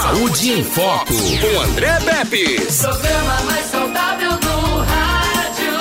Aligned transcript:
Saúde 0.00 0.52
em 0.52 0.62
Foco, 0.62 1.12
com 1.12 1.60
André 1.60 1.98
Pepe. 1.98 2.60
Programa 2.80 3.42
mais 3.46 3.64
saudável 3.66 4.30
do 4.30 4.78
rádio. 4.78 5.76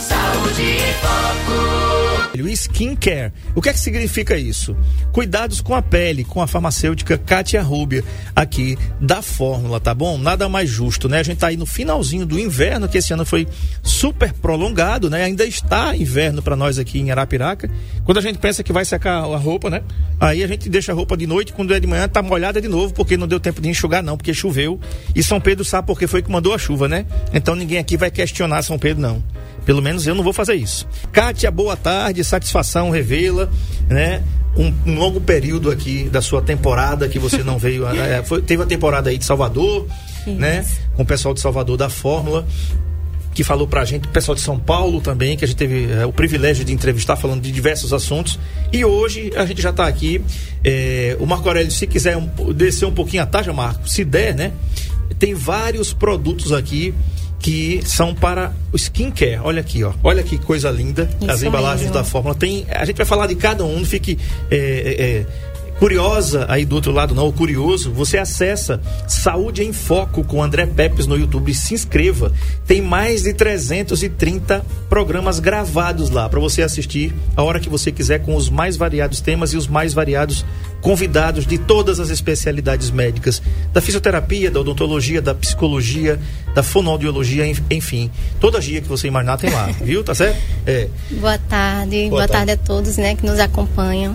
Saúde 0.00 0.62
em 0.62 0.94
Foco. 0.94 1.73
Skincare. 2.34 3.32
O 3.54 3.62
que 3.62 3.68
é 3.68 3.72
que 3.72 3.78
significa 3.78 4.36
isso? 4.36 4.76
Cuidados 5.12 5.60
com 5.60 5.74
a 5.74 5.80
pele, 5.80 6.24
com 6.24 6.42
a 6.42 6.46
farmacêutica 6.46 7.16
Kátia 7.16 7.62
Rubia, 7.62 8.02
aqui 8.34 8.76
da 9.00 9.22
Fórmula, 9.22 9.78
tá 9.78 9.94
bom? 9.94 10.18
Nada 10.18 10.48
mais 10.48 10.68
justo, 10.68 11.08
né? 11.08 11.20
A 11.20 11.22
gente 11.22 11.38
tá 11.38 11.48
aí 11.48 11.56
no 11.56 11.66
finalzinho 11.66 12.26
do 12.26 12.38
inverno, 12.38 12.88
que 12.88 12.98
esse 12.98 13.12
ano 13.12 13.24
foi 13.24 13.46
super 13.82 14.32
prolongado, 14.32 15.08
né? 15.08 15.24
Ainda 15.24 15.44
está 15.44 15.96
inverno 15.96 16.42
para 16.42 16.56
nós 16.56 16.78
aqui 16.78 16.98
em 16.98 17.10
Arapiraca. 17.10 17.70
Quando 18.04 18.18
a 18.18 18.22
gente 18.22 18.38
pensa 18.38 18.62
que 18.62 18.72
vai 18.72 18.84
secar 18.84 19.18
a 19.18 19.36
roupa, 19.36 19.70
né? 19.70 19.82
Aí 20.18 20.42
a 20.42 20.46
gente 20.46 20.68
deixa 20.68 20.92
a 20.92 20.94
roupa 20.94 21.16
de 21.16 21.26
noite, 21.26 21.52
quando 21.52 21.72
é 21.74 21.80
de 21.80 21.86
manhã 21.86 22.08
tá 22.08 22.22
molhada 22.22 22.60
de 22.60 22.68
novo, 22.68 22.92
porque 22.92 23.16
não 23.16 23.28
deu 23.28 23.38
tempo 23.38 23.60
de 23.60 23.68
enxugar 23.68 24.02
não, 24.02 24.16
porque 24.16 24.34
choveu. 24.34 24.80
E 25.14 25.22
São 25.22 25.40
Pedro 25.40 25.64
sabe 25.64 25.86
porque 25.86 26.06
foi 26.06 26.22
que 26.22 26.30
mandou 26.30 26.52
a 26.54 26.58
chuva, 26.58 26.88
né? 26.88 27.06
Então 27.32 27.54
ninguém 27.54 27.78
aqui 27.78 27.96
vai 27.96 28.10
questionar 28.10 28.62
São 28.62 28.78
Pedro 28.78 29.00
não. 29.00 29.22
Pelo 29.64 29.80
menos 29.82 30.06
eu 30.06 30.14
não 30.14 30.22
vou 30.22 30.32
fazer 30.32 30.54
isso. 30.54 30.86
Kátia, 31.12 31.50
boa 31.50 31.76
tarde, 31.76 32.22
satisfação, 32.24 32.90
revela, 32.90 33.50
né? 33.88 34.22
Um, 34.56 34.72
um 34.86 34.94
longo 34.98 35.20
período 35.20 35.70
aqui 35.70 36.04
da 36.10 36.22
sua 36.22 36.40
temporada 36.40 37.08
que 37.08 37.18
você 37.18 37.42
não 37.42 37.58
veio. 37.58 37.86
é, 37.96 38.22
foi- 38.22 38.42
teve 38.42 38.62
a 38.62 38.66
temporada 38.66 39.10
aí 39.10 39.18
de 39.18 39.24
Salvador, 39.24 39.86
né? 40.26 40.64
Com 40.94 41.02
o 41.02 41.06
pessoal 41.06 41.34
de 41.34 41.40
Salvador 41.40 41.76
da 41.76 41.88
Fórmula 41.88 42.46
que 43.34 43.42
falou 43.42 43.66
pra 43.66 43.84
gente, 43.84 44.06
o 44.06 44.10
pessoal 44.12 44.36
de 44.36 44.40
São 44.40 44.56
Paulo 44.56 45.00
também, 45.00 45.36
que 45.36 45.44
a 45.44 45.48
gente 45.48 45.56
teve 45.56 45.90
é, 45.90 46.06
o 46.06 46.12
privilégio 46.12 46.64
de 46.64 46.72
entrevistar, 46.72 47.16
falando 47.16 47.42
de 47.42 47.50
diversos 47.50 47.92
assuntos. 47.92 48.38
E 48.72 48.84
hoje 48.84 49.32
a 49.34 49.44
gente 49.44 49.60
já 49.60 49.72
tá 49.72 49.88
aqui. 49.88 50.20
é, 50.62 51.16
o 51.18 51.26
Marco 51.26 51.48
Aurélio, 51.48 51.72
se 51.72 51.84
quiser 51.84 52.16
um- 52.16 52.28
descer 52.52 52.86
um 52.86 52.92
pouquinho 52.92 53.24
a 53.24 53.26
taxa, 53.26 53.52
Marco, 53.52 53.88
se 53.88 54.04
der, 54.04 54.36
né? 54.36 54.52
Tem 55.18 55.34
vários 55.34 55.92
produtos 55.92 56.52
aqui 56.52 56.94
que 57.44 57.82
são 57.84 58.14
para 58.14 58.54
o 58.72 58.76
skincare. 58.76 59.38
Olha 59.44 59.60
aqui, 59.60 59.84
ó. 59.84 59.92
Olha 60.02 60.22
que 60.22 60.38
coisa 60.38 60.70
linda. 60.70 61.10
Isso 61.20 61.30
as 61.30 61.42
embalagens 61.42 61.82
mesmo. 61.82 61.92
da 61.92 62.02
Fórmula. 62.02 62.34
Tem, 62.34 62.64
a 62.70 62.86
gente 62.86 62.96
vai 62.96 63.04
falar 63.04 63.26
de 63.26 63.34
cada 63.34 63.62
um, 63.62 63.80
não 63.80 63.84
fique. 63.84 64.18
é, 64.50 64.56
é, 64.56 65.04
é, 65.04 65.26
curiosa 65.78 66.46
aí 66.48 66.64
do 66.64 66.74
outro 66.76 66.92
lado 66.92 67.14
não, 67.14 67.24
ou 67.24 67.32
curioso, 67.32 67.90
você 67.92 68.16
acessa 68.18 68.80
Saúde 69.06 69.62
em 69.62 69.72
Foco 69.72 70.24
com 70.24 70.42
André 70.42 70.66
Pepes 70.66 71.06
no 71.06 71.16
YouTube, 71.16 71.52
se 71.54 71.74
inscreva. 71.74 72.32
Tem 72.66 72.80
mais 72.80 73.22
de 73.22 73.32
330 73.34 74.64
programas 74.88 75.38
gravados 75.40 76.10
lá 76.10 76.28
para 76.28 76.40
você 76.40 76.62
assistir 76.62 77.14
a 77.36 77.42
hora 77.42 77.60
que 77.60 77.68
você 77.68 77.90
quiser 77.92 78.20
com 78.22 78.34
os 78.36 78.48
mais 78.48 78.76
variados 78.76 79.20
temas 79.20 79.52
e 79.52 79.56
os 79.56 79.66
mais 79.66 79.92
variados 79.92 80.44
convidados 80.80 81.46
de 81.46 81.56
todas 81.56 81.98
as 81.98 82.10
especialidades 82.10 82.90
médicas, 82.90 83.40
da 83.72 83.80
fisioterapia, 83.80 84.50
da 84.50 84.60
odontologia, 84.60 85.22
da 85.22 85.34
psicologia, 85.34 86.20
da 86.54 86.62
fonoaudiologia, 86.62 87.46
enf- 87.46 87.62
enfim, 87.70 88.10
toda 88.38 88.60
dia 88.60 88.82
que 88.82 88.88
você 88.88 89.08
imaginar 89.08 89.38
tem 89.38 89.48
lá, 89.50 89.66
viu? 89.82 90.04
Tá 90.04 90.14
certo? 90.14 90.36
É. 90.66 90.88
Boa 91.10 91.38
tarde, 91.38 91.96
Boa 92.08 92.10
boa, 92.10 92.28
tarde. 92.28 92.46
tarde. 92.48 92.52
a 92.52 92.56
todos 92.58 92.98
né, 92.98 93.14
que 93.14 93.24
nos 93.24 93.40
acompanham. 93.40 94.14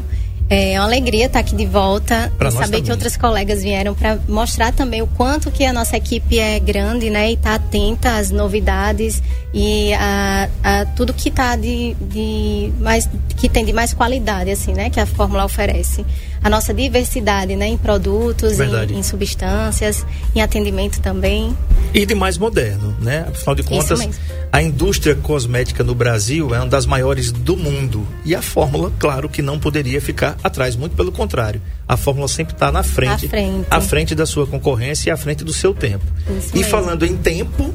É 0.50 0.80
uma 0.80 0.86
alegria 0.86 1.28
estar 1.28 1.39
aqui 1.39 1.55
de 1.55 1.66
volta 1.67 2.31
Pra 2.38 2.50
e 2.50 2.52
saber 2.52 2.66
também. 2.66 2.83
que 2.83 2.92
outras 2.92 3.16
colegas 3.16 3.61
vieram 3.61 3.94
para 3.94 4.17
mostrar 4.28 4.73
também 4.73 5.00
o 5.02 5.08
quanto 5.08 5.52
que 5.52 5.64
a 5.64 5.72
nossa 5.72 5.95
equipe 5.95 6.39
é 6.39 6.59
grande, 6.59 7.09
né, 7.11 7.30
e 7.30 7.33
está 7.36 7.53
atenta 7.53 8.16
às 8.17 8.31
novidades 8.31 9.22
e 9.53 9.94
a, 9.94 10.50
a 10.64 10.86
tudo 10.88 11.14
que 11.14 11.30
tá 11.30 11.55
de, 11.55 11.95
de 12.02 12.72
mais 12.80 13.08
que 13.38 13.47
tem 13.47 13.64
de 13.64 13.73
mais 13.73 13.94
qualidade, 13.94 14.50
assim, 14.50 14.73
né, 14.73 14.89
que 14.89 15.00
a 15.00 15.05
fórmula 15.05 15.45
oferece. 15.45 16.03
A 16.43 16.49
nossa 16.49 16.73
diversidade, 16.73 17.55
né, 17.55 17.67
em 17.67 17.77
produtos, 17.77 18.59
em, 18.59 18.97
em 18.97 19.03
substâncias, 19.03 20.05
em 20.35 20.41
atendimento 20.41 21.01
também. 21.01 21.55
e 21.93 22.05
de 22.05 22.15
mais 22.15 22.37
moderno, 22.37 22.95
né? 23.01 23.25
Afinal 23.29 23.55
de 23.55 23.63
contas, 23.63 24.07
a 24.51 24.61
indústria 24.61 25.15
cosmética 25.15 25.83
no 25.83 25.93
Brasil 25.93 26.53
é 26.55 26.59
uma 26.59 26.67
das 26.67 26.86
maiores 26.86 27.31
do 27.31 27.58
mundo. 27.58 28.08
E 28.23 28.33
a 28.33 28.41
Fórmula, 28.41 28.91
claro 28.97 29.27
que 29.27 29.41
não 29.41 29.59
poderia 29.59 29.99
ficar 29.99 30.37
atrás, 30.43 30.75
muito 30.75 30.95
pelo 30.95 31.11
contrário. 31.11 31.61
A 31.87 31.97
Fórmula 31.97 32.27
sempre 32.27 32.53
está 32.53 32.71
na 32.71 32.83
frente, 32.83 33.25
À 33.25 33.30
frente. 33.30 33.67
à 33.69 33.81
frente 33.81 34.15
da 34.15 34.25
sua 34.25 34.47
concorrência 34.47 35.09
e 35.09 35.11
à 35.11 35.17
frente 35.17 35.43
do 35.43 35.52
seu 35.53 35.73
tempo. 35.73 36.05
Isso 36.37 36.49
e 36.53 36.59
mesmo. 36.59 36.71
falando 36.71 37.05
em 37.05 37.17
tempo, 37.17 37.73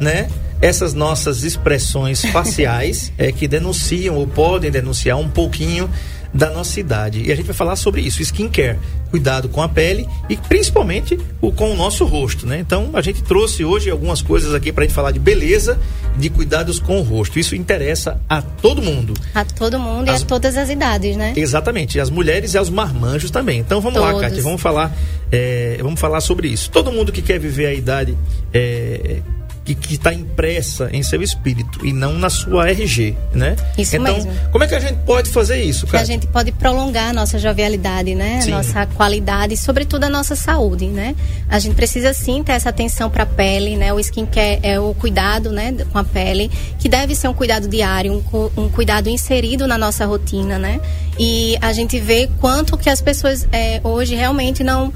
né? 0.00 0.28
Essas 0.62 0.94
nossas 0.94 1.42
expressões 1.42 2.24
faciais 2.26 3.12
é 3.18 3.32
que 3.32 3.46
denunciam 3.48 4.14
ou 4.16 4.26
podem 4.26 4.70
denunciar 4.70 5.18
um 5.18 5.28
pouquinho 5.28 5.90
da 6.34 6.50
nossa 6.50 6.80
idade. 6.80 7.22
E 7.22 7.30
a 7.32 7.36
gente 7.36 7.46
vai 7.46 7.54
falar 7.54 7.76
sobre 7.76 8.00
isso, 8.00 8.20
skincare, 8.20 8.76
cuidado 9.10 9.48
com 9.48 9.62
a 9.62 9.68
pele 9.68 10.08
e 10.28 10.36
principalmente 10.36 11.16
o, 11.40 11.52
com 11.52 11.70
o 11.70 11.76
nosso 11.76 12.04
rosto, 12.04 12.44
né? 12.44 12.58
Então 12.58 12.90
a 12.92 13.00
gente 13.00 13.22
trouxe 13.22 13.64
hoje 13.64 13.88
algumas 13.88 14.20
coisas 14.20 14.52
aqui 14.52 14.72
para 14.72 14.82
a 14.82 14.86
gente 14.86 14.94
falar 14.94 15.12
de 15.12 15.20
beleza, 15.20 15.78
de 16.16 16.28
cuidados 16.28 16.80
com 16.80 16.98
o 16.98 17.02
rosto. 17.02 17.38
Isso 17.38 17.54
interessa 17.54 18.20
a 18.28 18.42
todo 18.42 18.82
mundo. 18.82 19.14
A 19.32 19.44
todo 19.44 19.78
mundo 19.78 20.10
As- 20.10 20.22
e 20.22 20.24
a 20.24 20.26
todas 20.26 20.56
as 20.56 20.68
idades, 20.68 21.16
né? 21.16 21.32
Exatamente, 21.36 22.00
as 22.00 22.10
mulheres 22.10 22.54
e 22.54 22.58
aos 22.58 22.68
marmanjos 22.68 23.30
também. 23.30 23.60
Então 23.60 23.80
vamos 23.80 24.00
lá, 24.00 24.08
Todos. 24.08 24.22
Kátia, 24.22 24.42
vamos 24.42 24.60
falar, 24.60 24.92
é, 25.30 25.78
vamos 25.80 26.00
falar 26.00 26.20
sobre 26.20 26.48
isso. 26.48 26.68
Todo 26.70 26.90
mundo 26.90 27.12
que 27.12 27.22
quer 27.22 27.38
viver 27.38 27.66
a 27.66 27.74
idade 27.74 28.16
é, 28.52 29.20
que 29.72 29.94
está 29.94 30.12
impressa 30.12 30.90
em 30.92 31.02
seu 31.02 31.22
espírito 31.22 31.86
e 31.86 31.92
não 31.92 32.18
na 32.18 32.28
sua 32.28 32.68
RG, 32.68 33.14
né? 33.32 33.54
Isso 33.78 33.96
então, 33.96 34.14
mesmo. 34.14 34.32
como 34.50 34.64
é 34.64 34.66
que 34.66 34.74
a 34.74 34.80
gente 34.80 34.98
pode 35.04 35.30
fazer 35.30 35.62
isso, 35.62 35.86
que 35.86 35.96
a 35.96 36.04
gente 36.04 36.26
pode 36.26 36.50
prolongar 36.50 37.10
a 37.10 37.12
nossa 37.12 37.38
jovialidade, 37.38 38.14
né? 38.14 38.40
Sim. 38.40 38.52
A 38.52 38.56
nossa 38.56 38.86
qualidade 38.86 39.54
e, 39.54 39.56
sobretudo, 39.56 40.04
a 40.04 40.10
nossa 40.10 40.34
saúde, 40.34 40.86
né? 40.88 41.14
A 41.48 41.58
gente 41.58 41.74
precisa 41.74 42.12
sim 42.12 42.42
ter 42.42 42.52
essa 42.52 42.68
atenção 42.68 43.08
para 43.08 43.22
a 43.22 43.26
pele, 43.26 43.76
né? 43.76 43.92
O 43.92 44.00
skincare 44.00 44.58
é 44.62 44.78
o 44.80 44.92
cuidado, 44.94 45.50
né, 45.50 45.74
com 45.92 45.98
a 45.98 46.04
pele, 46.04 46.50
que 46.78 46.88
deve 46.88 47.14
ser 47.14 47.28
um 47.28 47.34
cuidado 47.34 47.68
diário, 47.68 48.12
um, 48.12 48.62
um 48.62 48.68
cuidado 48.68 49.08
inserido 49.08 49.66
na 49.66 49.78
nossa 49.78 50.04
rotina, 50.04 50.58
né? 50.58 50.80
E 51.18 51.56
a 51.60 51.72
gente 51.72 52.00
vê 52.00 52.28
quanto 52.40 52.76
que 52.76 52.90
as 52.90 53.00
pessoas 53.00 53.46
é, 53.52 53.80
hoje 53.84 54.14
realmente 54.14 54.64
não 54.64 54.92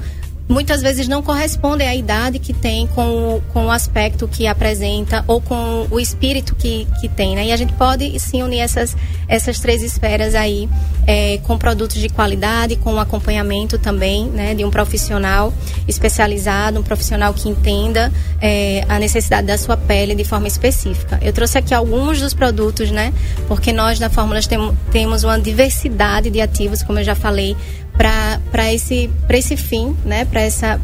muitas 0.49 0.81
vezes 0.81 1.07
não 1.07 1.21
correspondem 1.21 1.87
à 1.87 1.95
idade 1.95 2.39
que 2.39 2.53
tem 2.53 2.87
com 2.87 3.35
o, 3.35 3.41
com 3.53 3.67
o 3.67 3.71
aspecto 3.71 4.27
que 4.27 4.47
apresenta 4.47 5.23
ou 5.27 5.39
com 5.39 5.85
o 5.91 5.99
espírito 5.99 6.55
que, 6.55 6.87
que 6.99 7.07
tem, 7.07 7.35
né? 7.35 7.45
E 7.45 7.51
a 7.51 7.55
gente 7.55 7.71
pode 7.73 8.19
sim 8.19 8.41
unir 8.41 8.59
essas, 8.59 8.97
essas 9.27 9.59
três 9.59 9.83
esferas 9.83 10.33
aí 10.33 10.67
é, 11.05 11.37
com 11.43 11.55
produtos 11.55 12.01
de 12.01 12.09
qualidade, 12.09 12.75
com 12.77 12.95
o 12.95 12.99
acompanhamento 12.99 13.77
também, 13.77 14.25
né? 14.25 14.55
De 14.55 14.65
um 14.65 14.71
profissional 14.71 15.53
especializado, 15.87 16.79
um 16.79 16.83
profissional 16.83 17.31
que 17.31 17.47
entenda 17.47 18.11
é, 18.41 18.83
a 18.89 18.97
necessidade 18.97 19.45
da 19.45 19.57
sua 19.57 19.77
pele 19.77 20.15
de 20.15 20.23
forma 20.23 20.47
específica. 20.47 21.19
Eu 21.21 21.31
trouxe 21.31 21.59
aqui 21.59 21.75
alguns 21.75 22.19
dos 22.19 22.33
produtos, 22.33 22.89
né? 22.89 23.13
Porque 23.47 23.71
nós 23.71 23.99
na 23.99 24.09
Fórmulas 24.09 24.47
tem, 24.47 24.59
temos 24.91 25.23
uma 25.23 25.39
diversidade 25.39 26.31
de 26.31 26.41
ativos, 26.41 26.81
como 26.81 26.97
eu 26.97 27.03
já 27.03 27.13
falei, 27.13 27.55
para 27.99 28.73
esse, 28.73 29.09
esse 29.29 29.57
fim, 29.57 29.93
né? 30.05 30.25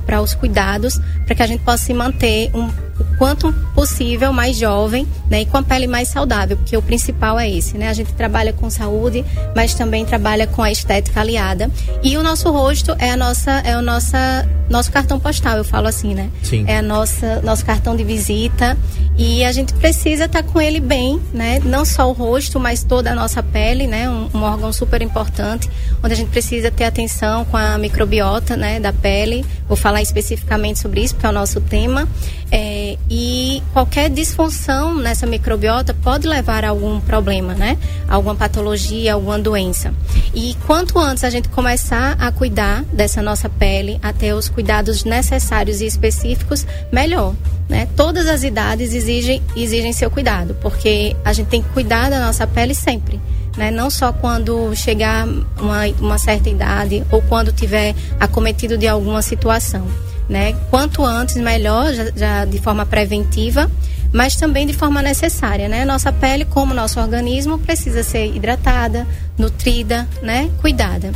Para 0.06 0.22
os 0.22 0.36
cuidados, 0.36 1.00
para 1.26 1.34
que 1.34 1.42
a 1.42 1.48
gente 1.48 1.64
possa 1.64 1.86
se 1.86 1.94
manter 1.94 2.52
um, 2.54 2.70
o 3.00 3.18
quanto 3.18 3.52
possível 3.74 4.32
mais 4.32 4.58
jovem 4.58 5.08
né? 5.30 5.42
e 5.42 5.46
com 5.46 5.58
a 5.58 5.64
pele 5.64 5.88
mais 5.88 6.08
saudável, 6.08 6.58
porque 6.58 6.76
o 6.78 6.82
principal 6.82 7.40
é 7.40 7.50
esse. 7.50 7.78
Né? 7.78 7.90
A 7.90 7.94
gente 7.94 8.14
trabalha 8.14 8.54
com 8.54 8.70
saúde, 8.70 9.26
mas 9.56 9.74
também 9.74 10.06
trabalha 10.06 10.48
com 10.48 10.62
a 10.62 10.72
estética 10.72 11.22
aliada. 11.22 11.70
E 12.02 12.18
o 12.18 12.24
nosso 12.24 12.50
rosto 12.52 12.96
é 13.00 13.12
a 13.12 13.18
nossa, 13.18 13.52
é 13.60 13.78
o 13.78 13.82
nossa, 13.82 14.48
nosso 14.70 14.92
cartão 14.92 15.20
postal, 15.20 15.58
eu 15.58 15.64
falo 15.64 15.88
assim, 15.88 16.14
né? 16.14 16.30
Sim. 16.44 16.66
É 16.68 16.78
a 16.78 16.82
nossa, 16.82 17.42
nosso 17.42 17.66
cartão 17.66 17.96
de 17.96 18.04
visita. 18.04 18.78
E 19.18 19.46
a 19.46 19.52
gente 19.54 19.74
precisa 19.74 20.26
estar 20.26 20.44
com 20.44 20.60
ele 20.60 20.82
bem, 20.82 21.22
né? 21.34 21.60
Não 21.64 21.86
só 21.86 22.10
o 22.10 22.12
rosto, 22.12 22.60
mas 22.60 22.84
toda 22.84 23.12
a 23.12 23.16
nossa 23.16 23.42
pele, 23.42 23.88
né? 23.88 24.10
Um, 24.10 24.30
um 24.34 24.44
órgão 24.44 24.74
super 24.74 25.02
importante, 25.02 25.70
onde 26.04 26.14
a 26.14 26.18
gente 26.18 26.30
precisa 26.30 26.70
ter 26.70 26.84
atenção 26.84 27.46
com 27.46 27.56
a 27.56 27.78
microbiota, 27.78 28.58
né? 28.58 28.78
Da 28.78 28.92
pele. 28.92 29.46
Vou 29.70 29.78
falar 29.78 30.02
especificamente 30.02 30.80
sobre 30.80 31.02
isso, 31.02 31.16
porque 31.16 31.26
é 31.26 31.30
o 31.30 31.32
nosso 31.32 31.62
tema. 31.62 32.08
É, 32.52 32.98
e 33.10 33.62
qualquer 33.74 34.10
disfunção 34.10 34.94
nessa 34.94 35.26
microbiota 35.26 35.94
pode 35.94 36.28
levar 36.28 36.64
a 36.64 36.70
algum 36.70 37.00
problema, 37.00 37.54
né? 37.54 37.78
Alguma 38.08 38.36
patologia, 38.36 39.14
alguma 39.14 39.40
doença. 39.40 39.94
E 40.34 40.56
quanto 40.66 41.00
antes 41.00 41.24
a 41.24 41.30
gente 41.30 41.50
começar 41.50 42.16
a 42.20 42.32
cuidar 42.32 42.84
dessa 42.94 43.22
nossa 43.22 43.50
pele, 43.50 44.00
a 44.02 44.14
ter 44.14 44.34
os 44.34 44.48
cuidados 44.48 45.04
necessários 45.04 45.82
e 45.82 45.86
específicos, 45.86 46.66
melhor. 46.92 47.34
Né? 47.68 47.88
Todas 47.96 48.28
as 48.28 48.44
idades 48.44 48.94
exigem, 48.94 49.42
exigem 49.56 49.92
seu 49.92 50.12
cuidado, 50.12 50.56
porque 50.62 51.16
a 51.26 51.34
gente 51.34 51.48
tem 51.48 51.64
que 51.64 51.70
cuidar 51.70 52.10
da 52.10 52.20
nossa 52.20 52.46
pele 52.46 52.76
sempre. 52.76 53.20
Né? 53.58 53.72
Não 53.72 53.90
só 53.90 54.14
quando 54.14 54.76
chegar 54.76 55.28
uma, 55.28 55.88
uma 56.00 56.18
certa 56.20 56.50
idade 56.50 57.04
ou 57.10 57.22
quando 57.24 57.52
tiver 57.52 57.96
acometido 58.20 58.78
de 58.78 58.88
alguma 58.88 59.22
situação. 59.22 59.88
Né? 60.28 60.54
Quanto 60.70 61.04
antes, 61.04 61.36
melhor, 61.38 61.94
já, 61.94 62.12
já 62.16 62.46
de 62.46 62.60
forma 62.60 62.86
preventiva, 62.86 63.70
mas 64.12 64.36
também 64.36 64.66
de 64.66 64.74
forma 64.74 65.02
necessária. 65.02 65.68
Né? 65.68 65.86
Nossa 65.86 66.12
pele, 66.12 66.46
como 66.46 66.74
nosso 66.74 67.00
organismo, 67.00 67.60
precisa 67.60 68.04
ser 68.04 68.36
hidratada, 68.36 69.08
nutrida, 69.38 70.08
né? 70.22 70.50
cuidada. 70.62 71.12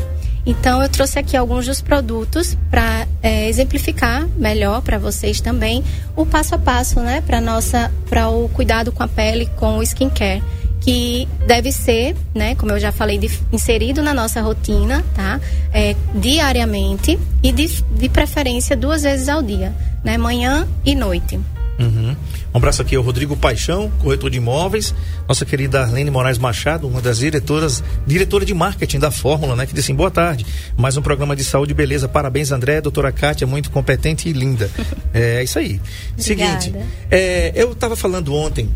Então, 0.45 0.81
eu 0.81 0.89
trouxe 0.89 1.19
aqui 1.19 1.37
alguns 1.37 1.65
dos 1.65 1.81
produtos 1.81 2.57
para 2.71 3.07
é, 3.21 3.47
exemplificar 3.47 4.27
melhor 4.37 4.81
para 4.81 4.97
vocês 4.97 5.41
também 5.41 5.83
o 6.15 6.25
passo 6.25 6.55
a 6.55 6.57
passo, 6.57 6.99
né, 7.01 7.21
para 7.21 7.39
nossa, 7.39 7.91
para 8.09 8.29
o 8.29 8.49
cuidado 8.49 8.91
com 8.91 9.03
a 9.03 9.07
pele, 9.07 9.47
com 9.57 9.77
o 9.77 9.83
skincare 9.83 10.41
que 10.79 11.27
deve 11.45 11.71
ser, 11.71 12.15
né, 12.33 12.55
como 12.55 12.71
eu 12.71 12.79
já 12.79 12.91
falei, 12.91 13.17
de, 13.17 13.29
inserido 13.51 14.01
na 14.01 14.13
nossa 14.13 14.41
rotina, 14.41 15.03
tá? 15.13 15.39
É, 15.73 15.95
diariamente 16.15 17.19
e 17.43 17.51
de, 17.51 17.67
de 17.67 18.09
preferência 18.09 18.75
duas 18.75 19.03
vezes 19.03 19.27
ao 19.27 19.41
dia, 19.41 19.73
né? 20.03 20.17
Manhã 20.17 20.67
e 20.85 20.95
noite. 20.95 21.39
Uhum. 21.79 22.13
Um 22.53 22.57
abraço 22.57 22.81
aqui 22.81 22.95
ao 22.95 23.03
Rodrigo 23.03 23.37
Paixão, 23.37 23.89
corretor 23.99 24.29
de 24.29 24.37
imóveis, 24.37 24.93
nossa 25.27 25.45
querida 25.45 25.81
Arlene 25.81 26.11
Moraes 26.11 26.37
Machado, 26.37 26.87
uma 26.87 27.01
das 27.01 27.19
diretoras, 27.19 27.81
diretora 28.05 28.43
de 28.43 28.53
marketing 28.53 28.99
da 28.99 29.11
Fórmula, 29.11 29.55
né? 29.55 29.65
Que 29.65 29.73
disse 29.73 29.85
assim, 29.91 29.95
boa 29.95 30.11
tarde, 30.11 30.45
mais 30.75 30.97
um 30.97 31.01
programa 31.01 31.35
de 31.37 31.43
saúde 31.43 31.71
e 31.71 31.75
beleza, 31.75 32.09
parabéns 32.09 32.51
André, 32.51 32.81
doutora 32.81 33.13
Kátia, 33.13 33.47
muito 33.47 33.71
competente 33.71 34.27
e 34.27 34.33
linda. 34.33 34.69
é 35.13 35.41
isso 35.41 35.57
aí. 35.57 35.79
Seguinte, 36.17 36.73
é, 37.09 37.53
eu 37.55 37.71
estava 37.71 37.95
falando 37.95 38.35
ontem 38.35 38.69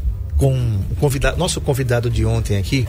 com 0.44 0.54
o 0.92 0.95
convidado, 0.98 1.38
nosso 1.38 1.62
convidado 1.62 2.10
de 2.10 2.25
ontem 2.25 2.57
aqui, 2.57 2.86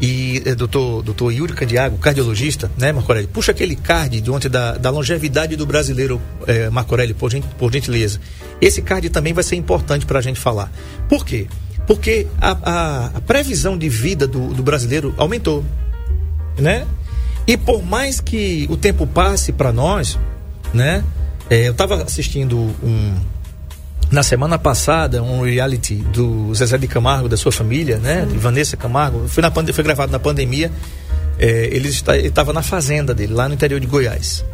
e 0.00 0.40
é, 0.46 0.54
doutor, 0.54 1.02
doutor 1.02 1.32
Yuri 1.32 1.52
Candiago, 1.52 1.98
cardiologista, 1.98 2.70
né, 2.78 2.92
Marco 2.92 3.10
Aurélio? 3.10 3.28
Puxa 3.28 3.50
aquele 3.50 3.74
card 3.74 4.20
de 4.20 4.30
ontem 4.30 4.48
da, 4.48 4.78
da 4.78 4.88
longevidade 4.88 5.56
do 5.56 5.66
brasileiro, 5.66 6.22
é, 6.46 6.70
Marco 6.70 6.94
Aurélio, 6.94 7.16
por, 7.16 7.32
por 7.58 7.72
gentileza. 7.72 8.20
Esse 8.60 8.82
card 8.82 9.10
também 9.10 9.32
vai 9.32 9.42
ser 9.42 9.56
importante 9.56 10.06
para 10.06 10.20
a 10.20 10.22
gente 10.22 10.38
falar. 10.38 10.70
Por 11.08 11.26
quê? 11.26 11.48
Porque 11.88 12.28
a, 12.40 12.56
a, 12.62 13.06
a 13.06 13.20
previsão 13.20 13.76
de 13.76 13.88
vida 13.88 14.24
do, 14.24 14.54
do 14.54 14.62
brasileiro 14.62 15.12
aumentou, 15.16 15.64
né? 16.56 16.86
E 17.48 17.56
por 17.56 17.84
mais 17.84 18.20
que 18.20 18.64
o 18.70 18.76
tempo 18.76 19.08
passe 19.08 19.50
para 19.50 19.72
nós, 19.72 20.16
né? 20.72 21.02
É, 21.50 21.66
eu 21.66 21.72
estava 21.72 22.04
assistindo 22.04 22.56
um, 22.80 23.14
na 24.10 24.22
semana 24.22 24.58
passada 24.58 25.22
um 25.22 25.42
reality 25.42 25.96
do 25.96 26.54
Zezé 26.54 26.78
de 26.78 26.86
Camargo, 26.86 27.28
da 27.28 27.36
sua 27.36 27.52
família, 27.52 27.98
né? 27.98 28.24
De 28.24 28.38
Vanessa 28.38 28.76
Camargo. 28.76 29.28
Foi, 29.28 29.42
na, 29.42 29.50
foi 29.50 29.84
gravado 29.84 30.12
na 30.12 30.18
pandemia. 30.18 30.70
É, 31.38 31.68
ele 31.72 31.88
estava 31.88 32.52
na 32.52 32.62
fazenda 32.62 33.14
dele, 33.14 33.34
lá 33.34 33.48
no 33.48 33.54
interior 33.54 33.80
de 33.80 33.86
Goiás. 33.86 34.44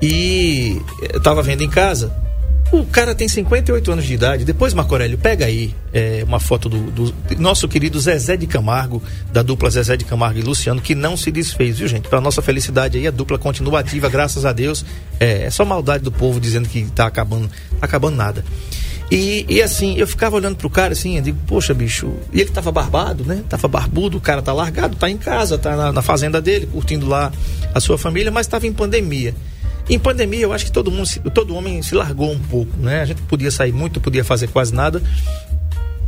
E 0.00 0.80
estava 1.14 1.42
vendo 1.42 1.62
em 1.62 1.70
casa. 1.70 2.12
O 2.72 2.84
cara 2.86 3.14
tem 3.14 3.28
58 3.28 3.92
anos 3.92 4.04
de 4.04 4.14
idade. 4.14 4.44
Depois, 4.44 4.74
Marco 4.74 4.92
Aurélio, 4.94 5.16
pega 5.16 5.44
aí 5.44 5.72
é, 5.92 6.24
uma 6.26 6.40
foto 6.40 6.68
do, 6.68 6.90
do, 6.90 7.14
nosso 7.38 7.68
querido 7.68 8.00
Zezé 8.00 8.36
de 8.36 8.46
Camargo, 8.46 9.02
da 9.32 9.42
dupla 9.42 9.70
Zezé 9.70 9.96
de 9.96 10.04
Camargo 10.04 10.40
e 10.40 10.42
Luciano, 10.42 10.80
que 10.80 10.94
não 10.94 11.16
se 11.16 11.30
desfez, 11.30 11.78
viu, 11.78 11.86
gente? 11.86 12.08
Para 12.08 12.20
nossa 12.20 12.42
felicidade 12.42 12.98
aí, 12.98 13.06
a 13.06 13.12
dupla 13.12 13.38
continua 13.38 13.80
ativa, 13.80 14.08
graças 14.08 14.44
a 14.44 14.52
Deus. 14.52 14.84
É, 15.20 15.44
é 15.44 15.50
só 15.50 15.64
maldade 15.64 16.02
do 16.02 16.10
povo 16.10 16.40
dizendo 16.40 16.68
que 16.68 16.80
está 16.80 17.06
acabando, 17.06 17.48
tá 17.78 17.86
acabando 17.86 18.16
nada. 18.16 18.44
E, 19.10 19.44
e 19.48 19.62
assim, 19.62 19.96
eu 19.96 20.06
ficava 20.06 20.36
olhando 20.36 20.56
pro 20.56 20.70
cara 20.70 20.92
assim, 20.92 21.16
eu 21.16 21.22
digo, 21.22 21.38
poxa, 21.46 21.74
bicho, 21.74 22.12
e 22.32 22.40
ele 22.40 22.50
tava 22.50 22.72
barbado, 22.72 23.24
né? 23.24 23.42
Tava 23.48 23.68
barbudo, 23.68 24.16
o 24.16 24.20
cara 24.20 24.40
tá 24.40 24.52
largado, 24.52 24.96
tá 24.96 25.10
em 25.10 25.18
casa, 25.18 25.58
tá 25.58 25.76
na, 25.76 25.92
na 25.92 26.02
fazenda 26.02 26.40
dele, 26.40 26.66
curtindo 26.66 27.06
lá 27.06 27.30
a 27.74 27.80
sua 27.80 27.98
família, 27.98 28.30
mas 28.32 28.46
tava 28.46 28.66
em 28.66 28.72
pandemia. 28.72 29.34
Em 29.88 29.98
pandemia, 29.98 30.40
eu 30.40 30.52
acho 30.52 30.64
que 30.64 30.72
todo 30.72 30.90
mundo, 30.90 31.06
todo 31.32 31.54
homem 31.54 31.82
se 31.82 31.94
largou 31.94 32.32
um 32.32 32.38
pouco, 32.38 32.74
né? 32.78 33.02
A 33.02 33.04
gente 33.04 33.20
podia 33.22 33.50
sair 33.50 33.72
muito, 33.72 34.00
podia 34.00 34.24
fazer 34.24 34.48
quase 34.48 34.74
nada. 34.74 35.02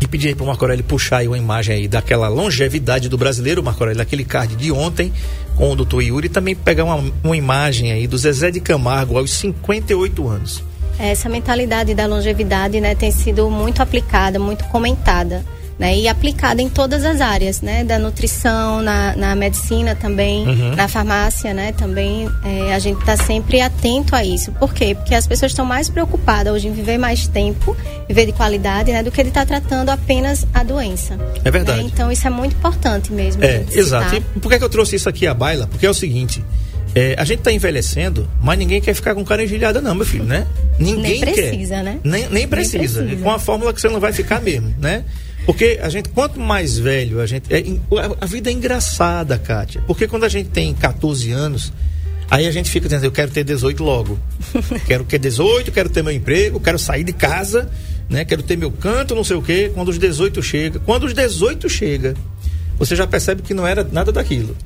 E 0.00 0.06
pedi 0.06 0.28
aí 0.28 0.34
pro 0.34 0.46
Marco 0.46 0.64
Aurélio 0.64 0.84
puxar 0.84 1.18
aí 1.18 1.28
uma 1.28 1.38
imagem 1.38 1.74
aí 1.74 1.88
daquela 1.88 2.28
longevidade 2.28 3.08
do 3.08 3.16
brasileiro, 3.16 3.62
Marco 3.62 3.82
Aurélio, 3.82 3.98
daquele 3.98 4.24
card 4.24 4.56
de 4.56 4.70
ontem 4.72 5.12
com 5.56 5.72
o 5.72 5.76
doutor 5.76 6.02
Yuri, 6.02 6.26
e 6.26 6.30
também 6.30 6.54
pegar 6.54 6.84
uma, 6.84 7.12
uma 7.24 7.36
imagem 7.36 7.92
aí 7.92 8.06
do 8.06 8.16
Zezé 8.16 8.50
de 8.50 8.60
Camargo 8.60 9.16
aos 9.16 9.30
58 9.30 10.28
anos. 10.28 10.62
Essa 10.98 11.28
mentalidade 11.28 11.94
da 11.94 12.06
longevidade 12.06 12.80
né, 12.80 12.94
tem 12.94 13.10
sido 13.10 13.50
muito 13.50 13.82
aplicada, 13.82 14.38
muito 14.38 14.64
comentada. 14.64 15.44
Né, 15.78 15.94
e 15.94 16.08
aplicada 16.08 16.62
em 16.62 16.70
todas 16.70 17.04
as 17.04 17.20
áreas, 17.20 17.60
né, 17.60 17.84
da 17.84 17.98
nutrição, 17.98 18.80
na, 18.80 19.14
na 19.14 19.36
medicina 19.36 19.94
também, 19.94 20.48
uhum. 20.48 20.74
na 20.74 20.88
farmácia, 20.88 21.52
né, 21.52 21.72
também 21.72 22.30
é, 22.42 22.72
a 22.72 22.78
gente 22.78 22.98
está 23.00 23.14
sempre 23.14 23.60
atento 23.60 24.16
a 24.16 24.24
isso. 24.24 24.52
Por 24.52 24.72
quê? 24.72 24.94
Porque 24.94 25.14
as 25.14 25.26
pessoas 25.26 25.52
estão 25.52 25.66
mais 25.66 25.90
preocupadas 25.90 26.54
hoje 26.54 26.68
em 26.68 26.72
viver 26.72 26.96
mais 26.96 27.28
tempo, 27.28 27.76
viver 28.08 28.24
de 28.24 28.32
qualidade, 28.32 28.90
né, 28.90 29.02
do 29.02 29.10
que 29.10 29.22
de 29.22 29.28
estar 29.28 29.44
tá 29.44 29.60
tratando 29.60 29.90
apenas 29.90 30.46
a 30.54 30.62
doença. 30.62 31.18
É 31.44 31.50
verdade. 31.50 31.82
Né? 31.82 31.90
Então 31.92 32.10
isso 32.10 32.26
é 32.26 32.30
muito 32.30 32.56
importante 32.56 33.12
mesmo. 33.12 33.44
É, 33.44 33.62
exato. 33.70 34.16
E 34.16 34.20
por 34.40 34.50
que, 34.50 34.56
que 34.56 34.64
eu 34.64 34.70
trouxe 34.70 34.96
isso 34.96 35.10
aqui 35.10 35.26
à 35.26 35.34
baila? 35.34 35.66
Porque 35.66 35.84
é 35.84 35.90
o 35.90 35.94
seguinte, 35.94 36.42
é, 36.96 37.14
a 37.18 37.24
gente 37.24 37.40
está 37.40 37.52
envelhecendo, 37.52 38.26
mas 38.42 38.58
ninguém 38.58 38.80
quer 38.80 38.94
ficar 38.94 39.14
com 39.14 39.22
cara 39.22 39.44
engelhada, 39.44 39.82
não, 39.82 39.94
meu 39.94 40.06
filho, 40.06 40.24
né? 40.24 40.46
Ninguém 40.78 41.20
nem 41.20 41.20
precisa, 41.20 41.74
quer. 41.74 41.84
né? 41.84 42.00
Nem, 42.02 42.26
nem 42.30 42.48
precisa. 42.48 42.78
nem 43.02 43.08
precisa. 43.08 43.22
Com 43.22 43.30
a 43.30 43.38
fórmula 43.38 43.74
que 43.74 43.82
você 43.82 43.90
não 43.90 44.00
vai 44.00 44.14
ficar 44.14 44.40
mesmo, 44.40 44.74
né? 44.80 45.04
Porque 45.44 45.78
a 45.82 45.90
gente, 45.90 46.08
quanto 46.08 46.40
mais 46.40 46.78
velho 46.78 47.20
a 47.20 47.26
gente. 47.26 47.52
É, 47.52 47.62
a 48.18 48.24
vida 48.24 48.48
é 48.48 48.52
engraçada, 48.54 49.36
Kátia. 49.36 49.82
Porque 49.86 50.08
quando 50.08 50.24
a 50.24 50.28
gente 50.30 50.48
tem 50.48 50.72
14 50.72 51.30
anos, 51.32 51.70
aí 52.30 52.46
a 52.46 52.50
gente 52.50 52.70
fica 52.70 52.88
dizendo, 52.88 53.04
eu 53.04 53.12
quero 53.12 53.30
ter 53.30 53.44
18 53.44 53.84
logo. 53.84 54.18
quero 54.88 55.04
ter 55.04 55.18
18, 55.18 55.70
quero 55.70 55.90
ter 55.90 56.02
meu 56.02 56.14
emprego, 56.14 56.58
quero 56.58 56.78
sair 56.78 57.04
de 57.04 57.12
casa, 57.12 57.70
né? 58.08 58.24
Quero 58.24 58.42
ter 58.42 58.56
meu 58.56 58.70
canto, 58.70 59.14
não 59.14 59.22
sei 59.22 59.36
o 59.36 59.42
quê. 59.42 59.70
Quando 59.74 59.90
os 59.90 59.98
18 59.98 60.42
chega. 60.42 60.78
Quando 60.78 61.04
os 61.04 61.12
18 61.12 61.68
chega, 61.68 62.14
você 62.78 62.96
já 62.96 63.06
percebe 63.06 63.42
que 63.42 63.52
não 63.52 63.66
era 63.66 63.84
nada 63.84 64.10
daquilo. 64.10 64.56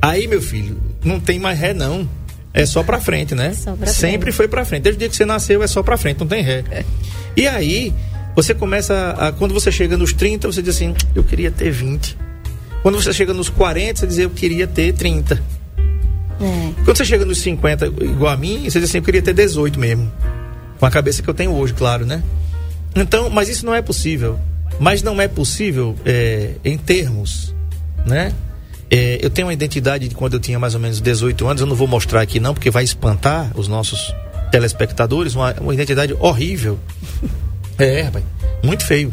Aí, 0.00 0.26
meu 0.26 0.40
filho, 0.42 0.76
não 1.04 1.18
tem 1.18 1.38
mais 1.38 1.58
ré, 1.58 1.72
não. 1.72 2.08
É 2.52 2.64
só 2.66 2.82
pra 2.84 3.00
frente, 3.00 3.34
né? 3.34 3.52
Pra 3.64 3.86
Sempre 3.88 4.20
frente. 4.20 4.36
foi 4.36 4.48
pra 4.48 4.64
frente. 4.64 4.82
Desde 4.82 4.96
o 4.96 4.98
dia 5.00 5.08
que 5.08 5.16
você 5.16 5.24
nasceu 5.24 5.62
é 5.62 5.66
só 5.66 5.82
pra 5.82 5.96
frente, 5.96 6.20
não 6.20 6.26
tem 6.26 6.42
ré. 6.42 6.62
É. 6.70 6.84
E 7.36 7.48
aí, 7.48 7.92
você 8.36 8.54
começa 8.54 9.10
a. 9.18 9.32
Quando 9.32 9.52
você 9.52 9.72
chega 9.72 9.96
nos 9.96 10.12
30, 10.12 10.46
você 10.46 10.62
diz 10.62 10.76
assim, 10.76 10.94
eu 11.14 11.24
queria 11.24 11.50
ter 11.50 11.70
20. 11.70 12.16
Quando 12.82 13.00
você 13.00 13.12
chega 13.12 13.32
nos 13.32 13.48
40, 13.48 14.00
você 14.00 14.06
diz, 14.06 14.18
eu 14.18 14.30
queria 14.30 14.66
ter 14.66 14.92
30. 14.92 15.42
É. 16.40 16.72
Quando 16.84 16.96
você 16.96 17.04
chega 17.04 17.24
nos 17.24 17.38
50, 17.38 17.86
igual 17.86 18.32
a 18.32 18.36
mim, 18.36 18.64
você 18.70 18.78
diz 18.78 18.88
assim, 18.90 18.98
eu 18.98 19.04
queria 19.04 19.22
ter 19.22 19.32
18 19.34 19.78
mesmo. 19.78 20.12
Com 20.78 20.86
a 20.86 20.90
cabeça 20.90 21.22
que 21.22 21.28
eu 21.30 21.34
tenho 21.34 21.52
hoje, 21.52 21.72
claro, 21.72 22.04
né? 22.04 22.22
Então, 22.94 23.30
mas 23.30 23.48
isso 23.48 23.64
não 23.66 23.74
é 23.74 23.82
possível. 23.82 24.38
Mas 24.78 25.02
não 25.02 25.20
é 25.20 25.26
possível 25.26 25.96
é, 26.04 26.52
em 26.64 26.76
termos, 26.76 27.54
né? 28.04 28.32
É, 28.90 29.18
eu 29.22 29.30
tenho 29.30 29.46
uma 29.48 29.54
identidade 29.54 30.08
de 30.08 30.14
quando 30.14 30.34
eu 30.34 30.40
tinha 30.40 30.58
mais 30.58 30.74
ou 30.74 30.80
menos 30.80 31.00
18 31.00 31.46
anos, 31.46 31.60
eu 31.60 31.66
não 31.66 31.76
vou 31.76 31.86
mostrar 31.86 32.20
aqui 32.20 32.38
não, 32.38 32.54
porque 32.54 32.70
vai 32.70 32.84
espantar 32.84 33.50
os 33.54 33.68
nossos 33.68 34.14
telespectadores, 34.50 35.34
uma, 35.34 35.52
uma 35.60 35.74
identidade 35.74 36.14
horrível. 36.18 36.78
É, 37.76 38.02
rapaz, 38.02 38.24
muito 38.62 38.86
feio, 38.86 39.12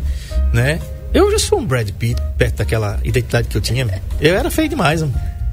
né? 0.53 0.79
Eu 1.11 1.31
já 1.31 1.39
sou 1.39 1.57
um 1.57 1.65
Brad 1.65 1.89
Pitt 1.89 2.21
perto 2.37 2.57
daquela 2.57 2.99
identidade 3.03 3.47
que 3.47 3.57
eu 3.57 3.61
tinha. 3.61 4.01
Eu 4.21 4.35
era 4.35 4.51
feio 4.51 4.69
demais, 4.69 5.01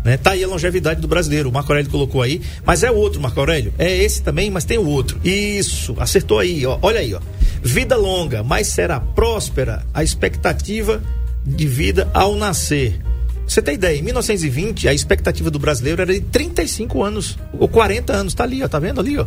né? 0.04 0.16
Tá 0.16 0.32
aí 0.32 0.44
a 0.44 0.46
longevidade 0.46 1.00
do 1.00 1.08
brasileiro. 1.08 1.48
O 1.48 1.52
Marco 1.52 1.72
Aurélio 1.72 1.90
colocou 1.90 2.22
aí, 2.22 2.40
mas 2.64 2.82
é 2.82 2.90
o 2.90 2.94
outro, 2.94 3.20
Marco 3.20 3.40
Aurélio. 3.40 3.72
É 3.78 3.96
esse 3.96 4.22
também, 4.22 4.50
mas 4.50 4.64
tem 4.64 4.78
o 4.78 4.86
outro. 4.86 5.18
Isso, 5.24 5.96
acertou 5.98 6.38
aí, 6.38 6.64
ó. 6.64 6.78
Olha 6.80 7.00
aí, 7.00 7.14
ó. 7.14 7.20
Vida 7.62 7.96
longa, 7.96 8.42
mas 8.42 8.68
será 8.68 9.00
próspera 9.00 9.84
a 9.92 10.04
expectativa 10.04 11.02
de 11.44 11.66
vida 11.66 12.08
ao 12.14 12.36
nascer. 12.36 13.00
Você 13.48 13.62
tem 13.62 13.74
ideia, 13.74 13.98
em 13.98 14.02
1920 14.02 14.88
a 14.88 14.92
expectativa 14.92 15.50
do 15.50 15.58
brasileiro 15.58 16.02
era 16.02 16.12
de 16.12 16.20
35 16.20 17.02
anos, 17.02 17.38
ou 17.58 17.66
40 17.66 18.12
anos, 18.12 18.34
tá 18.34 18.44
ali, 18.44 18.62
ó, 18.62 18.68
tá 18.68 18.78
vendo 18.78 19.00
ali, 19.00 19.18
ó. 19.18 19.24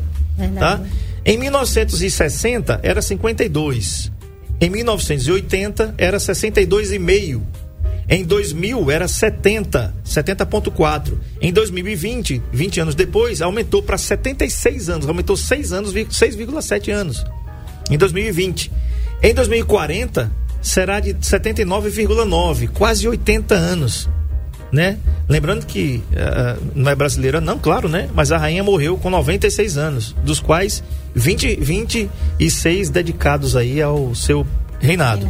Tá? 0.59 0.79
Em 1.25 1.37
1960 1.39 2.79
era 2.83 3.01
52. 3.01 4.11
Em 4.59 4.69
1980 4.69 5.95
era 5.97 6.17
62,5. 6.17 7.41
Em 8.07 8.23
2000 8.23 8.91
era 8.91 9.07
70, 9.07 9.95
70.4. 10.05 11.13
Em 11.41 11.51
2020, 11.51 12.43
20 12.51 12.79
anos 12.79 12.93
depois, 12.93 13.41
aumentou 13.41 13.81
para 13.81 13.97
76 13.97 14.89
anos, 14.89 15.07
aumentou 15.07 15.35
6 15.35 15.73
anos, 15.73 15.93
6,7 15.93 16.91
anos. 16.91 17.25
Em 17.89 17.97
2020. 17.97 18.71
Em 19.23 19.33
2040 19.33 20.31
será 20.61 20.99
de 20.99 21.13
79,9, 21.15 22.69
quase 22.69 23.07
80 23.07 23.55
anos, 23.55 24.09
né? 24.71 24.97
Lembrando 25.27 25.65
que 25.65 26.03
uh, 26.11 26.71
não 26.75 26.91
é 26.91 26.95
brasileira 26.95 27.41
não, 27.41 27.57
claro, 27.57 27.89
né? 27.89 28.09
Mas 28.13 28.31
a 28.31 28.37
rainha 28.37 28.63
morreu 28.63 28.97
com 28.97 29.09
96 29.09 29.77
anos, 29.77 30.15
dos 30.23 30.39
quais 30.39 30.83
20, 31.15 31.55
26 31.55 32.89
dedicados 32.89 33.55
aí 33.55 33.81
ao 33.81 34.13
seu 34.15 34.45
reinado. 34.79 35.27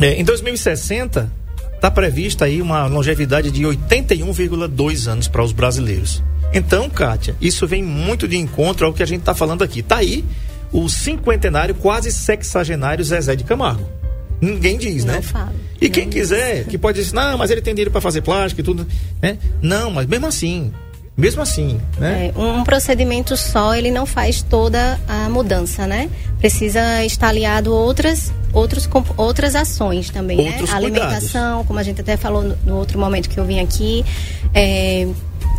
É, 0.00 0.14
em 0.14 0.24
2060 0.24 1.30
está 1.74 1.90
prevista 1.90 2.44
aí 2.44 2.60
uma 2.60 2.86
longevidade 2.86 3.50
de 3.50 3.62
81,2 3.62 5.06
anos 5.06 5.28
para 5.28 5.42
os 5.42 5.52
brasileiros. 5.52 6.22
Então, 6.52 6.88
Kátia, 6.88 7.36
isso 7.40 7.66
vem 7.66 7.82
muito 7.82 8.26
de 8.26 8.36
encontro 8.36 8.86
ao 8.86 8.92
que 8.92 9.02
a 9.02 9.06
gente 9.06 9.20
está 9.20 9.34
falando 9.34 9.62
aqui. 9.62 9.82
Tá 9.82 9.96
aí 9.96 10.24
o 10.72 10.88
cinquentenário, 10.88 11.74
quase 11.74 12.10
sexagenário 12.10 13.04
Zezé 13.04 13.36
de 13.36 13.44
Camargo. 13.44 13.97
Ninguém 14.40 14.78
diz, 14.78 15.04
não 15.04 15.14
né? 15.14 15.22
Falo. 15.22 15.52
E 15.80 15.88
quem 15.88 16.08
quiser, 16.08 16.64
que 16.64 16.76
pode 16.78 17.00
dizer, 17.00 17.14
não, 17.14 17.38
mas 17.38 17.50
ele 17.50 17.60
tem 17.60 17.74
dinheiro 17.74 17.90
para 17.90 18.00
fazer 18.00 18.22
plástico 18.22 18.60
e 18.60 18.64
tudo, 18.64 18.86
né? 19.22 19.38
Não, 19.62 19.90
mas 19.90 20.06
mesmo 20.06 20.26
assim, 20.26 20.72
mesmo 21.16 21.42
assim, 21.42 21.80
né? 21.98 22.32
É, 22.34 22.38
um 22.38 22.62
procedimento 22.62 23.36
só, 23.36 23.74
ele 23.74 23.90
não 23.90 24.06
faz 24.06 24.40
toda 24.40 25.00
a 25.08 25.28
mudança, 25.28 25.86
né? 25.86 26.08
Precisa 26.38 27.04
estar 27.04 27.28
aliado 27.28 27.74
outras, 27.74 28.32
outros, 28.52 28.88
outras 29.16 29.56
ações 29.56 30.10
também, 30.10 30.38
Outros 30.38 30.70
né? 30.70 30.76
A 30.76 30.80
cuidados. 30.80 31.00
alimentação, 31.02 31.64
como 31.64 31.78
a 31.80 31.82
gente 31.82 32.00
até 32.00 32.16
falou 32.16 32.42
no, 32.42 32.56
no 32.64 32.76
outro 32.76 32.98
momento 33.00 33.28
que 33.28 33.38
eu 33.38 33.44
vim 33.44 33.58
aqui, 33.58 34.04
é, 34.54 35.08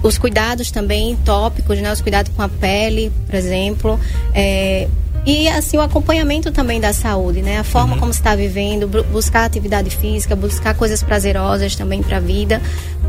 os 0.01 0.17
cuidados 0.17 0.71
também 0.71 1.17
tópicos, 1.25 1.77
né? 1.79 1.91
Os 1.91 1.99
cuidados 1.99 2.31
com 2.33 2.41
a 2.41 2.47
pele, 2.47 3.11
por 3.25 3.35
exemplo, 3.35 3.99
é, 4.33 4.87
e 5.25 5.47
assim 5.47 5.77
o 5.77 5.81
acompanhamento 5.81 6.51
também 6.51 6.79
da 6.79 6.93
saúde, 6.93 7.41
né? 7.41 7.59
A 7.59 7.63
forma 7.63 7.93
Uhum. 7.93 7.99
como 7.99 8.11
está 8.11 8.35
vivendo, 8.35 8.87
bu- 8.87 9.03
buscar 9.05 9.45
atividade 9.45 9.89
física, 9.89 10.35
buscar 10.35 10.73
coisas 10.75 11.03
prazerosas 11.03 11.75
também 11.75 12.01
para 12.01 12.17
a 12.17 12.19
vida, 12.19 12.61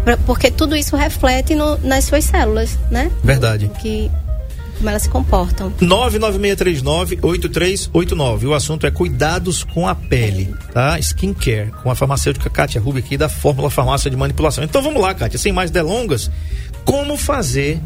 pra- 0.04 0.16
porque 0.18 0.50
tudo 0.50 0.76
isso 0.76 0.96
reflete 0.96 1.54
no- 1.54 1.78
nas 1.78 2.04
suas 2.04 2.24
células, 2.24 2.78
né? 2.90 3.10
Verdade. 3.24 3.70
Que 3.80 4.10
como 4.78 4.88
elas 4.88 5.02
se 5.02 5.10
comportam. 5.10 5.70
99639-8389. 5.80 8.46
O 8.46 8.54
assunto 8.54 8.86
é 8.86 8.90
cuidados 8.90 9.62
com 9.62 9.86
a 9.86 9.94
pele, 9.94 10.54
tá? 10.72 10.98
Skincare, 10.98 11.70
com 11.82 11.90
a 11.90 11.94
farmacêutica 11.94 12.48
Kátia 12.48 12.80
Rubio 12.80 13.02
aqui 13.04 13.16
da 13.16 13.28
Fórmula 13.28 13.70
Farmácia 13.70 14.10
de 14.10 14.16
Manipulação. 14.16 14.64
Então 14.64 14.82
vamos 14.82 15.00
lá, 15.02 15.14
Kátia, 15.14 15.38
sem 15.38 15.52
mais 15.52 15.70
delongas, 15.70 16.30
como 16.84 17.16
fazer 17.16 17.78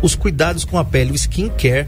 os 0.00 0.14
cuidados 0.14 0.64
com 0.64 0.78
a 0.78 0.84
pele, 0.84 1.12
o 1.12 1.14
skincare, 1.14 1.86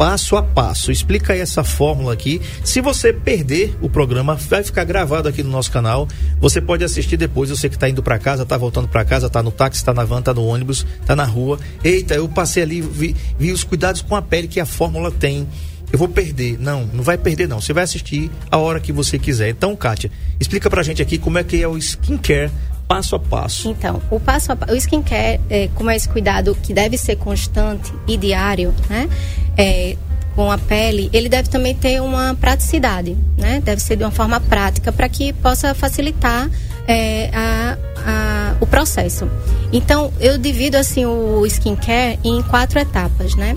passo 0.00 0.34
a 0.34 0.42
passo. 0.42 0.90
Explica 0.90 1.34
aí 1.34 1.40
essa 1.40 1.62
fórmula 1.62 2.14
aqui. 2.14 2.40
Se 2.64 2.80
você 2.80 3.12
perder 3.12 3.76
o 3.82 3.90
programa, 3.90 4.34
vai 4.34 4.64
ficar 4.64 4.82
gravado 4.82 5.28
aqui 5.28 5.42
no 5.42 5.50
nosso 5.50 5.70
canal. 5.70 6.08
Você 6.38 6.58
pode 6.58 6.82
assistir 6.82 7.18
depois. 7.18 7.50
Você 7.50 7.68
que 7.68 7.74
está 7.74 7.86
indo 7.86 8.02
para 8.02 8.18
casa, 8.18 8.44
está 8.44 8.56
voltando 8.56 8.88
para 8.88 9.04
casa, 9.04 9.26
está 9.26 9.42
no 9.42 9.50
táxi, 9.50 9.78
está 9.78 9.92
na 9.92 10.02
van, 10.02 10.20
está 10.20 10.32
no 10.32 10.46
ônibus, 10.46 10.86
está 11.02 11.14
na 11.14 11.24
rua. 11.24 11.58
Eita, 11.84 12.14
eu 12.14 12.26
passei 12.30 12.62
ali, 12.62 12.80
vi, 12.80 13.14
vi 13.38 13.52
os 13.52 13.62
cuidados 13.62 14.00
com 14.00 14.16
a 14.16 14.22
pele 14.22 14.48
que 14.48 14.58
a 14.58 14.64
fórmula 14.64 15.10
tem. 15.10 15.46
Eu 15.92 15.98
vou 15.98 16.08
perder. 16.08 16.58
Não, 16.58 16.86
não 16.86 17.04
vai 17.04 17.18
perder 17.18 17.46
não. 17.46 17.60
Você 17.60 17.74
vai 17.74 17.84
assistir 17.84 18.30
a 18.50 18.56
hora 18.56 18.80
que 18.80 18.92
você 18.92 19.18
quiser. 19.18 19.50
Então, 19.50 19.76
Kátia, 19.76 20.10
explica 20.40 20.70
pra 20.70 20.82
gente 20.82 21.02
aqui 21.02 21.18
como 21.18 21.36
é 21.36 21.44
que 21.44 21.62
é 21.62 21.68
o 21.68 21.76
skincare 21.76 22.50
passo 22.90 23.14
a 23.14 23.20
passo. 23.20 23.68
Então, 23.68 24.02
o 24.10 24.18
passo 24.18 24.50
a 24.50 24.56
passo, 24.56 24.72
o 24.72 24.76
skincare, 24.76 25.40
é, 25.48 25.68
é 25.68 25.96
esse 25.96 26.08
cuidado 26.08 26.56
que 26.60 26.74
deve 26.74 26.98
ser 26.98 27.14
constante 27.14 27.92
e 28.08 28.16
diário, 28.16 28.74
né? 28.88 29.08
É, 29.56 29.96
com 30.34 30.50
a 30.50 30.58
pele, 30.58 31.08
ele 31.12 31.28
deve 31.28 31.48
também 31.48 31.72
ter 31.72 32.02
uma 32.02 32.34
praticidade, 32.34 33.16
né? 33.38 33.60
Deve 33.64 33.80
ser 33.80 33.94
de 33.94 34.02
uma 34.02 34.10
forma 34.10 34.40
prática 34.40 34.90
para 34.90 35.08
que 35.08 35.32
possa 35.34 35.72
facilitar 35.72 36.50
é, 36.88 37.30
a, 37.32 37.78
a- 38.04 38.54
o 38.60 38.66
processo. 38.66 39.28
Então, 39.72 40.12
eu 40.18 40.36
divido 40.36 40.76
assim 40.76 41.06
o 41.06 41.46
skincare 41.46 42.18
em 42.24 42.42
quatro 42.42 42.76
etapas, 42.80 43.36
né? 43.36 43.54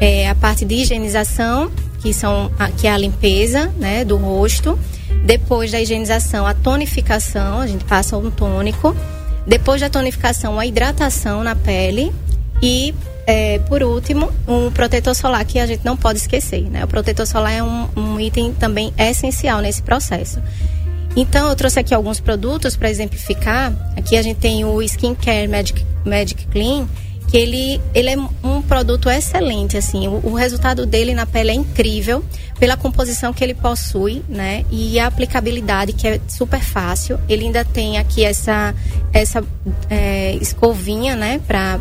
É 0.00 0.28
a 0.28 0.34
parte 0.34 0.64
de 0.64 0.74
higienização, 0.74 1.70
que, 2.00 2.12
são 2.12 2.50
a, 2.58 2.68
que 2.72 2.88
é 2.88 2.90
a 2.92 2.98
limpeza 2.98 3.68
né, 3.78 4.04
do 4.04 4.16
rosto. 4.16 4.76
Depois 5.24 5.70
da 5.72 5.80
higienização, 5.80 6.46
a 6.46 6.54
tonificação, 6.54 7.60
a 7.60 7.66
gente 7.66 7.84
passa 7.84 8.16
um 8.16 8.30
tônico. 8.30 8.96
Depois 9.46 9.80
da 9.80 9.88
tonificação, 9.88 10.58
a 10.58 10.66
hidratação 10.66 11.42
na 11.42 11.54
pele. 11.54 12.12
E, 12.62 12.94
é, 13.26 13.58
por 13.60 13.82
último, 13.82 14.32
um 14.46 14.70
protetor 14.70 15.14
solar 15.14 15.44
que 15.44 15.58
a 15.58 15.66
gente 15.66 15.84
não 15.84 15.96
pode 15.96 16.18
esquecer. 16.18 16.62
Né? 16.62 16.84
O 16.84 16.88
protetor 16.88 17.26
solar 17.26 17.52
é 17.52 17.62
um, 17.62 17.88
um 17.96 18.20
item 18.20 18.52
também 18.52 18.92
essencial 18.98 19.60
nesse 19.60 19.82
processo. 19.82 20.40
Então, 21.16 21.48
eu 21.48 21.56
trouxe 21.56 21.80
aqui 21.80 21.94
alguns 21.94 22.20
produtos 22.20 22.76
para 22.76 22.90
exemplificar. 22.90 23.72
Aqui 23.96 24.16
a 24.16 24.22
gente 24.22 24.38
tem 24.38 24.64
o 24.64 24.80
Skincare 24.82 25.48
Magic, 25.48 25.84
Magic 26.04 26.46
Clean, 26.46 26.86
que 27.28 27.36
ele, 27.36 27.80
ele 27.94 28.10
é 28.10 28.16
um 28.42 28.62
produto 28.62 29.08
excelente, 29.08 29.76
assim. 29.76 30.08
O, 30.08 30.20
o 30.24 30.34
resultado 30.34 30.86
dele 30.86 31.14
na 31.14 31.26
pele 31.26 31.50
é 31.50 31.54
incrível 31.54 32.24
pela 32.58 32.76
composição 32.76 33.32
que 33.32 33.44
ele 33.44 33.54
possui, 33.54 34.22
né? 34.28 34.64
E 34.70 34.98
a 34.98 35.06
aplicabilidade, 35.06 35.92
que 35.92 36.08
é 36.08 36.20
super 36.26 36.60
fácil. 36.60 37.20
Ele 37.28 37.44
ainda 37.44 37.64
tem 37.64 37.98
aqui 37.98 38.24
essa, 38.24 38.74
essa 39.12 39.44
é, 39.90 40.36
escovinha, 40.40 41.14
né? 41.14 41.40
Pra, 41.46 41.78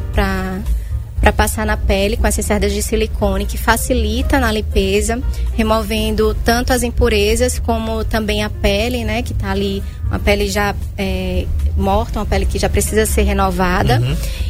para 1.28 1.34
passar 1.34 1.66
na 1.66 1.76
pele 1.76 2.16
com 2.16 2.26
essas 2.26 2.46
cerdas 2.46 2.72
de 2.72 2.82
silicone 2.82 3.46
que 3.46 3.58
facilita 3.58 4.40
na 4.40 4.50
limpeza, 4.50 5.22
removendo 5.56 6.34
tanto 6.46 6.72
as 6.72 6.84
impurezas 6.84 7.60
como 7.60 8.06
também 8.06 8.44
a 8.44 8.50
pele, 8.50 9.04
né, 9.04 9.22
que 9.22 9.34
está 9.34 9.52
ali 9.52 9.84
uma 10.06 10.20
pele 10.20 10.48
já 10.48 10.74
é, 10.98 11.46
morta, 11.76 12.20
uma 12.20 12.26
pele 12.26 12.46
que 12.46 12.58
já 12.58 12.70
precisa 12.70 13.06
ser 13.06 13.24
renovada 13.24 14.02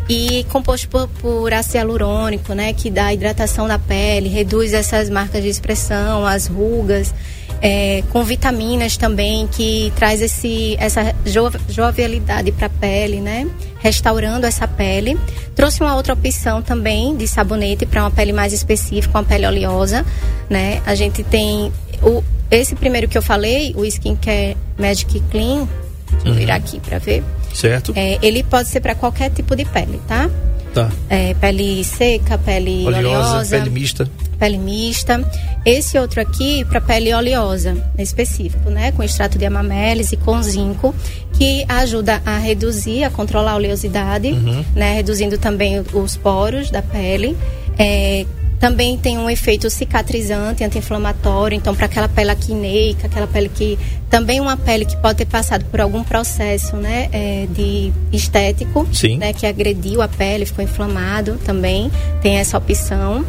e 0.07 0.45
composto 0.49 0.87
por, 0.87 1.07
por 1.19 1.51
ácido 1.51 1.77
hialurônico, 1.77 2.53
né, 2.53 2.71
que 2.73 2.91
dá 2.91 3.11
hidratação 3.11 3.67
da 3.67 3.79
pele, 3.79 4.29
reduz 4.29 4.71
essas 4.71 5.09
marcas 5.09 5.41
de 5.41 5.49
expressão, 5.49 6.27
as 6.27 6.45
rugas. 6.45 7.11
É, 7.61 8.03
com 8.09 8.23
vitaminas 8.23 8.97
também 8.97 9.47
que 9.47 9.91
traz 9.95 10.21
esse 10.21 10.75
essa 10.79 11.15
jo, 11.25 11.51
jovialidade 11.69 12.51
para 12.51 12.67
a 12.67 12.69
pele, 12.69 13.19
né? 13.19 13.47
Restaurando 13.79 14.45
essa 14.45 14.67
pele. 14.67 15.17
Trouxe 15.55 15.81
uma 15.81 15.95
outra 15.95 16.13
opção 16.13 16.61
também 16.61 17.15
de 17.15 17.27
sabonete 17.27 17.85
para 17.85 18.01
uma 18.01 18.11
pele 18.11 18.33
mais 18.33 18.53
específica, 18.53 19.17
uma 19.17 19.23
pele 19.23 19.45
oleosa, 19.45 20.05
né? 20.49 20.81
A 20.85 20.95
gente 20.95 21.23
tem 21.23 21.71
o 22.01 22.23
esse 22.49 22.75
primeiro 22.75 23.07
que 23.09 23.17
eu 23.17 23.21
falei, 23.21 23.73
o 23.75 23.83
Skincare 23.85 24.55
Magic 24.77 25.19
Clean. 25.31 25.67
Deixa 26.11 26.27
eu 26.29 26.33
virar 26.33 26.55
aqui 26.55 26.79
para 26.79 26.97
ver. 26.97 27.23
Certo? 27.53 27.91
É, 27.95 28.17
ele 28.21 28.43
pode 28.43 28.69
ser 28.69 28.79
para 28.79 28.95
qualquer 28.95 29.29
tipo 29.31 29.55
de 29.55 29.65
pele, 29.65 29.99
tá? 30.07 30.29
Tá. 30.77 30.91
É, 31.09 31.33
pele 31.33 31.83
seca, 31.83 32.37
pele 32.37 32.85
Oleosa, 32.85 33.31
oleosa, 33.31 33.57
pele 33.57 33.69
mista. 33.71 34.07
pele 34.37 34.57
mista. 34.59 35.27
Esse 35.65 35.97
outro 35.97 36.21
aqui 36.21 36.63
para 36.65 36.79
pele 36.79 37.11
oleosa, 37.15 37.75
específico, 37.97 38.69
né, 38.69 38.91
com 38.91 39.01
extrato 39.01 39.39
de 39.39 39.45
amamelis 39.47 40.11
e 40.11 40.17
com 40.17 40.39
zinco, 40.43 40.93
que 41.33 41.65
ajuda 41.67 42.21
a 42.23 42.37
reduzir, 42.37 43.03
a 43.03 43.09
controlar 43.09 43.53
a 43.53 43.55
oleosidade, 43.55 44.31
né, 44.75 44.93
reduzindo 44.93 45.39
também 45.39 45.83
os 45.93 46.15
poros 46.15 46.69
da 46.69 46.83
pele. 46.83 47.35
É, 47.79 48.23
também 48.59 48.97
tem 48.97 49.17
um 49.17 49.29
efeito 49.29 49.69
cicatrizante, 49.69 50.63
anti-inflamatório, 50.63 51.55
então 51.55 51.75
para 51.75 51.85
aquela 51.85 52.09
pele 52.09 52.31
acneica, 52.31 53.07
aquela 53.07 53.27
pele 53.27 53.49
que 53.49 53.77
também 54.09 54.39
uma 54.39 54.57
pele 54.57 54.85
que 54.85 54.97
pode 54.97 55.19
ter 55.19 55.25
passado 55.25 55.65
por 55.65 55.79
algum 55.79 56.03
processo, 56.03 56.75
né, 56.75 57.09
é, 57.11 57.47
de 57.51 57.91
estético, 58.11 58.87
Sim. 58.91 59.17
né, 59.17 59.33
que 59.33 59.45
agrediu 59.45 60.01
a 60.01 60.07
pele, 60.07 60.45
ficou 60.45 60.63
inflamado 60.63 61.37
também, 61.45 61.91
tem 62.21 62.37
essa 62.37 62.57
opção. 62.57 63.23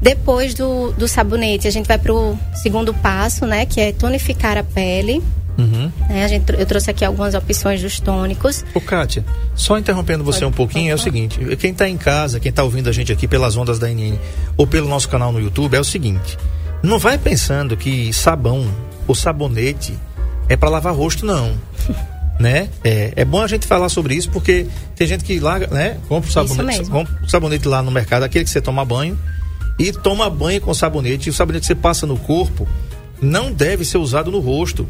Depois 0.00 0.52
do, 0.52 0.92
do 0.92 1.08
sabonete, 1.08 1.66
a 1.66 1.70
gente 1.70 1.86
vai 1.86 1.96
para 1.96 2.12
o 2.12 2.38
segundo 2.52 2.92
passo, 2.92 3.46
né? 3.46 3.64
Que 3.64 3.80
é 3.80 3.90
tonificar 3.92 4.58
a 4.58 4.62
pele. 4.62 5.22
Uhum. 5.56 5.90
a 6.08 6.26
gente, 6.26 6.52
eu 6.52 6.66
trouxe 6.66 6.90
aqui 6.90 7.04
algumas 7.04 7.34
opções 7.34 7.80
dos 7.80 8.00
tônicos. 8.00 8.64
Ô, 8.74 8.80
Kátia, 8.80 9.24
só 9.54 9.78
interrompendo 9.78 10.24
você 10.24 10.40
Pode- 10.40 10.52
um 10.52 10.52
pouquinho, 10.52 10.90
é 10.90 10.94
o 10.94 10.98
seguinte: 10.98 11.38
quem 11.56 11.70
está 11.70 11.88
em 11.88 11.96
casa, 11.96 12.40
quem 12.40 12.50
está 12.50 12.64
ouvindo 12.64 12.88
a 12.88 12.92
gente 12.92 13.12
aqui 13.12 13.28
pelas 13.28 13.56
ondas 13.56 13.78
da 13.78 13.88
NN 13.88 14.18
ou 14.56 14.66
pelo 14.66 14.88
nosso 14.88 15.08
canal 15.08 15.30
no 15.32 15.40
YouTube, 15.40 15.76
é 15.76 15.80
o 15.80 15.84
seguinte: 15.84 16.36
não 16.82 16.98
vai 16.98 17.16
pensando 17.18 17.76
que 17.76 18.12
sabão 18.12 18.66
ou 19.06 19.14
sabonete 19.14 19.94
é 20.48 20.56
para 20.56 20.68
lavar 20.68 20.94
rosto, 20.94 21.24
não. 21.24 21.52
né? 22.40 22.68
É, 22.82 23.12
é 23.14 23.24
bom 23.24 23.40
a 23.40 23.46
gente 23.46 23.64
falar 23.66 23.88
sobre 23.88 24.14
isso 24.16 24.28
porque 24.30 24.66
tem 24.96 25.06
gente 25.06 25.22
que 25.22 25.38
larga, 25.38 25.68
né? 25.68 25.98
Compra 26.08 26.28
o 26.28 26.32
sabonete, 26.32 26.78
mesmo. 26.78 26.92
compra 26.92 27.14
o 27.22 27.30
sabonete 27.30 27.68
lá 27.68 27.80
no 27.80 27.92
mercado, 27.92 28.24
aquele 28.24 28.44
que 28.44 28.50
você 28.50 28.60
toma 28.60 28.84
banho, 28.84 29.16
e 29.78 29.92
toma 29.92 30.28
banho 30.28 30.60
com 30.60 30.74
sabonete. 30.74 31.28
E 31.28 31.30
o 31.30 31.32
sabonete 31.32 31.60
que 31.62 31.66
você 31.68 31.74
passa 31.76 32.06
no 32.06 32.16
corpo 32.16 32.66
não 33.22 33.52
deve 33.52 33.84
ser 33.84 33.98
usado 33.98 34.30
no 34.32 34.40
rosto. 34.40 34.88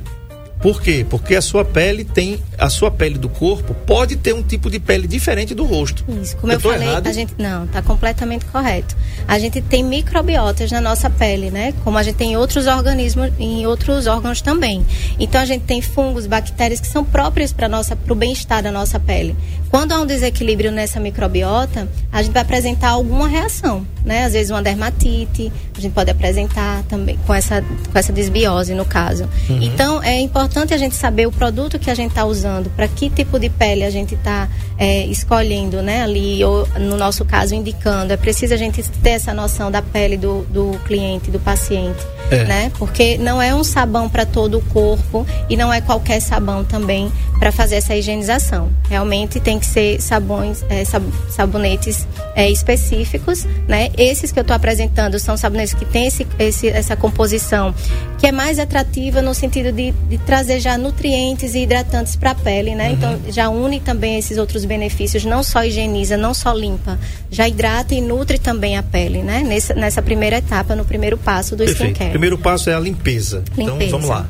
Por 0.65 0.81
quê? 0.81 1.05
Porque 1.07 1.37
a 1.37 1.43
sua 1.43 1.63
pele 1.63 2.05
tem. 2.05 2.43
A 2.57 2.71
sua 2.71 2.91
pele 2.91 3.19
do 3.19 3.29
corpo 3.29 3.75
pode 3.87 4.17
ter 4.17 4.33
um 4.33 4.43
tipo 4.43 4.71
de 4.71 4.81
pele 4.81 5.07
diferente 5.07 5.55
do 5.55 5.63
rosto. 5.63 6.03
Isso, 6.23 6.39
como 6.39 6.51
eu, 6.51 6.59
tô 6.59 6.71
falei, 6.71 6.89
errado? 6.89 7.07
a 7.07 7.13
gente 7.13 7.35
não, 7.37 7.67
tá 7.67 7.83
completamente 7.83 8.47
correto. 8.47 8.97
A 9.29 9.39
gente 9.39 9.61
tem 9.61 9.85
microbiotas 9.85 10.73
na 10.73 10.81
nossa 10.81 11.11
pele, 11.11 11.51
né? 11.51 11.75
Como 11.85 11.99
a 11.99 12.03
gente 12.03 12.15
tem 12.15 12.33
em 12.33 12.37
outros 12.39 12.67
organismos, 12.67 13.31
em 13.39 13.67
outros 13.67 14.07
órgãos 14.07 14.41
também. 14.41 14.87
Então 15.19 15.39
a 15.39 15.45
gente 15.45 15.65
tem 15.67 15.83
fungos, 15.83 16.27
bactérias 16.27 16.81
que 16.81 16.87
são 16.87 17.05
próprias 17.05 17.53
para 17.53 17.69
nossa, 17.69 17.95
para 17.95 18.15
o 18.15 18.17
bem-estar 18.17 18.63
da 18.63 18.73
nossa 18.73 18.99
pele. 18.99 19.37
Quando 19.71 19.93
há 19.93 20.01
um 20.01 20.07
desequilíbrio 20.07 20.73
nessa 20.73 20.99
microbiota, 20.99 21.87
a 22.11 22.23
gente 22.23 22.33
vai 22.33 22.41
apresentar 22.41 22.89
alguma 22.89 23.29
reação, 23.29 23.87
né? 24.05 24.25
Às 24.25 24.33
vezes 24.35 24.51
uma 24.51 24.63
dermatite, 24.63 25.51
a 25.77 25.81
gente 25.81 25.93
pode 25.93 26.11
apresentar 26.11 26.83
também 26.89 27.19
com 27.27 27.33
essa 27.35 27.63
com 27.63 27.99
essa 27.99 28.13
desbiose 28.13 28.75
no 28.75 28.85
caso. 28.85 29.29
Então 29.49 30.03
é 30.03 30.21
importante 30.21 30.75
a 30.75 30.79
gente 30.79 30.95
saber 30.95 31.27
o 31.27 31.33
produto 31.33 31.79
que 31.79 31.91
a 31.91 31.95
gente 31.95 32.11
está 32.11 32.25
usando, 32.25 32.71
para 32.77 32.87
que 32.87 33.09
tipo 33.11 33.39
de 33.39 33.49
pele 33.49 33.85
a 33.85 33.91
gente 33.91 34.15
está 34.15 34.49
escolhendo, 35.09 35.83
né? 35.83 36.03
Ali 36.03 36.45
ou 36.45 36.67
no 36.79 36.97
nosso 36.97 37.25
caso 37.25 37.55
indicando. 37.55 38.13
É 38.13 38.17
preciso 38.17 38.55
a 38.55 38.57
gente 38.57 38.83
ter 39.03 39.11
essa 39.11 39.33
noção 39.33 39.71
da 39.71 39.81
pele 39.83 40.17
do, 40.17 40.43
do 40.51 40.79
cliente, 40.85 41.31
do 41.31 41.39
paciente, 41.41 41.99
É. 42.31 42.45
né? 42.45 42.73
Porque 42.79 43.17
não 43.19 43.41
é 43.41 43.55
um 43.55 43.65
sabão 43.65 44.09
para 44.09 44.27
todo 44.27 44.59
o 44.59 44.63
corpo 44.63 45.27
e 45.49 45.57
não 45.57 45.73
é 45.73 45.81
qualquer 45.81 46.21
sabão 46.21 46.65
também 46.65 47.11
para 47.39 47.51
fazer 47.53 47.77
essa 47.77 47.95
higienização. 47.97 48.71
Realmente 48.89 49.41
tem 49.41 49.59
que 49.59 49.67
ser 49.67 50.01
sabões, 50.01 50.65
é, 50.69 50.85
sab, 50.85 51.05
sabonetes 51.31 52.07
é, 52.35 52.51
específicos, 52.51 53.47
né? 53.69 53.91
Esses 53.97 54.33
que 54.33 54.39
eu 54.39 54.43
estou 54.43 54.55
apresentando 54.57 55.19
são 55.19 55.37
sabonetes 55.37 55.75
que 55.75 55.85
têm 55.85 56.07
esse, 56.07 56.27
esse, 56.39 56.69
essa 56.69 56.97
composição 56.97 57.75
que 58.19 58.27
é 58.27 58.33
mais 58.33 58.59
atrativa 58.59 59.21
no 59.23 59.35
sentido 59.35 59.71
de, 59.73 59.93
de 60.09 60.19
trazer 60.19 60.61
já 60.61 60.77
nutrientes 60.79 61.55
e 61.55 61.61
hidratantes 61.61 62.17
para 62.17 62.31
a 62.33 62.35
pele, 62.35 62.75
né? 62.75 62.91
Então, 62.93 63.15
Uhum. 63.15 63.33
já 63.33 63.49
une 63.49 63.81
também 63.81 64.19
esses 64.19 64.39
outros 64.39 64.65
benefícios, 64.65 65.25
não 65.25 65.43
só 65.43 65.65
higieniza, 65.65 66.17
não 66.17 66.33
só 66.35 66.53
limpa, 66.53 66.99
já 67.31 67.47
hidrata 67.49 67.95
e 67.95 68.01
nutre 68.01 68.39
também 68.39 68.77
a 68.77 68.83
pele, 68.83 69.23
né? 69.23 69.43
Nessa, 69.43 69.75
nessa 69.75 70.03
primeira 70.03 70.39
etapa, 70.39 70.75
no 70.75 70.85
primeiro 70.85 71.17
passo 71.19 71.55
do 71.55 71.65
Perfeito. 71.65 71.91
skincare. 71.93 72.11
Primeiro 72.11 72.39
passo 72.39 72.71
é 72.71 72.75
a 72.75 72.81
limpeza. 72.81 73.43
Então 73.53 73.75
Limpeza. 73.75 73.91
vamos 73.93 74.09
lá. 74.09 74.27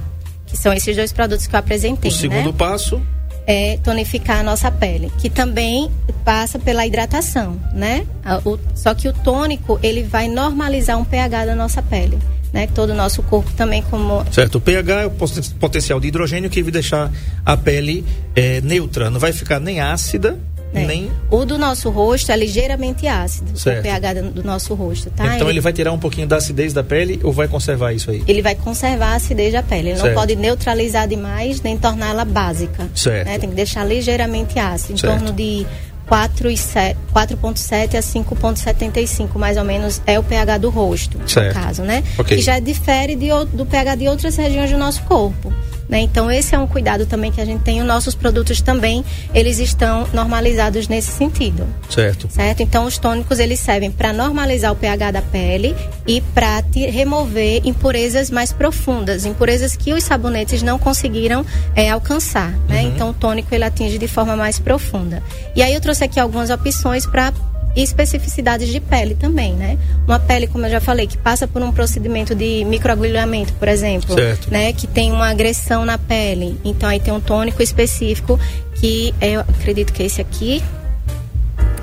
Que 0.47 0.57
são 0.57 0.73
esses 0.73 0.95
dois 0.95 1.13
produtos 1.13 1.47
que 1.47 1.55
eu 1.55 1.59
apresentei, 1.59 2.11
O 2.11 2.15
segundo 2.15 2.47
né? 2.51 2.55
passo, 2.57 3.01
é 3.47 3.77
tonificar 3.83 4.41
a 4.41 4.43
nossa 4.43 4.71
pele, 4.71 5.13
que 5.19 5.29
também 5.29 5.91
passa 6.25 6.59
pela 6.59 6.87
hidratação, 6.87 7.61
né? 7.73 8.07
O- 8.45 8.59
só 8.75 8.95
que 8.95 9.09
o 9.09 9.13
tônico, 9.13 9.79
ele 9.83 10.03
vai 10.03 10.29
normalizar 10.29 10.99
um 10.99 11.05
pH 11.05 11.47
da 11.47 11.55
nossa 11.55 11.83
pele, 11.83 12.19
né? 12.53 12.67
Todo 12.75 12.91
o 12.91 12.95
nosso 12.95 13.23
corpo 13.23 13.51
também 13.53 13.83
como 13.83 14.25
certo? 14.33 14.57
O 14.57 14.61
pH 14.61 15.03
é 15.03 15.07
o 15.07 15.11
poten- 15.11 15.43
potencial 15.61 16.01
de 16.01 16.09
hidrogênio 16.09 16.49
que 16.49 16.63
vai 16.63 16.73
deixar 16.73 17.11
a 17.45 17.57
pele 17.57 18.05
é, 18.35 18.61
neutra. 18.63 19.11
Não 19.11 19.21
vai 19.21 19.33
ficar 19.33 19.61
nem 19.61 19.81
ácida, 19.81 20.39
né? 20.75 20.87
nem. 20.87 21.11
O 21.31 21.45
do 21.45 21.57
nosso 21.59 21.89
rosto 21.91 22.31
é 22.33 22.37
ligeiramente 22.37 23.07
ácido, 23.07 23.59
Certo. 23.59 23.81
o 23.81 23.83
pH 23.83 24.15
do, 24.15 24.43
nosso 24.45 24.75
rosto, 24.75 25.11
tá? 25.11 25.35
Então 25.37 25.49
ele 25.49 25.61
vai 25.61 25.73
tirar 25.73 25.93
um 25.93 25.99
pouquinho 25.99 26.27
da 26.27 26.37
acidez 26.37 26.73
da 26.73 26.83
pele 26.83 27.21
ou 27.23 27.33
vai 27.33 27.49
conservar 27.49 27.93
isso 27.93 28.11
aí? 28.11 28.23
ele 28.27 28.43
vai 28.43 28.55
conservar 28.55 29.13
a 29.13 29.15
acidez 29.17 29.53
da 29.53 29.63
pele. 29.63 29.91
Ele 29.91 29.97
Certo. 29.99 30.09
não 30.15 30.21
pode 30.21 30.37
neutralizar 30.37 31.07
demais 31.09 31.61
nem 31.63 31.77
torná-la 31.79 32.25
básica. 32.25 32.89
Certo. 32.95 33.27
né? 33.27 33.39
Tem 33.39 33.49
que 33.49 33.55
deixar 33.57 33.85
ligeiramente 33.85 34.59
ácido, 34.59 34.95
em 34.95 34.97
Certo. 34.97 35.19
torno 35.19 35.33
de 35.33 35.67
4 36.07 36.51
e 36.51 36.57
se- 36.57 36.97
4,7 37.15 37.97
a 37.97 38.03
5,75, 38.03 39.39
mais 39.39 39.57
ou 39.57 39.65
menos, 39.65 40.03
é 40.07 40.19
o 40.19 40.23
pH 40.23 40.59
do 40.59 40.71
rosto, 40.71 41.19
Certo. 41.27 41.55
no 41.57 41.63
caso, 41.63 41.83
né? 41.83 42.03
Ok. 42.19 42.37
Que 42.37 42.43
já 42.43 42.59
difere 42.59 43.15
de, 43.17 43.29
do 43.53 43.65
pH 43.65 43.95
de 43.97 44.09
outras 44.09 44.37
regiões 44.37 44.71
do 44.71 44.77
nosso 44.79 45.03
corpo. 45.05 45.53
Né? 45.89 46.01
Então, 46.01 46.31
esse 46.31 46.55
é 46.55 46.59
um 46.59 46.67
cuidado 46.67 47.07
também 47.07 47.31
que 47.31 47.41
a 47.41 47.45
gente 47.45 47.63
tem. 47.63 47.81
Os 47.81 47.87
nossos 47.87 48.15
produtos 48.15 48.61
também, 48.61 49.05
eles 49.35 49.59
estão 49.59 50.07
normalizados 50.13 50.89
nesse 50.89 51.11
sentido 51.11 51.67
Certo. 51.89 52.29
certo? 52.31 52.63
Então 52.63 52.85
os 52.85 52.99
tônicos 52.99 53.39
eles 53.39 53.61
servem 53.61 53.91
para 53.91 54.13
normalizar 54.13 54.73
o 54.73 54.77
pH 54.77 55.11
da 55.11 55.23
pele 55.23 55.75
e 56.07 56.21
para 56.21 56.63
remover 56.91 57.63
impurezas 57.65 58.31
mais 58.31 58.53
profundas, 58.53 59.25
impurezas 59.25 59.77
que 59.77 59.93
os 59.93 60.03
sabonetes 60.05 60.63
não 60.63 60.79
conseguiram 60.79 61.45
é, 61.75 61.91
alcançar, 61.91 62.51
né? 62.69 62.83
Então 62.83 63.11
o 63.11 63.15
tônico 63.15 63.55
ele 63.55 63.65
atinge 63.65 63.99
de 63.99 64.09
forma 64.09 64.37
mais 64.37 64.59
profunda. 64.59 65.23
E 65.55 65.63
aí 65.63 65.75
eu 65.75 65.81
trouxe 65.81 66.05
aqui 66.05 66.19
algumas 66.19 66.51
opções 66.51 67.07
para 67.07 67.33
especificidades 67.77 68.69
de 68.69 68.81
pele 68.81 69.15
também, 69.15 69.55
né? 69.55 69.79
Uma 70.07 70.19
pele, 70.19 70.47
como 70.47 70.67
eu 70.67 70.71
já 70.71 70.81
falei, 70.81 71.07
que 71.07 71.17
passa 71.19 71.47
por 71.49 71.63
um 71.63 71.73
procedimento 71.73 72.35
de 72.35 72.65
microagulhamento, 72.65 73.53
por 73.55 73.69
exemplo, 73.69 74.15
Certo. 74.15 74.51
né? 74.51 74.73
Que 74.73 74.87
tem 74.87 75.11
uma 75.11 75.29
agressão 75.29 75.85
na 75.85 75.99
pele. 75.99 76.59
Então 76.65 76.89
aí 76.89 77.01
tem 77.01 77.13
um 77.13 77.21
tônico 77.21 77.63
específico 77.63 78.39
que 78.75 79.15
eu 79.21 79.41
acredito 79.41 79.93
que 79.93 80.03
é 80.03 80.07
esse 80.07 80.21
aqui, 80.21 80.63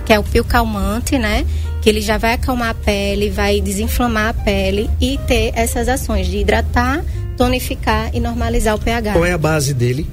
que 0.05 0.13
é 0.13 0.19
o 0.19 0.23
pio 0.23 0.43
calmante, 0.43 1.17
né? 1.17 1.45
Que 1.81 1.89
ele 1.89 2.01
já 2.01 2.17
vai 2.17 2.33
acalmar 2.33 2.69
a 2.69 2.73
pele, 2.73 3.29
vai 3.29 3.59
desinflamar 3.59 4.29
a 4.29 4.33
pele 4.33 4.89
e 4.99 5.17
ter 5.27 5.51
essas 5.55 5.89
ações 5.89 6.27
de 6.27 6.37
hidratar, 6.37 7.03
tonificar 7.35 8.11
e 8.13 8.19
normalizar 8.19 8.75
o 8.75 8.79
pH. 8.79 9.13
Qual 9.13 9.25
é 9.25 9.31
a 9.33 9.37
base 9.37 9.73
dele? 9.73 10.07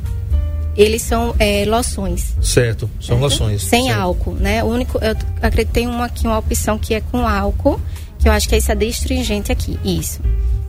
Eles 0.79 1.03
são 1.03 1.35
é, 1.41 1.65
loções. 1.67 2.37
Certo. 2.41 2.89
São 3.01 3.19
loções. 3.19 3.63
Sem 3.63 3.87
Certo. 3.89 4.01
álcool, 4.01 4.35
né? 4.35 4.63
O 4.63 4.69
único, 4.69 4.97
eu 4.99 5.11
acredito 5.43 5.67
que 5.69 5.75
tem 5.75 5.89
uma 5.89 6.05
aqui, 6.05 6.25
uma 6.25 6.39
opção 6.39 6.79
que 6.79 6.95
é 6.95 7.01
com 7.01 7.27
álcool, 7.27 7.81
que 8.19 8.29
eu 8.29 8.33
acho 8.33 8.49
que 8.49 8.55
é 8.55 8.59
esse 8.59 8.73
adstringente 8.73 9.53
aqui. 9.53 9.79
Isso. 9.85 10.21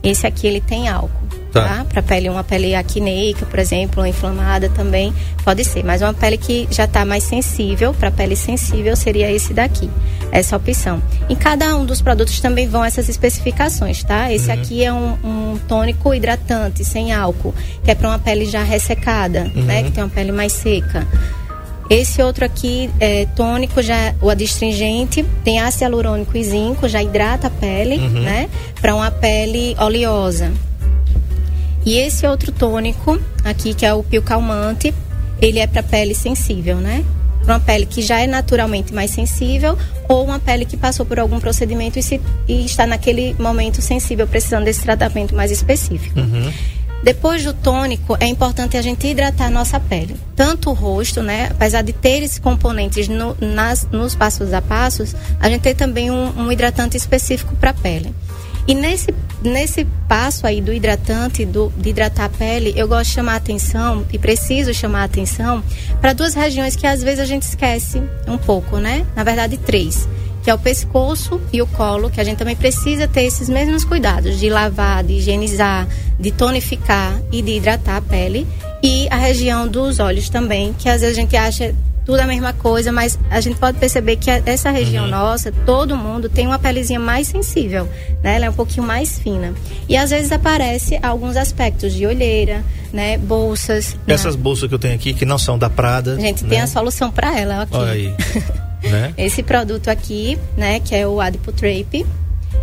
Esse 0.02 0.26
aqui 0.26 0.46
ele 0.46 0.60
tem 0.60 0.88
álcool. 0.88 1.20
Tá. 1.52 1.64
Tá? 1.64 1.84
Para 1.84 2.02
pele, 2.02 2.28
uma 2.28 2.44
pele 2.44 2.74
acneica, 2.74 3.44
por 3.44 3.58
exemplo, 3.58 4.00
ou 4.00 4.06
inflamada 4.06 4.68
também 4.68 5.12
pode 5.44 5.64
ser. 5.64 5.84
Mas 5.84 6.00
uma 6.00 6.14
pele 6.14 6.38
que 6.38 6.68
já 6.70 6.84
está 6.84 7.04
mais 7.04 7.24
sensível, 7.24 7.92
para 7.92 8.10
pele 8.10 8.36
sensível, 8.36 8.96
seria 8.96 9.30
esse 9.30 9.52
daqui. 9.52 9.90
Essa 10.30 10.56
opção. 10.56 11.02
Em 11.28 11.34
cada 11.34 11.74
um 11.76 11.84
dos 11.84 12.00
produtos 12.00 12.38
também 12.40 12.68
vão 12.68 12.84
essas 12.84 13.08
especificações, 13.08 14.04
tá? 14.04 14.32
Esse 14.32 14.50
aqui 14.50 14.84
é 14.84 14.92
um, 14.92 15.18
um 15.24 15.58
tônico 15.66 16.14
hidratante, 16.14 16.84
sem 16.84 17.12
álcool, 17.12 17.52
que 17.82 17.90
é 17.90 17.96
para 17.96 18.08
uma 18.08 18.18
pele 18.18 18.44
já 18.44 18.62
ressecada, 18.62 19.50
né? 19.56 19.82
Que 19.82 19.90
tem 19.90 20.04
uma 20.04 20.10
pele 20.10 20.30
mais 20.30 20.52
seca. 20.52 21.04
Esse 21.90 22.22
outro 22.22 22.44
aqui 22.44 22.88
é 23.00 23.26
tônico, 23.26 23.82
já 23.82 24.14
o 24.22 24.30
adstringente, 24.30 25.24
tem 25.42 25.58
ácido 25.58 25.82
hialurônico 25.82 26.36
e 26.36 26.44
zinco, 26.44 26.88
já 26.88 27.02
hidrata 27.02 27.48
a 27.48 27.50
pele, 27.50 27.98
né? 27.98 28.48
Para 28.80 28.94
uma 28.94 29.10
pele 29.10 29.74
oleosa. 29.76 30.52
E 31.84 31.98
esse 31.98 32.24
outro 32.28 32.52
tônico 32.52 33.20
aqui, 33.42 33.74
que 33.74 33.84
é 33.84 33.92
o 33.92 34.04
pio 34.04 34.22
calmante, 34.22 34.94
ele 35.42 35.58
é 35.58 35.66
para 35.66 35.82
pele 35.82 36.14
sensível, 36.14 36.76
né? 36.76 37.04
Para 37.42 37.54
uma 37.54 37.60
pele 37.60 37.86
que 37.86 38.02
já 38.02 38.20
é 38.20 38.26
naturalmente 38.26 38.94
mais 38.94 39.10
sensível 39.10 39.76
ou 40.08 40.24
uma 40.24 40.38
pele 40.38 40.64
que 40.64 40.76
passou 40.76 41.04
por 41.04 41.18
algum 41.18 41.40
procedimento 41.40 41.98
e, 41.98 42.02
se, 42.04 42.20
e 42.46 42.64
está 42.66 42.86
naquele 42.86 43.34
momento 43.36 43.82
sensível, 43.82 44.28
precisando 44.28 44.64
desse 44.64 44.82
tratamento 44.82 45.34
mais 45.34 45.50
específico. 45.50 46.20
Depois 47.02 47.42
do 47.42 47.54
tônico, 47.54 48.16
é 48.20 48.26
importante 48.26 48.76
a 48.76 48.82
gente 48.82 49.06
hidratar 49.06 49.46
a 49.46 49.50
nossa 49.50 49.80
pele. 49.80 50.16
Tanto 50.36 50.70
o 50.70 50.74
rosto, 50.74 51.22
né? 51.22 51.48
Apesar 51.50 51.82
de 51.82 51.92
ter 51.92 52.22
esses 52.22 52.38
componentes 52.38 53.08
no, 53.08 53.36
nas, 53.40 53.86
nos 53.90 54.14
passos 54.14 54.52
a 54.52 54.60
passos, 54.60 55.14
a 55.40 55.48
gente 55.48 55.62
tem 55.62 55.74
também 55.74 56.10
um, 56.10 56.38
um 56.38 56.52
hidratante 56.52 56.96
específico 56.96 57.56
para 57.56 57.70
a 57.70 57.74
pele. 57.74 58.14
E 58.66 58.74
nesse, 58.74 59.14
nesse 59.42 59.86
passo 60.06 60.46
aí 60.46 60.60
do 60.60 60.72
hidratante, 60.72 61.44
do, 61.46 61.72
de 61.76 61.88
hidratar 61.88 62.26
a 62.26 62.28
pele, 62.28 62.74
eu 62.76 62.86
gosto 62.86 63.08
de 63.08 63.14
chamar 63.14 63.32
a 63.32 63.36
atenção, 63.36 64.06
e 64.12 64.18
preciso 64.18 64.72
chamar 64.74 65.00
a 65.00 65.04
atenção, 65.04 65.64
para 66.00 66.12
duas 66.12 66.34
regiões 66.34 66.76
que 66.76 66.86
às 66.86 67.02
vezes 67.02 67.20
a 67.20 67.24
gente 67.24 67.42
esquece 67.42 68.02
um 68.28 68.36
pouco, 68.36 68.76
né? 68.76 69.06
Na 69.16 69.24
verdade, 69.24 69.56
três. 69.56 70.06
Que 70.42 70.50
é 70.50 70.54
o 70.54 70.58
pescoço 70.58 71.40
e 71.52 71.60
o 71.60 71.66
colo, 71.66 72.10
que 72.10 72.20
a 72.20 72.24
gente 72.24 72.38
também 72.38 72.56
precisa 72.56 73.06
ter 73.06 73.24
esses 73.24 73.48
mesmos 73.48 73.84
cuidados 73.84 74.38
de 74.38 74.48
lavar, 74.48 75.04
de 75.04 75.14
higienizar, 75.14 75.86
de 76.18 76.30
tonificar 76.30 77.20
e 77.30 77.42
de 77.42 77.52
hidratar 77.52 77.96
a 77.96 78.02
pele. 78.02 78.46
E 78.82 79.06
a 79.10 79.16
região 79.16 79.68
dos 79.68 79.98
olhos 79.98 80.30
também, 80.30 80.72
que 80.72 80.88
às 80.88 81.02
vezes 81.02 81.16
a 81.16 81.20
gente 81.20 81.36
acha 81.36 81.74
tudo 82.04 82.20
a 82.20 82.26
mesma 82.26 82.52
coisa, 82.52 82.90
mas 82.90 83.18
a 83.30 83.40
gente 83.40 83.56
pode 83.56 83.78
perceber 83.78 84.16
que 84.16 84.30
essa 84.30 84.70
região 84.70 85.06
nossa, 85.06 85.52
todo 85.52 85.96
mundo 85.96 86.28
tem 86.28 86.46
uma 86.46 86.58
pelezinha 86.58 86.98
mais 86.98 87.28
sensível, 87.28 87.88
né? 88.22 88.36
Ela 88.36 88.46
é 88.46 88.50
um 88.50 88.54
pouquinho 88.54 88.84
mais 88.84 89.18
fina. 89.18 89.54
E 89.88 89.96
às 89.96 90.10
vezes 90.10 90.32
aparece 90.32 90.98
alguns 91.02 91.36
aspectos 91.36 91.92
de 91.92 92.06
olheira, 92.06 92.64
né? 92.92 93.16
Bolsas. 93.16 93.96
né? 94.06 94.14
Essas 94.14 94.34
bolsas 94.34 94.68
que 94.68 94.74
eu 94.74 94.78
tenho 94.78 94.94
aqui, 94.94 95.14
que 95.14 95.24
não 95.24 95.38
são 95.38 95.56
da 95.56 95.70
Prada. 95.70 96.14
A 96.14 96.20
gente 96.20 96.42
né? 96.42 96.50
tem 96.50 96.60
a 96.60 96.66
solução 96.66 97.10
para 97.10 97.38
ela 97.38 97.62
aqui. 97.62 97.76
Olha 97.76 97.92
aí. 97.92 98.14
né? 98.82 99.12
Esse 99.16 99.42
produto 99.42 99.88
aqui, 99.88 100.38
né, 100.56 100.80
que 100.80 100.94
é 100.94 101.06
o 101.06 101.20
Adipotrape, 101.20 102.06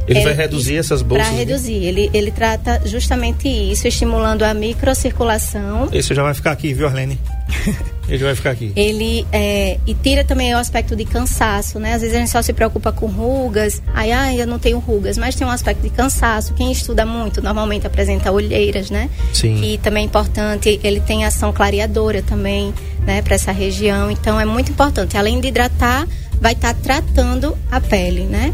Ele 0.07 0.19
É, 0.19 0.23
vai 0.23 0.33
reduzir 0.33 0.77
essas 0.77 1.01
bolsas. 1.01 1.27
Para 1.27 1.37
reduzir, 1.37 1.83
ele, 1.83 2.09
ele 2.13 2.31
trata 2.31 2.81
justamente 2.85 3.47
isso, 3.47 3.87
estimulando 3.87 4.43
a 4.43 4.53
microcirculação. 4.53 5.89
Esse 5.91 6.13
já 6.13 6.23
vai 6.23 6.33
ficar 6.33 6.51
aqui, 6.51 6.73
viu, 6.73 6.87
Arlene? 6.87 7.19
Ele 8.09 8.23
vai 8.23 8.33
ficar 8.35 8.51
aqui. 8.51 8.71
Ele 8.73 9.27
é, 9.33 9.79
e 9.85 9.93
tira 9.93 10.23
também 10.23 10.53
o 10.55 10.57
aspecto 10.57 10.95
de 10.95 11.03
cansaço, 11.03 11.77
né? 11.77 11.93
Às 11.93 12.01
vezes 12.01 12.15
a 12.15 12.19
gente 12.19 12.29
só 12.29 12.41
se 12.41 12.53
preocupa 12.53 12.89
com 12.89 13.07
rugas, 13.07 13.81
aí 13.93 14.13
ah, 14.13 14.33
eu 14.33 14.47
não 14.47 14.57
tenho 14.57 14.79
rugas, 14.79 15.17
mas 15.17 15.35
tem 15.35 15.45
um 15.45 15.49
aspecto 15.51 15.81
de 15.81 15.89
cansaço. 15.89 16.53
Quem 16.53 16.71
estuda 16.71 17.05
muito 17.05 17.41
normalmente 17.41 17.85
apresenta 17.85 18.31
olheiras, 18.31 18.89
né? 18.89 19.09
Sim. 19.33 19.61
E 19.61 19.77
também 19.79 20.03
é 20.03 20.05
importante, 20.05 20.79
ele 20.83 21.01
tem 21.01 21.25
ação 21.25 21.51
clareadora 21.51 22.21
também, 22.21 22.73
né, 23.07 23.21
para 23.23 23.33
essa 23.35 23.51
região. 23.51 24.11
Então 24.11 24.39
é 24.39 24.45
muito 24.45 24.71
importante. 24.71 25.17
Além 25.17 25.39
de 25.39 25.47
hidratar, 25.47 26.05
vai 26.39 26.51
estar 26.53 26.73
tratando 26.75 27.57
a 27.71 27.79
pele, 27.81 28.25
né? 28.25 28.53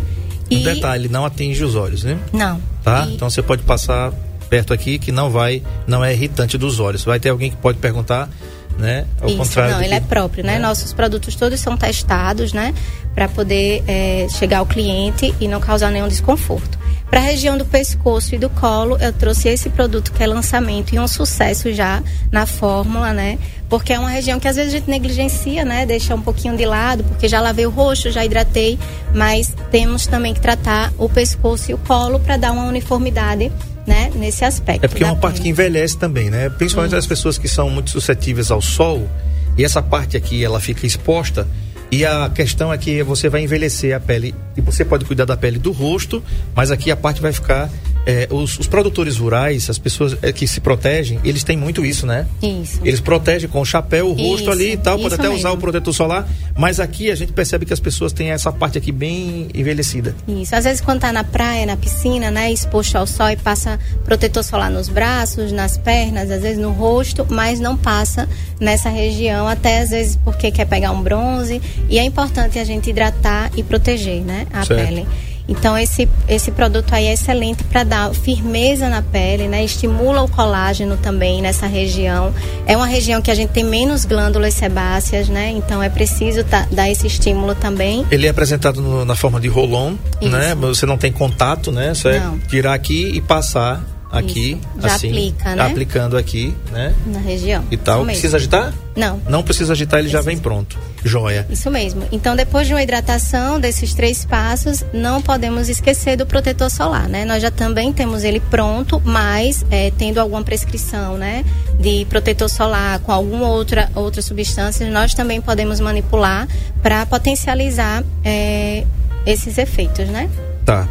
Um 0.52 0.62
detalhe, 0.62 1.10
não 1.10 1.26
atinge 1.26 1.64
os 1.64 1.76
olhos, 1.76 2.04
né? 2.04 2.18
Não. 2.32 2.62
Tá? 2.84 3.08
E- 3.10 3.16
Então 3.16 3.30
você 3.30 3.42
pode 3.42 3.64
passar 3.64 4.12
perto 4.50 4.72
aqui 4.72 5.00
que 5.00 5.12
não 5.12 5.32
vai, 5.32 5.64
não 5.88 6.06
é 6.06 6.14
irritante 6.14 6.58
dos 6.58 6.80
olhos. 6.80 7.04
Vai 7.04 7.20
ter 7.20 7.30
alguém 7.30 7.50
que 7.50 7.58
pode 7.58 7.80
perguntar, 7.80 8.30
né? 8.78 9.06
Ao 9.20 9.28
Isso, 9.28 9.38
contrário 9.38 9.72
não, 9.74 9.80
ele 9.82 9.90
que- 9.90 9.96
é 9.96 10.00
próprio, 10.02 10.44
né? 10.46 10.60
Nossos 10.60 10.94
produtos 10.94 11.34
todos 11.36 11.60
são 11.60 11.76
testados, 11.76 12.54
né? 12.54 12.74
Para 13.16 13.28
poder 13.28 13.84
é, 13.88 14.28
chegar 14.30 14.60
ao 14.60 14.66
cliente 14.68 15.34
e 15.42 15.48
não 15.48 15.60
causar 15.60 15.90
nenhum 15.90 16.08
desconforto. 16.08 16.78
Para 17.10 17.20
a 17.20 17.24
região 17.24 17.58
do 17.58 17.66
pescoço 17.66 18.34
e 18.34 18.38
do 18.40 18.50
colo, 18.50 18.98
eu 19.00 19.14
trouxe 19.14 19.48
esse 19.48 19.70
produto 19.70 20.12
que 20.12 20.24
é 20.24 20.28
lançamento 20.28 20.96
e 20.96 21.00
um 21.00 21.08
sucesso 21.08 21.72
já 21.72 22.02
na 22.32 22.46
fórmula, 22.48 23.14
né? 23.14 23.38
Porque 23.70 23.94
é 23.94 24.00
uma 24.00 24.10
região 24.10 24.40
que 24.40 24.48
às 24.48 24.56
vezes 24.56 24.74
a 24.74 24.78
gente 24.78 24.90
negligencia, 24.90 25.64
né? 25.64 25.86
Deixa 25.86 26.16
um 26.16 26.22
pouquinho 26.22 26.58
de 26.58 26.66
lado, 26.66 27.04
porque 27.04 27.28
já 27.28 27.40
lavei 27.40 27.66
o 27.66 27.70
rosto, 27.70 28.10
já 28.10 28.26
hidratei, 28.26 28.80
mas 29.14 29.56
temos 29.72 30.08
também 30.08 30.34
que 30.34 30.40
tratar 30.40 30.92
o 30.98 31.08
pescoço 31.08 31.72
e 31.72 31.74
o 31.74 31.78
colo 31.78 32.20
para 32.20 32.38
dar 32.38 32.52
uma 32.52 32.66
uniformidade, 32.66 33.52
né? 33.86 34.12
Nesse 34.16 34.44
aspecto. 34.44 34.84
É 34.84 34.88
porque 34.88 35.04
é 35.04 35.08
uma 35.08 35.16
parte 35.16 35.42
que 35.42 35.50
envelhece 35.50 35.98
também, 35.98 36.30
né? 36.30 36.50
Principalmente 36.50 36.96
as 36.96 37.06
pessoas 37.06 37.38
que 37.38 37.48
são 37.48 37.70
muito 37.70 37.92
suscetíveis 37.92 38.50
ao 38.50 38.62
sol, 38.62 39.08
e 39.56 39.64
essa 39.64 39.82
parte 39.82 40.18
aqui 40.18 40.44
ela 40.44 40.60
fica 40.60 40.86
exposta. 40.86 41.48
E 41.94 42.04
a 42.04 42.28
questão 42.28 42.74
é 42.74 42.78
que 42.80 43.04
você 43.04 43.30
vai 43.30 43.44
envelhecer 43.44 43.96
a 43.96 44.00
pele 44.00 44.34
e 44.58 44.62
você 44.62 44.84
pode 44.84 45.06
cuidar 45.06 45.26
da 45.26 45.38
pele 45.38 45.60
do 45.60 45.72
rosto, 45.72 46.24
mas 46.56 46.72
aqui 46.72 46.90
a 46.90 46.96
parte 46.96 47.22
vai 47.22 47.32
ficar 47.32 47.70
é, 48.06 48.28
os, 48.30 48.60
os, 48.60 48.68
produtores 48.68 49.18
rurais, 49.18 49.70
as 49.70 49.78
pessoas 49.78 50.18
é, 50.22 50.32
que 50.32 50.48
se 50.48 50.60
protegem, 50.60 51.20
eles 51.24 51.44
têm 51.44 51.56
muito 51.56 51.86
isso, 51.86 52.06
né? 52.06 52.28
Isso. 52.42 52.80
Eles 52.84 53.00
protegem 53.00 53.50
com 53.50 53.62
o 53.62 53.66
chapéu, 53.66 54.08
o 54.10 54.14
rosto 54.14 54.42
Isso, 54.42 54.52
ali 54.52 54.74
e 54.74 54.78
tal, 54.78 55.00
pode 55.00 55.14
até 55.14 55.24
mesmo. 55.24 55.38
usar 55.38 55.52
o 55.52 55.58
protetor 55.58 55.94
solar, 55.94 56.28
mas 56.58 56.80
aqui 56.80 57.10
a 57.10 57.16
gente 57.16 57.32
percebe 57.32 57.66
que 57.66 57.74
as 57.74 57.80
pessoas 57.80 58.12
têm 58.12 58.32
essa 58.32 58.52
parte 58.52 58.78
aqui 58.78 58.92
bem 58.92 59.48
envelhecida. 59.54 60.16
Isso. 60.28 60.56
Às 60.56 60.66
vezes 60.66 60.82
quando 60.82 61.02
tá 61.02 61.14
na 61.14 61.24
praia, 61.24 61.66
na 61.66 61.78
piscina, 61.78 62.30
né, 62.30 62.52
exposto 62.52 62.96
ao 62.98 63.08
sol 63.08 63.30
e 63.30 63.38
passa 63.38 63.80
protetor 64.04 64.44
solar 64.44 64.70
nos 64.70 64.90
braços, 64.90 65.52
nas 65.52 65.78
pernas, 65.78 66.30
às 66.30 66.42
vezes 66.42 66.58
no 66.58 66.72
rosto, 66.72 67.26
mas 67.30 67.60
não 67.60 67.78
passa 67.78 68.28
nessa 68.60 68.90
região, 68.90 69.48
até 69.48 69.80
às 69.80 69.90
vezes 69.90 70.18
porque 70.24 70.52
quer 70.52 70.66
pegar 70.66 70.92
um 70.92 71.02
bronze. 71.02 71.62
E 71.90 71.98
é 71.98 72.04
importante 72.04 72.60
a 72.60 72.66
gente 72.66 72.90
hidratar 72.90 73.52
e 73.56 73.64
proteger, 73.64 74.22
né, 74.22 74.46
a 74.52 74.66
Certo. 74.66 74.88
pele. 74.88 75.08
Então 75.48 75.78
esse, 75.78 76.08
esse 76.28 76.52
produto 76.52 76.94
aí 76.94 77.06
é 77.08 77.14
excelente 77.14 77.64
para 77.66 77.84
dar 77.84 78.14
firmeza 78.14 78.88
na 78.88 79.02
pele, 79.02 79.48
né? 79.48 79.64
Estimula 79.64 80.22
o 80.24 80.30
colágeno 80.30 80.96
também 80.98 81.42
nessa 81.42 81.68
região. 81.68 82.34
É 82.66 82.78
uma 82.78 82.86
região 82.88 83.22
que 83.22 83.30
a 83.30 83.36
gente 83.36 83.50
tem 83.50 83.64
menos 83.64 84.06
glândulas 84.06 84.54
sebáceas, 84.54 85.28
né? 85.28 85.52
Então 85.52 85.84
é 85.84 85.90
preciso 85.90 86.44
tá- 86.46 86.66
dar 86.72 86.90
esse 86.90 87.08
estímulo 87.08 87.56
também. 87.56 88.06
Ele 88.10 88.26
é 88.26 88.30
apresentado 88.30 88.82
no- 88.82 89.04
na 89.04 89.16
forma 89.16 89.40
de 89.40 89.48
rolon, 89.50 89.96
né? 90.22 90.56
Você 90.56 90.86
não 90.86 90.98
tem 90.98 91.12
contato, 91.12 91.72
né? 91.72 91.94
Só 91.94 92.10
é 92.10 92.22
tirar 92.48 92.74
aqui 92.74 93.12
e 93.14 93.20
passar 93.22 93.84
aqui, 94.14 94.52
Isso. 94.52 94.88
Já 94.88 94.96
assim, 94.96 95.08
aplica, 95.10 95.56
né? 95.56 95.64
aplicando 95.64 96.16
aqui, 96.16 96.56
né? 96.72 96.94
Na 97.08 97.20
região. 97.20 97.66
E 97.72 97.76
tal. 97.76 98.06
Precisa 98.06 98.38
agitar? 98.38 98.72
Não. 98.96 99.20
Não 99.28 99.42
precisa 99.42 99.74
agitar, 99.74 100.00
ele 100.00 100.10
já 100.10 100.22
vem 100.22 100.38
pronto. 100.38 100.78
Joia. 101.04 101.46
Isso 101.50 101.70
mesmo. 101.70 102.04
Então, 102.12 102.36
depois 102.36 102.68
de 102.68 102.74
uma 102.74 102.82
hidratação 102.82 103.60
desses 103.60 103.94
três 103.94 104.24
passos, 104.24 104.86
não 104.94 105.22
podemos 105.22 105.68
esquecer 105.68 106.16
do 106.16 106.26
protetor 106.26 106.70
solar, 106.70 107.10
né? 107.10 107.26
Nós 107.26 107.42
já 107.42 107.50
também 107.52 107.92
temos 107.92 108.24
ele 108.24 108.40
pronto, 108.40 109.02
mas 109.04 109.66
é, 109.72 109.92
tendo 109.98 110.20
alguma 110.20 110.44
prescrição, 110.44 111.18
né, 111.18 111.44
de 111.80 112.06
protetor 112.06 112.50
solar 112.50 113.00
com 113.00 113.12
alguma 113.12 113.50
outra 113.50 113.92
outra 113.96 114.22
substância, 114.22 114.90
nós 114.90 115.14
também 115.14 115.42
podemos 115.42 115.80
manipular 115.80 116.48
para 116.82 117.06
potencializar 117.06 118.04
é, 118.24 118.86
esses 119.26 119.58
efeitos, 119.58 120.08
né? 120.08 120.30
Tá. 120.64 120.88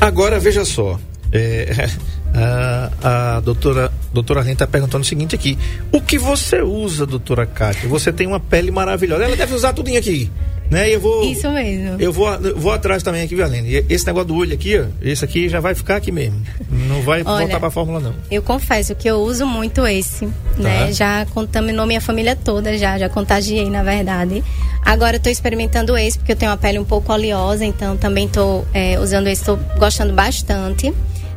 Agora, 0.00 0.38
veja 0.38 0.64
só. 0.64 0.98
É, 1.32 1.88
a, 2.34 3.36
a 3.36 3.40
doutora, 3.40 3.92
doutora 4.12 4.40
Arlene 4.40 4.54
está 4.54 4.66
perguntando 4.66 5.02
o 5.02 5.06
seguinte 5.06 5.34
aqui. 5.34 5.56
O 5.92 6.00
que 6.00 6.18
você 6.18 6.60
usa, 6.60 7.06
doutora 7.06 7.46
Kátia? 7.46 7.88
Você 7.88 8.12
tem 8.12 8.26
uma 8.26 8.40
pele 8.40 8.70
maravilhosa. 8.70 9.24
Ela 9.24 9.36
deve 9.36 9.54
usar 9.54 9.72
tudinho 9.72 9.98
aqui. 9.98 10.30
Né? 10.70 10.92
Eu 10.92 10.98
vou. 10.98 11.24
Isso 11.24 11.48
mesmo. 11.50 12.00
Eu 12.00 12.12
vou, 12.12 12.28
eu 12.34 12.58
vou 12.58 12.72
atrás 12.72 13.02
também 13.02 13.22
aqui, 13.22 13.34
viu, 13.34 13.44
Arlene? 13.44 13.68
E 13.68 13.86
Esse 13.88 14.06
negócio 14.06 14.28
do 14.28 14.34
olho 14.34 14.54
aqui, 14.54 14.78
ó. 14.78 14.86
Esse 15.02 15.24
aqui 15.24 15.48
já 15.48 15.60
vai 15.60 15.74
ficar 15.74 15.96
aqui 15.96 16.10
mesmo. 16.10 16.42
Não 16.70 17.02
vai 17.02 17.22
Olha, 17.22 17.40
voltar 17.40 17.60
pra 17.60 17.70
fórmula, 17.70 18.00
não. 18.00 18.14
Eu 18.30 18.42
confesso 18.42 18.94
que 18.94 19.08
eu 19.08 19.16
uso 19.16 19.46
muito 19.46 19.86
esse, 19.86 20.26
né? 20.56 20.90
Já 20.92 21.26
contaminou 21.26 21.86
minha 21.86 22.00
família 22.00 22.34
toda, 22.34 22.76
já, 22.78 22.98
já 22.98 23.08
contagiei, 23.08 23.68
na 23.68 23.82
verdade. 23.82 24.42
Agora 24.84 25.16
eu 25.16 25.20
tô 25.20 25.28
experimentando 25.28 25.96
esse, 25.96 26.18
porque 26.18 26.32
eu 26.32 26.36
tenho 26.36 26.50
uma 26.50 26.56
pele 26.56 26.78
um 26.78 26.84
pouco 26.84 27.12
oleosa, 27.12 27.64
então 27.64 27.96
também 27.96 28.26
tô 28.26 28.64
é, 28.72 28.98
usando 28.98 29.28
esse, 29.28 29.44
tô 29.44 29.56
gostando 29.78 30.12
bastante, 30.14 30.92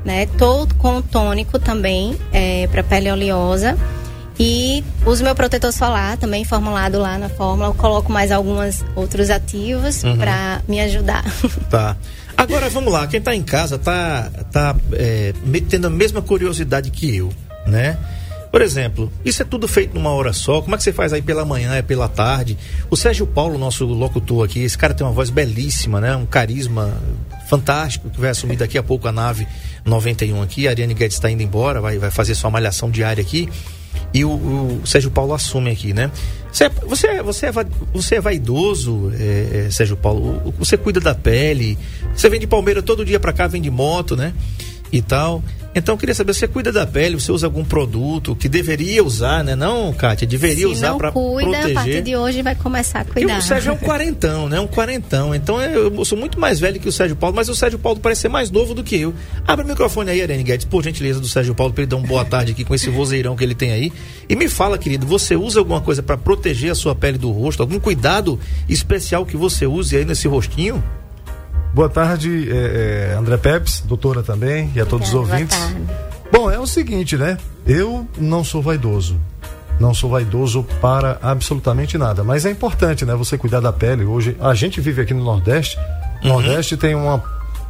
né? 0.08 0.26
Tô 0.38 0.65
com 0.78 1.02
tônico 1.02 1.60
também, 1.60 2.17
é, 2.32 2.65
pra 2.67 2.82
pele 2.82 3.12
oleosa. 3.12 3.78
E 4.39 4.84
uso 5.06 5.24
meu 5.24 5.36
protetor 5.36 5.74
solar 5.74 6.15
também 6.15 6.46
formulado 6.46 6.98
lá 7.00 7.17
na 7.17 7.28
fórmula. 7.28 7.70
Eu 7.70 7.74
coloco 7.74 8.10
mais 8.12 8.32
alguns 8.32 8.86
outros 8.96 9.30
ativos 9.30 10.04
Uhum. 10.04 10.15
pra 10.17 10.62
me 10.67 10.80
ajudar. 10.80 11.26
Tá. 11.70 11.98
Agora 12.38 12.70
vamos 12.70 12.93
lá, 12.93 13.08
quem 13.08 13.20
tá 13.20 13.36
em 13.36 13.41
casa 13.43 13.78
tá, 13.80 14.30
tá 14.52 14.76
é, 14.93 15.34
tendo 15.67 15.88
a 15.88 15.89
mesma 15.89 16.22
curiosidade 16.22 16.89
que 16.91 17.15
eu, 17.17 17.34
né? 17.65 17.98
Por 18.52 18.62
exemplo, 18.62 19.12
isso 19.26 19.41
é 19.41 19.46
tudo 19.46 19.67
feito 19.67 19.93
numa 19.96 20.12
hora 20.12 20.32
só. 20.32 20.62
Como 20.62 20.74
é 20.74 20.78
que 20.78 20.84
você 20.84 20.93
faz 20.93 21.12
aí 21.13 21.22
pela 21.22 21.43
manhã, 21.43 21.74
é 21.74 21.82
pela 21.82 22.08
tarde? 22.08 22.56
O 22.89 22.96
Sérgio 22.96 23.26
Paulo, 23.28 23.58
nosso 23.58 23.86
locutor 23.86 24.46
aqui, 24.46 24.60
esse 24.63 24.78
cara 24.78 24.93
tem 24.93 25.06
uma 25.06 25.12
voz 25.12 25.30
belíssima, 25.32 26.00
né? 26.00 26.15
Um 26.15 26.26
carisma 26.28 26.93
fantástico 27.50 28.10
que 28.10 28.20
vai 28.22 28.30
assumir 28.30 28.56
daqui 28.56 28.78
a 28.78 28.84
pouco 28.84 29.08
a 29.08 29.12
nave 29.12 29.48
91 29.88 30.41
aqui. 30.41 30.67
A 30.67 30.71
Ariane 30.71 30.93
Guedes 30.93 31.17
está 31.17 31.30
indo 31.32 31.41
embora, 31.43 31.82
vai, 31.82 31.97
vai 31.97 32.12
fazer 32.12 32.36
sua 32.36 32.50
malhação 32.50 32.89
diária 32.91 33.21
aqui. 33.21 33.50
E 34.13 34.23
o, 34.23 34.30
o 34.32 34.82
Sérgio 34.86 35.12
Paulo 35.12 35.34
assume 35.34 35.69
aqui, 35.71 35.93
né? 35.93 36.12
Você 36.52 36.65
é, 36.65 36.69
você 36.69 37.08
é, 37.08 37.23
você 37.23 37.45
é, 37.47 37.52
va- 37.52 37.65
você 37.93 38.15
é 38.15 38.21
vaidoso, 38.21 39.12
é, 39.19 39.65
é, 39.67 39.71
Sérgio 39.71 39.97
Paulo. 39.97 40.54
Você 40.60 40.78
cuida 40.78 41.00
da 41.00 41.13
pele. 41.13 41.78
Você 42.15 42.30
vem 42.30 42.39
de 42.39 42.47
Palmeira 42.47 42.82
todo 42.82 43.04
dia 43.06 43.19
pra 43.19 43.34
cá, 43.34 43.47
vem 43.47 43.62
de 43.62 43.69
moto, 43.69 44.15
né? 44.15 44.34
E 44.91 45.02
tal. 45.02 45.43
Então 45.78 45.94
eu 45.94 45.98
queria 46.00 46.16
saber, 46.16 46.34
você 46.34 46.48
cuida 46.48 46.72
da 46.72 46.88
pele, 46.88 47.20
você 47.20 47.32
usa 47.32 47.46
algum 47.46 47.63
produto 47.63 48.36
que 48.36 48.50
deveria 48.50 49.04
usar, 49.04 49.44
né? 49.44 49.56
Não, 49.56 49.94
Kátia, 49.94 50.28
deveria 50.28 50.58
Se 50.58 50.66
usar 50.66 50.96
pra 50.96 51.12
cuida, 51.12 51.50
a 51.50 51.54
partir 51.54 51.74
proteger. 51.74 52.02
de 52.04 52.16
hoje 52.16 52.42
vai 52.42 52.56
começar 52.56 53.02
a 53.02 53.06
Porque 53.06 53.22
cuidar. 53.22 53.38
o 53.38 53.42
Sérgio 53.42 53.70
é 53.70 53.74
um 53.74 53.78
quarentão, 53.78 54.50
né? 54.50 54.60
Um 54.60 54.68
quarentão. 54.68 55.36
Então 55.36 55.62
eu 55.62 55.94
eu 55.96 56.06
sou 56.06 56.18
muito 56.18 56.40
mais 56.40 56.60
velho 56.60 56.80
que 56.80 56.90
o 56.90 56.92
Sérgio 56.92 57.16
Paulo, 57.16 57.36
mas 57.36 57.48
o 57.48 57.56
Sérgio 57.56 57.78
Paulo 57.78 58.00
parece 58.00 58.22
ser 58.22 58.30
mais 58.30 58.50
novo 58.50 58.74
do 58.74 58.84
que 58.84 58.96
eu. 59.00 59.13
Abre 59.48 59.66
o 59.66 59.68
microfone 59.68 60.10
aí, 60.10 60.22
Arene 60.22 60.44
Guedes, 60.44 60.66
por 60.66 60.84
gentileza 60.84 61.20
do 61.20 61.28
Sérgio 61.28 61.54
Paulo, 61.54 61.72
pra 61.74 61.84
ele 61.84 61.90
dar 61.90 61.98
uma 61.98 62.08
boa 62.08 62.26
tarde 62.26 62.54
aqui 62.54 62.63
com 62.66 62.74
esse 62.74 62.90
vozeirão 62.90 63.36
que 63.36 63.44
ele 63.44 63.54
tem 63.56 63.72
aí. 63.72 63.94
E 64.28 64.36
me 64.36 64.50
fala, 64.50 64.78
querido, 64.78 65.06
você 65.06 65.36
usa 65.36 65.60
alguma 65.60 65.80
coisa 65.82 66.02
pra 66.02 66.18
proteger 66.18 66.72
a 66.72 66.76
sua 66.76 66.96
pele 66.96 67.18
do 67.18 67.30
rosto? 67.32 67.62
Algum 67.62 67.80
cuidado 67.80 68.40
especial 68.68 69.26
que 69.26 69.38
você 69.38 69.66
use 69.68 69.96
aí 69.96 70.04
nesse 70.06 70.28
rostinho? 70.28 70.84
Boa 71.74 71.90
tarde, 71.90 72.50
é, 72.52 73.12
é, 73.12 73.16
André 73.18 73.38
Pepes, 73.38 73.82
doutora 73.82 74.24
também, 74.24 74.72
e 74.76 74.82
a 74.82 74.86
todos 74.86 75.10
os 75.10 75.14
Obrigada, 75.14 75.42
ouvintes. 75.44 75.58
boa 75.58 75.70
tarde. 75.72 76.08
Bom, 76.32 76.52
é 76.52 76.60
o 76.60 76.66
seguinte, 76.68 77.16
né? 77.18 77.38
Eu 77.66 78.08
não 78.18 78.44
sou 78.44 78.62
vaidoso. 78.62 79.20
Não 79.80 79.94
sou 79.94 80.10
vaidoso 80.10 80.64
para 80.82 81.20
absolutamente 81.22 81.98
nada. 81.98 82.24
Mas 82.24 82.46
é 82.46 82.50
importante, 82.52 83.06
né? 83.06 83.14
Você 83.16 83.38
cuidar 83.38 83.60
da 83.60 83.72
pele. 83.72 84.06
Hoje, 84.06 84.36
a 84.40 84.56
gente 84.56 84.82
vive 84.82 85.02
aqui 85.04 85.14
no 85.14 85.24
Nordeste. 85.24 85.78
O 86.24 86.28
Nordeste 86.30 86.76
tem 86.76 86.96
uma 86.96 87.24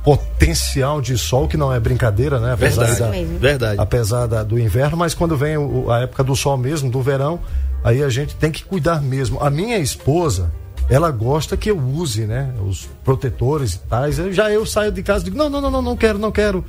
potencial 0.06 1.02
de 1.02 1.18
sol 1.18 1.50
que 1.50 1.58
não 1.58 1.74
é 1.74 1.80
brincadeira, 1.82 2.40
né? 2.40 2.54
Apesar 2.54 2.86
Verdade. 2.86 3.00
da, 3.02 3.10
mesmo. 3.10 3.40
Verdade. 3.40 3.76
apesar 3.82 4.26
da- 4.26 4.42
do 4.44 4.58
inverno, 4.58 4.96
mas 4.96 5.14
quando 5.14 5.36
vem 5.36 5.58
o- 5.58 5.92
a 5.92 6.00
época 6.00 6.24
do 6.24 6.34
sol 6.34 6.56
mesmo, 6.58 6.90
do 6.90 7.02
verão, 7.02 7.42
aí 7.84 8.02
a 8.02 8.08
gente 8.10 8.34
tem 8.36 8.50
que 8.52 8.64
cuidar 8.64 9.02
mesmo. 9.02 9.38
A 9.44 9.50
minha 9.50 9.78
esposa, 9.78 10.50
ela 10.89 11.12
gosta 11.12 11.58
que 11.58 11.69
eu 11.69 11.78
use, 11.78 12.26
né, 12.26 12.54
os 12.65 12.88
protetores 13.04 13.73
e 13.73 13.80
tais. 13.80 14.19
Eu, 14.19 14.32
já 14.32 14.50
eu 14.52 14.65
saio 14.65 14.91
de 14.91 15.04
casa 15.04 15.23
e 15.23 15.26
digo, 15.26 15.38
não, 15.38 15.50
não, 15.50 15.62
não, 15.62 15.71
não, 15.71 15.82
não 15.82 15.97
quero, 15.97 16.17
não 16.17 16.32
quero. 16.32 16.63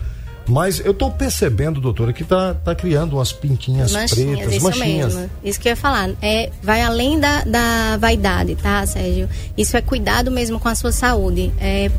Mas 0.49 0.81
eu 0.85 0.95
tô 0.95 1.11
percebendo, 1.11 1.81
doutora, 1.81 2.13
que 2.13 2.25
tá, 2.25 2.55
tá 2.55 2.75
criando 2.75 3.15
umas 3.17 3.33
pintinhas 3.33 3.93
Manchinhas, 3.93 4.39
pretas, 4.39 4.55
isso 4.55 4.65
manchinhas. 4.65 5.15
mesmo. 5.15 5.31
Isso 5.45 5.61
que 5.61 5.69
eu 5.69 5.71
ia 5.71 5.77
falar. 5.77 6.11
É, 6.23 6.51
vai 6.63 6.83
além 6.83 7.21
da, 7.21 7.45
da 7.45 7.97
vaidade, 7.99 8.57
tá, 8.57 8.85
Sérgio? 8.87 9.29
Isso 9.57 9.77
é 9.77 9.83
cuidado 9.83 10.31
mesmo 10.31 10.59
com 10.59 10.69
a 10.69 10.75
sua 10.75 10.93
saúde. 10.93 11.53
É 11.61 11.91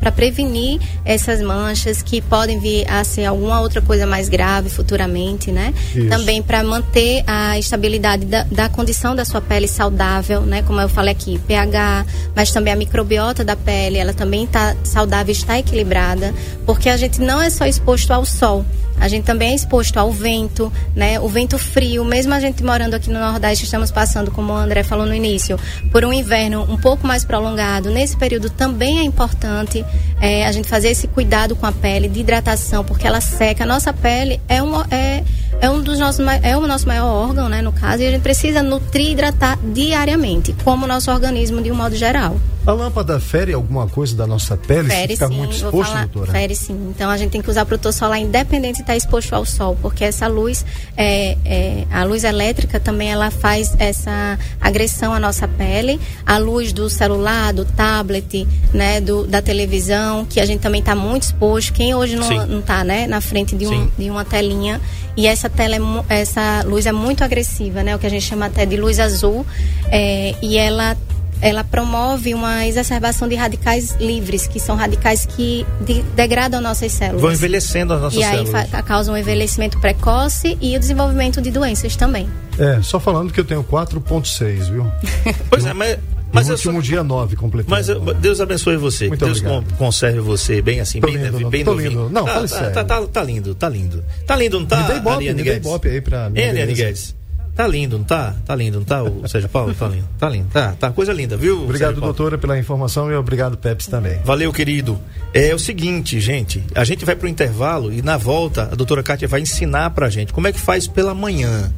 para 0.00 0.10
prevenir 0.10 0.80
essas 1.04 1.40
manchas 1.42 2.02
que 2.02 2.20
podem 2.20 2.58
vir 2.58 2.88
a 2.90 3.04
ser 3.04 3.24
alguma 3.26 3.60
outra 3.60 3.82
coisa 3.82 4.06
mais 4.06 4.28
grave 4.28 4.70
futuramente, 4.70 5.52
né? 5.52 5.74
Isso. 5.94 6.08
Também 6.08 6.42
para 6.42 6.62
manter 6.62 7.22
a 7.26 7.58
estabilidade 7.58 8.24
da, 8.24 8.44
da 8.44 8.68
condição 8.68 9.14
da 9.14 9.24
sua 9.24 9.40
pele 9.40 9.68
saudável, 9.68 10.42
né? 10.42 10.62
Como 10.62 10.80
eu 10.80 10.88
falei 10.88 11.12
aqui, 11.12 11.38
pH, 11.46 12.06
mas 12.34 12.50
também 12.50 12.72
a 12.72 12.76
microbiota 12.76 13.44
da 13.44 13.56
pele, 13.56 13.98
ela 13.98 14.14
também 14.14 14.44
está 14.44 14.74
saudável, 14.84 15.32
está 15.32 15.58
equilibrada, 15.58 16.34
porque 16.64 16.88
a 16.88 16.96
gente 16.96 17.20
não 17.20 17.40
é 17.40 17.50
só 17.50 17.66
exposto 17.94 18.12
ao 18.12 18.24
sol. 18.24 18.64
A 19.00 19.08
gente 19.08 19.24
também 19.24 19.52
é 19.52 19.54
exposto 19.54 19.98
ao 19.98 20.12
vento, 20.12 20.72
né? 20.94 21.18
O 21.18 21.28
vento 21.28 21.58
frio, 21.58 22.04
mesmo 22.04 22.34
a 22.34 22.38
gente 22.38 22.62
morando 22.62 22.94
aqui 22.94 23.10
no 23.10 23.18
Nordeste, 23.18 23.64
estamos 23.64 23.90
passando, 23.90 24.30
como 24.30 24.52
o 24.52 24.56
André 24.56 24.82
falou 24.82 25.06
no 25.06 25.14
início, 25.14 25.58
por 25.90 26.04
um 26.04 26.12
inverno 26.12 26.62
um 26.70 26.76
pouco 26.76 27.06
mais 27.06 27.24
prolongado. 27.24 27.90
Nesse 27.90 28.16
período 28.16 28.50
também 28.50 28.98
é 28.98 29.02
importante 29.02 29.84
eh, 30.20 30.46
a 30.46 30.52
gente 30.52 30.68
fazer 30.68 30.90
esse 30.90 31.08
cuidado 31.08 31.56
com 31.56 31.66
a 31.66 31.72
pele, 31.72 32.08
de 32.08 32.20
hidratação, 32.20 32.84
porque 32.84 33.06
ela 33.06 33.20
seca. 33.20 33.64
A 33.64 33.66
nossa 33.66 33.92
pele 33.92 34.40
é 34.48 34.62
um, 34.62 34.80
é, 34.90 35.24
é 35.60 35.70
um 35.70 35.80
dos 35.82 35.98
nossos 35.98 36.24
é 36.42 36.56
o 36.56 36.66
nosso 36.66 36.86
maior 36.86 37.06
órgão, 37.06 37.48
né, 37.48 37.62
no 37.62 37.72
caso, 37.72 38.02
e 38.02 38.06
a 38.06 38.10
gente 38.10 38.22
precisa 38.22 38.62
nutrir 38.62 39.08
e 39.08 39.12
hidratar 39.12 39.58
diariamente, 39.62 40.54
como 40.62 40.84
o 40.84 40.88
nosso 40.88 41.10
organismo 41.10 41.62
de 41.62 41.72
um 41.72 41.74
modo 41.74 41.96
geral. 41.96 42.36
A 42.66 42.72
lâmpada 42.72 43.18
fere 43.18 43.54
alguma 43.54 43.88
coisa 43.88 44.14
da 44.14 44.26
nossa 44.26 44.56
pele? 44.56 44.90
se 44.90 44.96
Fere 44.96 45.12
fica 45.14 45.28
sim, 45.28 45.34
muito 45.34 45.54
exposto, 45.54 45.92
falar, 45.92 46.06
doutora? 46.06 46.32
fere 46.32 46.54
sim. 46.54 46.92
Então 46.94 47.08
a 47.08 47.16
gente 47.16 47.30
tem 47.30 47.40
que 47.40 47.50
usar 47.50 47.64
protetor 47.64 47.92
solar 47.92 48.18
independente 48.18 48.82
estar 48.90 48.96
exposto 48.96 49.32
ao 49.34 49.44
sol, 49.44 49.76
porque 49.80 50.04
essa 50.04 50.26
luz, 50.26 50.64
é, 50.96 51.36
é, 51.44 51.84
a 51.90 52.04
luz 52.04 52.24
elétrica 52.24 52.80
também 52.80 53.10
ela 53.10 53.30
faz 53.30 53.74
essa 53.78 54.38
agressão 54.60 55.12
à 55.12 55.20
nossa 55.20 55.46
pele, 55.46 56.00
a 56.26 56.38
luz 56.38 56.72
do 56.72 56.90
celular, 56.90 57.52
do 57.52 57.64
tablet, 57.64 58.46
né, 58.72 59.00
do, 59.00 59.26
da 59.26 59.40
televisão, 59.40 60.24
que 60.24 60.40
a 60.40 60.46
gente 60.46 60.60
também 60.60 60.80
está 60.80 60.94
muito 60.94 61.24
exposto. 61.24 61.72
Quem 61.72 61.94
hoje 61.94 62.16
não, 62.16 62.46
não 62.46 62.62
tá, 62.62 62.82
né, 62.82 63.06
na 63.06 63.20
frente 63.20 63.54
de, 63.54 63.66
um, 63.66 63.88
de 63.98 64.10
uma 64.10 64.24
telinha. 64.24 64.80
E 65.16 65.26
essa 65.26 65.48
tela 65.48 65.76
é 66.08 66.20
essa 66.20 66.62
luz 66.66 66.86
é 66.86 66.92
muito 66.92 67.24
agressiva, 67.24 67.82
né, 67.82 67.94
o 67.94 67.98
que 67.98 68.06
a 68.06 68.10
gente 68.10 68.24
chama 68.24 68.46
até 68.46 68.66
de 68.66 68.76
luz 68.76 68.98
azul, 68.98 69.46
é, 69.90 70.34
e 70.42 70.56
ela 70.56 70.96
ela 71.40 71.64
promove 71.64 72.34
uma 72.34 72.66
exacerbação 72.66 73.26
de 73.28 73.34
radicais 73.34 73.96
livres, 74.00 74.46
que 74.46 74.60
são 74.60 74.76
radicais 74.76 75.24
que 75.26 75.66
de- 75.80 76.02
degradam 76.14 76.60
nossas 76.60 76.92
células. 76.92 77.22
Vão 77.22 77.32
envelhecendo 77.32 77.92
as 77.94 78.00
nossas 78.00 78.18
E 78.18 78.22
aí 78.24 78.46
células. 78.46 78.68
fa- 78.70 78.82
causa 78.82 79.10
um 79.12 79.16
envelhecimento 79.16 79.78
precoce 79.80 80.56
e 80.60 80.76
o 80.76 80.80
desenvolvimento 80.80 81.40
de 81.40 81.50
doenças 81.50 81.96
também. 81.96 82.28
É, 82.58 82.80
só 82.82 83.00
falando 83.00 83.32
que 83.32 83.40
eu 83.40 83.44
tenho 83.44 83.62
4.6, 83.64 84.68
viu? 84.68 84.86
Pois 85.48 85.64
é, 85.64 85.72
mas, 85.72 85.98
Mas 86.32 86.46
no 86.46 86.52
último 86.54 86.80
dia 86.82 87.02
9 87.02 87.34
completei. 87.36 87.68
Mas 87.70 87.88
eu- 87.88 88.00
Deus 88.14 88.40
abençoe 88.40 88.76
você. 88.76 89.08
Muito 89.08 89.24
Deus 89.24 89.40
con- 89.40 89.64
conserve 89.78 90.20
você 90.20 90.60
bem 90.62 90.78
assim, 90.80 91.00
Tô 91.00 91.06
bem, 91.08 91.16
lindo, 91.16 91.50
bem 91.50 91.64
tô 91.64 91.72
novinho. 91.72 91.90
lindo. 91.90 92.10
Não, 92.10 92.24
tá, 92.24 92.34
fale 92.34 92.48
tá, 92.48 92.56
sério. 92.56 92.72
tá, 92.74 92.84
tá, 92.84 93.02
tá 93.06 93.22
lindo, 93.24 93.54
tá 93.54 93.68
lindo. 93.68 94.04
Tá 94.26 94.36
lindo, 94.36 94.60
não 94.60 94.66
tá? 94.66 94.76
Me 94.76 94.84
dê 94.86 94.96
ibope, 94.98 95.16
Ariane 95.16 95.36
me 95.38 95.42
dê 95.42 95.50
Guedes? 95.50 95.66
ibope 95.68 95.88
aí 95.88 96.00
pra 96.00 96.24
Ariane 96.26 96.52
beleza. 96.52 96.72
Guedes? 96.84 97.19
Tá 97.60 97.68
lindo, 97.68 97.98
não 97.98 98.04
tá? 98.06 98.34
Tá 98.46 98.56
lindo, 98.56 98.78
não 98.78 98.86
tá? 98.86 99.02
O 99.02 99.28
Sérgio 99.28 99.50
Paulo, 99.50 99.74
tá 99.74 99.86
lindo. 99.86 100.08
Tá 100.18 100.30
lindo, 100.30 100.48
tá, 100.50 100.74
tá. 100.80 100.90
Coisa 100.92 101.12
linda, 101.12 101.36
viu? 101.36 101.64
Obrigado, 101.64 102.00
doutora, 102.00 102.38
pela 102.38 102.58
informação 102.58 103.12
e 103.12 103.14
obrigado, 103.14 103.58
Peps, 103.58 103.86
também. 103.86 104.18
Valeu, 104.24 104.50
querido. 104.50 104.98
É 105.34 105.54
o 105.54 105.58
seguinte, 105.58 106.18
gente, 106.20 106.64
a 106.74 106.84
gente 106.84 107.04
vai 107.04 107.14
pro 107.14 107.28
intervalo 107.28 107.92
e 107.92 108.00
na 108.00 108.16
volta 108.16 108.62
a 108.62 108.74
doutora 108.74 109.02
Kátia 109.02 109.28
vai 109.28 109.42
ensinar 109.42 109.90
pra 109.90 110.08
gente 110.08 110.32
como 110.32 110.46
é 110.46 110.54
que 110.54 110.58
faz 110.58 110.86
pela 110.86 111.14
manhã, 111.14 111.70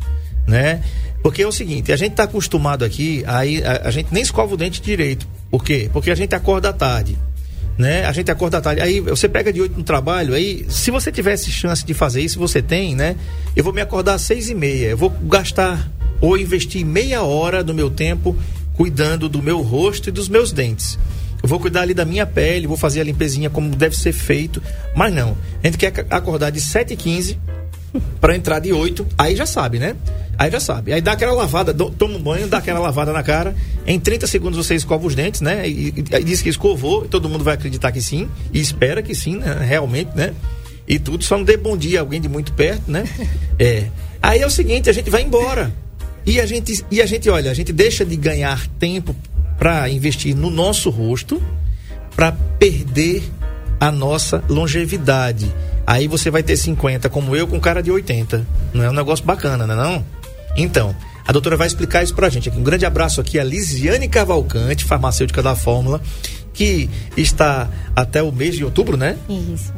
né? 0.46 0.84
Porque 1.20 1.42
é 1.42 1.48
o 1.48 1.50
seguinte, 1.50 1.90
a 1.90 1.96
gente 1.96 2.12
tá 2.12 2.22
acostumado 2.22 2.84
aqui, 2.84 3.24
aí 3.26 3.60
a, 3.64 3.88
a 3.88 3.90
gente 3.90 4.14
nem 4.14 4.22
escova 4.22 4.54
o 4.54 4.56
dente 4.56 4.80
direito. 4.80 5.26
Por 5.50 5.64
quê? 5.64 5.90
Porque 5.92 6.12
a 6.12 6.14
gente 6.14 6.32
acorda 6.32 6.68
à 6.68 6.72
tarde. 6.72 7.18
Né? 7.78 8.04
A 8.04 8.12
gente 8.12 8.30
acorda 8.30 8.58
à 8.58 8.60
tarde. 8.60 8.80
Aí 8.82 9.00
você 9.00 9.28
pega 9.28 9.52
de 9.52 9.60
oito 9.60 9.76
no 9.76 9.82
trabalho, 9.82 10.34
aí 10.34 10.66
se 10.68 10.90
você 10.90 11.10
tivesse 11.10 11.50
chance 11.50 11.84
de 11.84 11.94
fazer 11.94 12.20
isso, 12.20 12.38
você 12.38 12.60
tem, 12.60 12.94
né? 12.94 13.16
Eu 13.56 13.64
vou 13.64 13.72
me 13.72 13.80
acordar 13.80 14.14
às 14.14 14.22
seis 14.22 14.48
e 14.50 14.54
meia. 14.54 14.88
Eu 14.88 14.96
vou 14.96 15.08
gastar 15.10 15.90
ou 16.20 16.36
investir 16.36 16.84
meia 16.84 17.22
hora 17.22 17.64
do 17.64 17.72
meu 17.74 17.90
tempo 17.90 18.36
cuidando 18.76 19.28
do 19.28 19.42
meu 19.42 19.60
rosto 19.62 20.08
e 20.08 20.12
dos 20.12 20.28
meus 20.28 20.52
dentes. 20.52 20.98
Eu 21.42 21.48
vou 21.48 21.58
cuidar 21.58 21.80
ali 21.82 21.92
da 21.94 22.04
minha 22.04 22.24
pele, 22.26 22.66
vou 22.68 22.76
fazer 22.76 23.00
a 23.00 23.04
limpezinha 23.04 23.50
como 23.50 23.74
deve 23.74 23.96
ser 23.96 24.12
feito. 24.12 24.62
Mas 24.94 25.12
não. 25.12 25.36
A 25.62 25.66
gente 25.66 25.76
quer 25.78 25.88
ac- 25.88 26.06
acordar 26.10 26.50
de 26.50 26.60
7h15 26.60 27.36
para 28.20 28.34
entrar 28.36 28.58
de 28.58 28.72
8, 28.72 29.06
aí 29.18 29.36
já 29.36 29.46
sabe, 29.46 29.78
né? 29.78 29.96
Aí 30.38 30.50
já 30.50 30.60
sabe. 30.60 30.92
Aí 30.92 31.00
dá 31.00 31.12
aquela 31.12 31.32
lavada, 31.32 31.72
do- 31.72 31.90
toma 31.90 32.14
um 32.16 32.22
banho, 32.22 32.48
dá 32.48 32.58
aquela 32.58 32.80
lavada 32.80 33.12
na 33.12 33.22
cara. 33.22 33.54
Em 33.86 34.00
30 34.00 34.26
segundos 34.26 34.64
você 34.64 34.74
escova 34.74 35.06
os 35.06 35.14
dentes, 35.14 35.40
né? 35.40 35.68
E, 35.68 35.88
e, 35.88 36.14
aí 36.14 36.24
diz 36.24 36.40
que 36.40 36.48
escovou, 36.48 37.04
e 37.04 37.08
todo 37.08 37.28
mundo 37.28 37.44
vai 37.44 37.54
acreditar 37.54 37.92
que 37.92 38.00
sim, 38.00 38.28
e 38.52 38.60
espera 38.60 39.02
que 39.02 39.14
sim, 39.14 39.36
né? 39.36 39.58
Realmente, 39.66 40.10
né? 40.16 40.32
E 40.88 40.98
tudo, 40.98 41.22
só 41.22 41.36
não 41.36 41.44
dê 41.44 41.56
bom 41.56 41.76
dia 41.76 42.00
a 42.00 42.02
alguém 42.02 42.20
de 42.20 42.28
muito 42.28 42.52
perto, 42.52 42.90
né? 42.90 43.04
É. 43.58 43.86
Aí 44.22 44.40
é 44.40 44.46
o 44.46 44.50
seguinte, 44.50 44.88
a 44.88 44.92
gente 44.92 45.10
vai 45.10 45.22
embora. 45.22 45.72
E 46.24 46.40
a 46.40 46.46
gente, 46.46 46.84
e 46.90 47.02
a 47.02 47.06
gente 47.06 47.28
olha, 47.28 47.50
a 47.50 47.54
gente 47.54 47.72
deixa 47.72 48.04
de 48.04 48.16
ganhar 48.16 48.66
tempo 48.78 49.14
para 49.58 49.88
investir 49.88 50.34
no 50.34 50.50
nosso 50.50 50.90
rosto, 50.90 51.42
para 52.16 52.32
perder 52.32 53.22
a 53.78 53.90
nossa 53.90 54.42
longevidade. 54.48 55.52
Aí 55.86 56.06
você 56.06 56.30
vai 56.30 56.42
ter 56.42 56.56
50, 56.56 57.08
como 57.08 57.34
eu, 57.34 57.46
com 57.46 57.58
cara 57.60 57.82
de 57.82 57.90
80. 57.90 58.46
Não 58.72 58.84
é 58.84 58.90
um 58.90 58.94
negócio 58.94 59.24
bacana, 59.24 59.66
não 59.66 59.74
é 59.74 59.76
não? 59.76 60.04
Então, 60.56 60.94
a 61.26 61.32
doutora 61.32 61.56
vai 61.56 61.66
explicar 61.66 62.02
isso 62.02 62.14
pra 62.14 62.28
gente. 62.28 62.50
Um 62.50 62.62
grande 62.62 62.84
abraço 62.84 63.20
aqui 63.20 63.38
a 63.38 63.44
Lisiane 63.44 64.08
Cavalcante, 64.08 64.84
farmacêutica 64.84 65.42
da 65.42 65.54
Fórmula, 65.54 66.00
que 66.52 66.88
está 67.16 67.68
até 67.94 68.22
o 68.22 68.30
mês 68.32 68.54
de 68.56 68.64
outubro, 68.64 68.96
né? 68.96 69.16
Isso. 69.28 69.72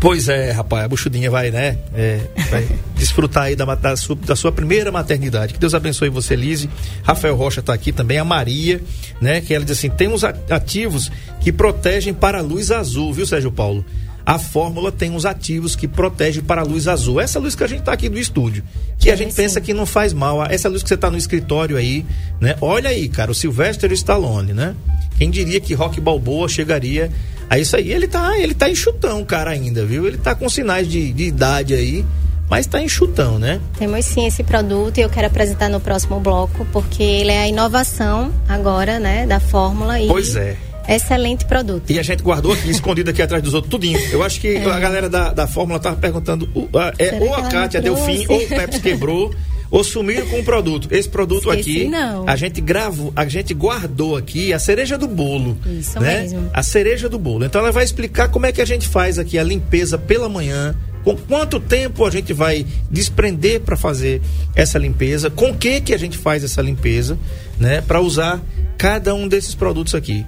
Pois 0.00 0.28
é, 0.28 0.52
rapaz, 0.52 0.84
a 0.84 0.88
buchudinha 0.88 1.28
vai, 1.28 1.50
né? 1.50 1.76
É, 1.92 2.20
vai 2.50 2.68
desfrutar 2.94 3.44
aí 3.44 3.56
da, 3.56 3.64
da, 3.74 3.96
sua, 3.96 4.14
da 4.14 4.36
sua 4.36 4.52
primeira 4.52 4.92
maternidade. 4.92 5.54
Que 5.54 5.58
Deus 5.58 5.74
abençoe 5.74 6.08
você, 6.08 6.36
Lise. 6.36 6.70
Rafael 7.02 7.34
Rocha 7.34 7.58
está 7.58 7.74
aqui 7.74 7.90
também, 7.90 8.16
a 8.16 8.24
Maria, 8.24 8.80
né? 9.20 9.40
Que 9.40 9.54
ela 9.54 9.64
diz 9.64 9.76
assim: 9.76 9.90
temos 9.90 10.22
ativos 10.22 11.10
que 11.40 11.50
protegem 11.50 12.14
para 12.14 12.38
a 12.38 12.42
luz 12.42 12.70
azul, 12.70 13.12
viu, 13.12 13.26
Sérgio 13.26 13.50
Paulo? 13.50 13.84
A 14.28 14.38
fórmula 14.38 14.92
tem 14.92 15.10
uns 15.10 15.24
ativos 15.24 15.74
que 15.74 15.88
protegem 15.88 16.42
para 16.42 16.60
a 16.60 16.64
luz 16.64 16.86
azul. 16.86 17.18
Essa 17.18 17.38
luz 17.38 17.54
que 17.54 17.64
a 17.64 17.66
gente 17.66 17.78
está 17.78 17.94
aqui 17.94 18.10
do 18.10 18.18
estúdio. 18.18 18.62
Que 18.98 19.10
a 19.10 19.16
gente 19.16 19.30
sim. 19.30 19.40
pensa 19.40 19.58
que 19.58 19.72
não 19.72 19.86
faz 19.86 20.12
mal. 20.12 20.44
Essa 20.44 20.68
luz 20.68 20.82
que 20.82 20.88
você 20.90 20.96
está 20.96 21.10
no 21.10 21.16
escritório 21.16 21.78
aí, 21.78 22.04
né? 22.38 22.54
Olha 22.60 22.90
aí, 22.90 23.08
cara, 23.08 23.30
o 23.30 23.34
Sylvester 23.34 23.90
Stallone, 23.92 24.52
né? 24.52 24.74
Quem 25.16 25.30
diria 25.30 25.58
que 25.58 25.72
Rock 25.72 25.98
Balboa 25.98 26.46
chegaria 26.46 27.10
a 27.48 27.58
isso 27.58 27.74
aí? 27.74 27.90
Ele 27.90 28.06
tá, 28.06 28.38
ele 28.38 28.52
tá 28.52 28.68
enxutão, 28.68 29.24
cara, 29.24 29.50
ainda, 29.50 29.86
viu? 29.86 30.06
Ele 30.06 30.18
tá 30.18 30.34
com 30.34 30.46
sinais 30.46 30.86
de, 30.86 31.10
de 31.10 31.24
idade 31.24 31.72
aí, 31.72 32.04
mas 32.50 32.66
tá 32.66 32.82
enxutão, 32.82 33.38
né? 33.38 33.58
Temos 33.78 34.04
sim 34.04 34.26
esse 34.26 34.44
produto 34.44 34.98
e 34.98 35.00
eu 35.00 35.08
quero 35.08 35.26
apresentar 35.26 35.70
no 35.70 35.80
próximo 35.80 36.20
bloco, 36.20 36.66
porque 36.70 37.02
ele 37.02 37.30
é 37.30 37.44
a 37.44 37.48
inovação 37.48 38.30
agora, 38.46 38.98
né, 38.98 39.26
da 39.26 39.40
fórmula. 39.40 39.98
E 39.98 40.06
Pois 40.06 40.36
é. 40.36 40.67
Excelente 40.88 41.44
produto. 41.44 41.90
E 41.90 41.98
a 41.98 42.02
gente 42.02 42.22
guardou 42.22 42.52
aqui, 42.52 42.70
escondido 42.70 43.10
aqui 43.10 43.20
atrás 43.22 43.42
dos 43.42 43.54
outros, 43.54 43.70
tudinho. 43.70 43.98
Eu 44.10 44.22
acho 44.22 44.40
que 44.40 44.56
a 44.56 44.78
galera 44.80 45.08
da, 45.08 45.32
da 45.32 45.46
Fórmula 45.46 45.78
tava 45.78 45.96
perguntando: 45.96 46.48
a- 46.74 46.92
é, 46.98 47.10
Será 47.10 47.24
ou 47.24 47.34
a 47.34 47.42
Kátia 47.42 47.80
deu 47.80 47.96
fim, 47.96 48.24
trouxe? 48.24 48.28
ou 48.32 48.42
o 48.42 48.48
Pepsi 48.48 48.80
quebrou, 48.80 49.34
ou 49.70 49.84
sumiram 49.84 50.26
com 50.28 50.40
o 50.40 50.44
produto. 50.44 50.88
Esse 50.90 51.08
produto 51.08 51.50
Esqueci, 51.52 51.80
aqui, 51.82 51.88
não. 51.88 52.26
a 52.26 52.34
gente 52.36 52.60
gravou, 52.60 53.12
a 53.14 53.26
gente 53.28 53.52
guardou 53.52 54.16
aqui 54.16 54.52
a 54.52 54.58
cereja 54.58 54.96
do 54.96 55.06
bolo. 55.06 55.58
Isso 55.66 56.00
né? 56.00 56.22
mesmo. 56.22 56.50
A 56.54 56.62
cereja 56.62 57.08
do 57.08 57.18
bolo. 57.18 57.44
Então 57.44 57.60
ela 57.60 57.70
vai 57.70 57.84
explicar 57.84 58.28
como 58.28 58.46
é 58.46 58.52
que 58.52 58.62
a 58.62 58.66
gente 58.66 58.88
faz 58.88 59.18
aqui 59.18 59.38
a 59.38 59.44
limpeza 59.44 59.98
pela 59.98 60.28
manhã. 60.28 60.74
Com 61.04 61.16
quanto 61.16 61.60
tempo 61.60 62.04
a 62.04 62.10
gente 62.10 62.32
vai 62.32 62.66
desprender 62.90 63.60
para 63.60 63.76
fazer 63.76 64.20
essa 64.54 64.78
limpeza? 64.78 65.30
Com 65.30 65.54
que 65.54 65.80
que 65.80 65.94
a 65.94 65.98
gente 65.98 66.18
faz 66.18 66.42
essa 66.42 66.60
limpeza, 66.60 67.16
né? 67.58 67.80
Para 67.80 68.00
usar 68.00 68.42
cada 68.76 69.14
um 69.14 69.28
desses 69.28 69.54
produtos 69.54 69.94
aqui. 69.94 70.26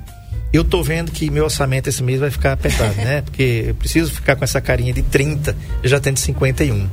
Eu 0.53 0.65
tô 0.65 0.83
vendo 0.83 1.13
que 1.13 1.31
meu 1.31 1.45
orçamento 1.45 1.89
esse 1.89 2.03
mês 2.03 2.19
vai 2.19 2.31
ficar 2.31 2.53
apertado, 2.53 2.97
né? 2.97 3.23
Porque 3.27 3.67
eu 3.69 3.75
preciso 3.75 4.11
ficar 4.11 4.35
com 4.37 4.45
essa 4.45 4.61
carinha 4.61 4.93
de 4.93 5.03
30, 5.03 5.57
eu 5.83 5.89
já 5.89 6.01
tenho 6.01 6.15
de 6.15 6.21
51. 6.21 6.89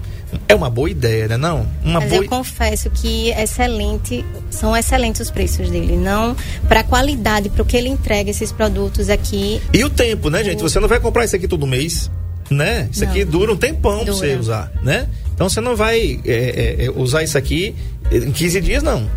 É 0.47 0.53
uma 0.53 0.69
boa 0.69 0.89
ideia, 0.89 1.27
né? 1.27 1.37
Não? 1.37 1.67
Uma 1.83 2.01
Mas 2.01 2.09
boa 2.09 2.23
eu 2.23 2.29
confesso 2.29 2.89
que 2.89 3.29
excelente, 3.31 4.25
são 4.49 4.75
excelentes 4.75 5.21
os 5.21 5.31
preços 5.31 5.69
dele. 5.69 5.95
Não 5.95 6.35
para 6.67 6.81
a 6.81 6.83
qualidade, 6.83 7.49
para 7.49 7.61
o 7.61 7.65
que 7.65 7.77
ele 7.77 7.89
entrega 7.89 8.29
esses 8.29 8.51
produtos 8.51 9.09
aqui. 9.09 9.61
E 9.73 9.83
o 9.83 9.89
tempo, 9.89 10.29
né, 10.29 10.43
gente? 10.43 10.61
Você 10.61 10.79
não 10.79 10.87
vai 10.87 10.99
comprar 10.99 11.23
isso 11.23 11.35
aqui 11.35 11.47
todo 11.47 11.65
mês, 11.65 12.11
né? 12.49 12.89
Isso 12.91 13.03
Não. 13.03 13.09
aqui 13.09 13.23
dura 13.23 13.53
um 13.53 13.57
tempão 13.57 14.03
pra 14.03 14.13
Dura. 14.13 14.17
você 14.17 14.35
usar, 14.35 14.71
né? 14.83 15.07
Então 15.33 15.49
você 15.49 15.61
não 15.61 15.75
vai 15.75 16.19
é, 16.25 16.33
é, 16.33 16.85
é, 16.85 16.91
usar 16.91 17.23
isso 17.23 17.37
aqui 17.37 17.75
em 18.11 18.31
15 18.31 18.61
dias, 18.61 18.83
não. 18.83 19.07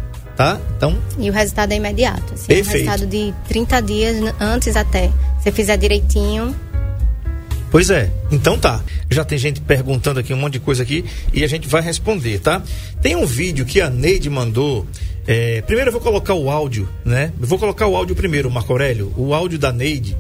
Tá? 0.41 0.59
Então, 0.75 0.97
E 1.19 1.29
o 1.29 1.33
resultado 1.35 1.71
é 1.73 1.77
imediato. 1.77 2.33
Assim, 2.33 2.45
um 2.45 2.47
Perfeito. 2.47 2.89
resultado 2.89 3.07
de 3.07 3.35
30 3.47 3.81
dias 3.83 4.17
antes 4.41 4.75
até. 4.75 5.11
Se 5.43 5.53
fizer 5.53 5.77
direitinho, 5.77 6.57
pois 7.71 7.91
é. 7.91 8.11
Então 8.33 8.59
tá. 8.59 8.83
Já 9.11 9.23
tem 9.23 9.37
gente 9.37 9.61
perguntando 9.61 10.19
aqui 10.19 10.33
um 10.33 10.39
monte 10.39 10.55
de 10.55 10.61
coisa 10.61 10.83
aqui 10.83 11.05
e 11.35 11.45
a 11.45 11.47
gente 11.47 11.69
vai 11.69 11.83
responder, 11.83 12.39
tá? 12.39 12.63
Tem 13.03 13.17
um 13.17 13.27
vídeo 13.27 13.67
que 13.67 13.83
a 13.83 13.91
Neide 13.91 14.31
mandou. 14.31 14.87
é, 15.27 15.61
primeiro 15.61 15.91
eu 15.91 15.93
vou 15.93 16.01
colocar 16.01 16.33
o 16.33 16.49
áudio, 16.49 16.89
né? 17.05 17.35
Eu 17.39 17.47
vou 17.47 17.59
colocar 17.59 17.87
o 17.87 17.95
áudio 17.95 18.17
primeiro, 18.17 18.51
Marco 18.51 18.73
Aurélio. 18.73 19.13
O 19.19 19.35
áudio 19.35 19.59
da 19.59 19.71
Neide, 19.71 20.17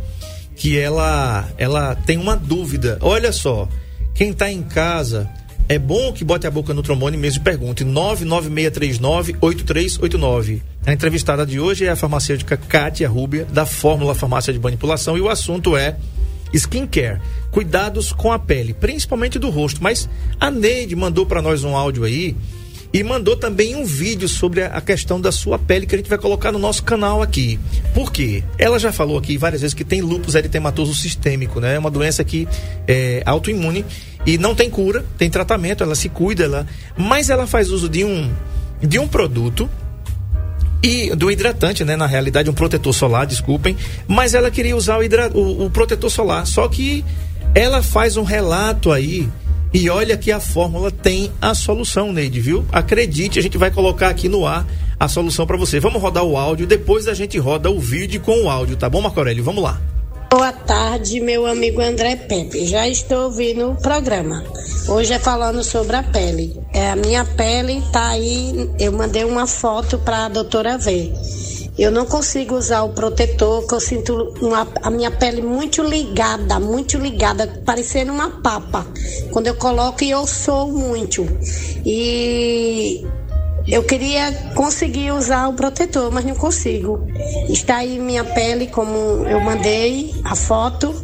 que 0.54 0.78
ela, 0.78 1.48
ela 1.56 1.94
tem 1.94 2.18
uma 2.18 2.36
dúvida. 2.36 2.98
Olha 3.00 3.32
só, 3.32 3.66
quem 4.12 4.34
tá 4.34 4.52
em 4.52 4.62
casa, 4.62 5.30
é 5.70 5.78
bom 5.78 6.12
que 6.12 6.22
bote 6.24 6.48
a 6.48 6.50
boca 6.50 6.74
no 6.74 6.82
trombone 6.82 7.16
mesmo 7.16 7.40
e 7.40 7.44
pergunte. 7.44 7.84
99639-8389. 7.84 10.62
A 10.84 10.92
entrevistada 10.92 11.46
de 11.46 11.60
hoje 11.60 11.84
é 11.84 11.90
a 11.90 11.94
farmacêutica 11.94 12.56
Kátia 12.56 13.08
Rúbia, 13.08 13.44
da 13.44 13.64
Fórmula 13.64 14.12
Farmácia 14.12 14.52
de 14.52 14.58
Manipulação, 14.58 15.16
e 15.16 15.20
o 15.20 15.28
assunto 15.28 15.76
é 15.76 15.96
skincare, 16.52 17.20
cuidados 17.52 18.12
com 18.12 18.32
a 18.32 18.38
pele, 18.40 18.74
principalmente 18.74 19.38
do 19.38 19.48
rosto. 19.48 19.80
Mas 19.80 20.08
a 20.40 20.50
Neide 20.50 20.96
mandou 20.96 21.24
para 21.24 21.40
nós 21.40 21.62
um 21.62 21.76
áudio 21.76 22.02
aí 22.02 22.34
e 22.92 23.02
mandou 23.04 23.36
também 23.36 23.76
um 23.76 23.84
vídeo 23.84 24.28
sobre 24.28 24.62
a 24.64 24.80
questão 24.80 25.20
da 25.20 25.30
sua 25.30 25.58
pele 25.58 25.86
que 25.86 25.94
a 25.94 25.98
gente 25.98 26.08
vai 26.10 26.18
colocar 26.18 26.50
no 26.50 26.58
nosso 26.58 26.82
canal 26.82 27.22
aqui. 27.22 27.58
Por 27.94 28.10
quê? 28.12 28.42
Ela 28.58 28.78
já 28.78 28.90
falou 28.92 29.16
aqui 29.16 29.36
várias 29.38 29.60
vezes 29.60 29.74
que 29.74 29.84
tem 29.84 30.00
lúpus 30.00 30.34
eritematoso 30.34 30.94
sistêmico, 30.94 31.60
né? 31.60 31.76
É 31.76 31.78
uma 31.78 31.90
doença 31.90 32.24
que 32.24 32.48
é 32.88 33.22
autoimune 33.24 33.84
e 34.26 34.36
não 34.36 34.54
tem 34.54 34.68
cura, 34.68 35.04
tem 35.16 35.30
tratamento, 35.30 35.82
ela 35.84 35.94
se 35.94 36.08
cuida, 36.08 36.44
ela, 36.44 36.66
mas 36.96 37.30
ela 37.30 37.46
faz 37.46 37.70
uso 37.70 37.88
de 37.88 38.04
um 38.04 38.30
de 38.82 38.98
um 38.98 39.06
produto 39.06 39.68
e 40.82 41.14
do 41.14 41.30
hidratante, 41.30 41.84
né? 41.84 41.94
Na 41.96 42.06
realidade, 42.06 42.48
um 42.48 42.54
protetor 42.54 42.94
solar, 42.94 43.26
desculpem. 43.26 43.76
Mas 44.08 44.32
ela 44.34 44.50
queria 44.50 44.74
usar 44.74 44.96
o, 44.98 45.02
hidra- 45.02 45.30
o- 45.34 45.66
o 45.66 45.70
protetor 45.70 46.10
solar. 46.10 46.46
Só 46.46 46.66
que 46.68 47.04
ela 47.54 47.82
faz 47.82 48.16
um 48.16 48.22
relato 48.24 48.90
aí 48.90 49.28
E 49.72 49.88
olha 49.88 50.16
que 50.16 50.32
a 50.32 50.40
fórmula 50.40 50.90
tem 50.90 51.30
a 51.40 51.54
solução, 51.54 52.12
Neide, 52.12 52.40
viu? 52.40 52.66
Acredite, 52.72 53.38
a 53.38 53.42
gente 53.42 53.56
vai 53.56 53.70
colocar 53.70 54.08
aqui 54.08 54.28
no 54.28 54.44
ar 54.44 54.66
a 54.98 55.06
solução 55.06 55.46
para 55.46 55.56
você. 55.56 55.78
Vamos 55.78 56.02
rodar 56.02 56.24
o 56.24 56.36
áudio, 56.36 56.66
depois 56.66 57.06
a 57.06 57.14
gente 57.14 57.38
roda 57.38 57.70
o 57.70 57.78
vídeo 57.78 58.20
com 58.20 58.44
o 58.44 58.50
áudio, 58.50 58.76
tá 58.76 58.88
bom, 58.90 59.00
Marco 59.00 59.20
Aurélio? 59.20 59.44
Vamos 59.44 59.62
lá. 59.62 59.80
Boa 60.30 60.52
tarde, 60.52 61.20
meu 61.20 61.44
amigo 61.44 61.80
André 61.80 62.14
Pepe. 62.14 62.64
Já 62.64 62.88
estou 62.88 63.24
ouvindo 63.24 63.72
o 63.72 63.76
programa. 63.76 64.44
Hoje 64.88 65.12
é 65.12 65.18
falando 65.18 65.62
sobre 65.64 65.96
a 65.96 66.04
pele. 66.04 66.56
É, 66.72 66.90
a 66.90 66.96
minha 66.96 67.24
pele 67.24 67.82
tá 67.92 68.10
aí. 68.10 68.70
Eu 68.78 68.92
mandei 68.92 69.24
uma 69.24 69.46
foto 69.46 69.98
para 69.98 70.26
a 70.26 70.28
doutora 70.28 70.78
ver. 70.78 71.12
Eu 71.80 71.90
não 71.90 72.04
consigo 72.04 72.56
usar 72.56 72.82
o 72.82 72.90
protetor, 72.90 73.66
que 73.66 73.74
eu 73.74 73.80
sinto 73.80 74.34
uma- 74.42 74.68
a 74.82 74.90
minha 74.90 75.10
pele 75.10 75.40
muito 75.40 75.82
ligada, 75.82 76.60
muito 76.60 76.98
ligada, 76.98 77.46
parecendo 77.64 78.12
uma 78.12 78.28
papa. 78.42 78.86
Quando 79.32 79.46
eu 79.46 79.54
coloco 79.54 80.04
eu 80.04 80.26
sou 80.26 80.70
muito. 80.70 81.26
E 81.86 83.02
eu 83.66 83.82
queria 83.82 84.30
conseguir 84.54 85.10
usar 85.12 85.48
o 85.48 85.54
protetor, 85.54 86.12
mas 86.12 86.22
não 86.26 86.34
consigo. 86.34 87.06
Está 87.48 87.76
aí 87.76 87.98
minha 87.98 88.24
pele, 88.24 88.66
como 88.66 89.26
eu 89.26 89.40
mandei 89.40 90.14
a 90.22 90.36
foto. 90.36 90.94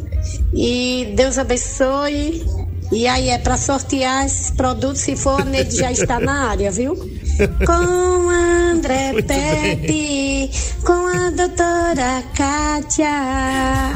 E 0.53 1.11
Deus 1.15 1.39
abençoe. 1.39 2.45
E 2.91 3.05
aí 3.05 3.29
é 3.29 3.37
para 3.37 3.57
sortear 3.57 4.25
esses 4.25 4.51
produtos, 4.51 5.01
se 5.01 5.15
for, 5.15 5.41
a 5.41 5.45
Neide 5.45 5.75
já 5.75 5.91
está 5.91 6.19
na 6.19 6.49
área, 6.49 6.71
viu? 6.71 6.95
Com 7.65 8.29
André 8.71 9.13
Pepe, 9.21 10.49
com 10.83 11.07
a 11.07 11.29
doutora 11.31 12.23
Kátia. 12.35 13.07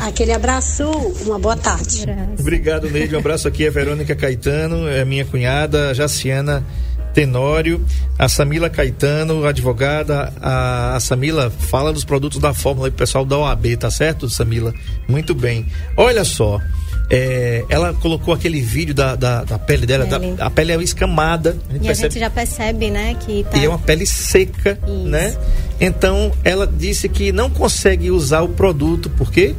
Aquele 0.06 0.34
abraço, 0.34 0.84
uma 1.26 1.40
boa 1.40 1.56
tarde. 1.56 2.06
Obrigado, 2.38 2.90
Neide. 2.90 3.16
Um 3.16 3.20
abraço 3.20 3.48
aqui. 3.48 3.66
É 3.66 3.70
Verônica 3.70 4.16
Caetano, 4.16 4.88
é 4.88 5.06
minha 5.06 5.24
cunhada, 5.24 5.94
Jaciana 5.94 6.64
Tenório, 7.14 7.84
a 8.18 8.28
Samila 8.28 8.70
Caetano, 8.70 9.46
advogada. 9.46 10.34
A, 10.42 10.96
a 10.96 11.00
Samila 11.00 11.50
fala 11.50 11.94
dos 11.94 12.04
produtos 12.04 12.40
da 12.40 12.54
Fórmula 12.54 12.88
aí 12.88 12.92
pro 12.92 13.00
pessoal 13.00 13.26
da 13.26 13.38
OAB, 13.38 13.78
tá 13.78 13.90
certo, 13.90 14.30
Samila? 14.30 14.74
Muito 15.08 15.34
bem. 15.34 15.66
Olha 15.96 16.24
só. 16.24 16.60
É, 17.14 17.66
ela 17.68 17.94
colocou 17.94 18.34
aquele 18.34 18.62
vídeo 18.62 18.94
da, 18.96 19.16
da, 19.18 19.44
da 19.44 19.60
pele 19.60 19.86
dela, 19.86 20.06
da- 20.06 20.18
Pele. 20.18 20.36
a 20.40 20.50
pele 20.50 20.72
é 20.72 20.82
escamada. 20.82 21.58
A 21.70 21.74
gente 21.74 21.84
E 21.84 21.86
a 21.86 21.88
percebe 21.88 22.10
gente 22.14 22.20
já 22.22 22.30
percebe, 22.30 22.90
né, 22.90 23.16
que 23.20 23.44
tá 23.44 23.58
e 23.58 23.66
é 23.66 23.70
uma 23.70 23.78
pele 23.78 24.06
seca, 24.06 24.80
Isso. 24.88 25.08
né? 25.10 25.36
Então 25.80 26.32
ela 26.44 26.66
disse 26.66 27.10
que 27.10 27.32
não 27.34 27.50
consegue 27.50 28.10
usar 28.10 28.42
o 28.44 28.48
produto 28.50 29.10
porque 29.18 29.54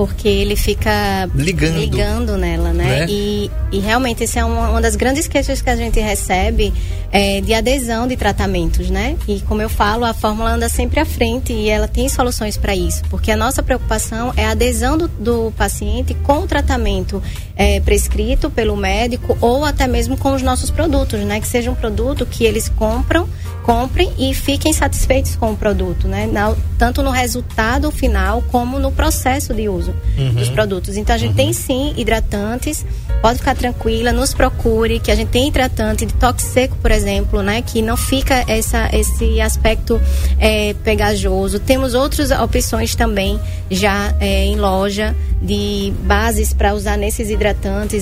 porque 0.00 0.28
ele 0.28 0.56
fica 0.56 1.28
Ligando. 1.34 1.78
ligando 1.78 2.36
nela, 2.38 2.72
né? 2.72 3.00
Né? 3.00 3.06
E, 3.06 3.50
e 3.70 3.80
realmente 3.80 4.24
essa 4.24 4.40
é 4.40 4.44
uma, 4.46 4.70
uma 4.70 4.80
das 4.80 4.96
grandes 4.96 5.28
queixas 5.28 5.60
que 5.60 5.68
a 5.68 5.76
gente 5.76 6.00
recebe 6.00 6.72
é, 7.12 7.42
de 7.42 7.52
adesão 7.52 8.08
de 8.08 8.16
tratamentos, 8.16 8.88
né? 8.88 9.14
E 9.28 9.40
como 9.40 9.60
eu 9.60 9.68
falo, 9.68 10.06
a 10.06 10.14
fórmula 10.14 10.52
anda 10.52 10.70
sempre 10.70 11.00
à 11.00 11.04
frente 11.04 11.52
e 11.52 11.68
ela 11.68 11.86
tem 11.86 12.08
soluções 12.08 12.56
para 12.56 12.74
isso, 12.74 13.02
porque 13.10 13.30
a 13.30 13.36
nossa 13.36 13.62
preocupação 13.62 14.32
é 14.38 14.46
a 14.46 14.52
adesão 14.52 14.96
do, 14.96 15.06
do 15.06 15.52
paciente 15.54 16.14
com 16.14 16.38
o 16.38 16.46
tratamento 16.46 17.22
é, 17.60 17.78
prescrito 17.78 18.48
pelo 18.48 18.74
médico 18.74 19.36
ou 19.38 19.66
até 19.66 19.86
mesmo 19.86 20.16
com 20.16 20.32
os 20.34 20.40
nossos 20.40 20.70
produtos, 20.70 21.20
né? 21.20 21.38
Que 21.40 21.46
seja 21.46 21.70
um 21.70 21.74
produto 21.74 22.24
que 22.24 22.44
eles 22.44 22.70
compram, 22.70 23.28
comprem 23.62 24.10
e 24.18 24.32
fiquem 24.32 24.72
satisfeitos 24.72 25.36
com 25.36 25.52
o 25.52 25.56
produto, 25.56 26.08
né? 26.08 26.26
Na- 26.26 26.56
tanto 26.78 27.02
no 27.02 27.10
resultado 27.10 27.90
final 27.90 28.42
como 28.50 28.78
no 28.78 28.90
processo 28.90 29.52
de 29.52 29.68
uso 29.68 29.94
dos 30.34 30.48
produtos. 30.48 30.96
Então 30.96 31.14
a 31.14 31.18
gente 31.18 31.34
tem 31.34 31.52
sim 31.52 31.92
hidratantes, 31.98 32.86
pode 33.20 33.36
ficar 33.40 33.54
tranquila, 33.54 34.10
nos 34.10 34.32
procure, 34.32 34.98
que 34.98 35.10
a 35.10 35.14
gente 35.14 35.28
tem 35.28 35.48
hidratante 35.48 36.06
de 36.06 36.14
toque 36.14 36.40
seco, 36.40 36.74
por 36.80 36.90
exemplo, 36.90 37.42
né? 37.42 37.60
Que 37.60 37.82
não 37.82 37.94
fica 37.98 38.42
essa, 38.48 38.88
esse 38.94 39.38
aspecto 39.38 40.00
é, 40.38 40.72
pegajoso. 40.82 41.58
Temos 41.60 41.92
outras 41.92 42.30
opções 42.30 42.94
também 42.94 43.38
já 43.70 44.14
é, 44.18 44.46
em 44.46 44.56
loja 44.56 45.14
de 45.42 45.92
bases 46.04 46.54
para 46.54 46.72
usar 46.74 46.96
nesses 46.96 47.28
hidratantes 47.28 47.49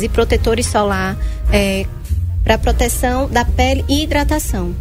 e 0.02 0.08
protetores 0.08 0.66
solar. 0.66 1.16
É, 1.52 1.86
para 2.48 2.56
proteção 2.56 3.28
da 3.28 3.44
pele 3.44 3.84
e 3.88 4.04
hidratação, 4.04 4.74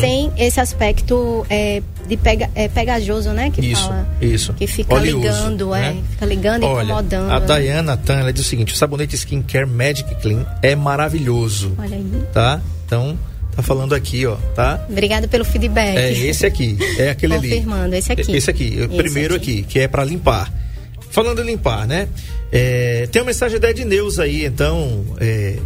sem 0.00 0.32
esse 0.36 0.58
aspecto 0.58 1.46
é, 1.48 1.80
de 2.08 2.16
pega, 2.16 2.50
é, 2.52 2.66
pegajoso, 2.66 3.30
né? 3.30 3.48
Que 3.50 3.64
Isso, 3.64 3.82
fala, 3.82 4.08
isso. 4.20 4.52
que 4.54 4.66
fica 4.66 4.92
Oleoso, 4.94 5.18
ligando, 5.20 5.70
né? 5.70 5.96
é, 5.98 6.10
fica 6.10 6.26
ligando 6.26 6.62
e 6.64 6.66
incomodando. 6.66 7.30
a 7.30 7.38
né? 7.38 7.46
Dayana 7.46 7.96
Tan, 7.96 8.14
ela 8.18 8.32
diz 8.32 8.44
o 8.44 8.48
seguinte: 8.48 8.74
o 8.74 8.76
sabonete 8.76 9.14
Skincare 9.16 9.66
Magic 9.66 10.12
Clean 10.16 10.44
é 10.62 10.74
maravilhoso, 10.74 11.72
Olha 11.78 11.96
aí. 11.96 12.24
tá? 12.32 12.60
Então, 12.86 13.16
tá 13.54 13.62
falando 13.62 13.94
aqui, 13.94 14.26
ó, 14.26 14.34
tá? 14.56 14.84
Obrigada 14.90 15.28
pelo 15.28 15.44
feedback. 15.44 15.96
É 15.96 16.10
esse 16.10 16.44
aqui, 16.44 16.76
é 16.98 17.10
aquele 17.10 17.34
ali. 17.34 17.50
Confirmando, 17.50 17.94
esse 17.94 18.10
aqui. 18.10 18.32
Esse 18.32 18.50
aqui, 18.50 18.78
Esse 18.78 18.88
primeiro 18.88 19.36
aqui. 19.36 19.62
que 19.62 19.78
é 19.78 19.86
para 19.86 20.04
limpar. 20.04 20.52
Falando 21.12 21.40
em 21.42 21.44
limpar, 21.46 21.86
né? 21.86 22.08
É, 22.50 23.06
tem 23.12 23.22
uma 23.22 23.26
mensagem 23.26 23.60
da 23.60 23.70
Edneus 23.70 24.18
aí, 24.18 24.44
então. 24.46 25.04
é, 25.20 25.58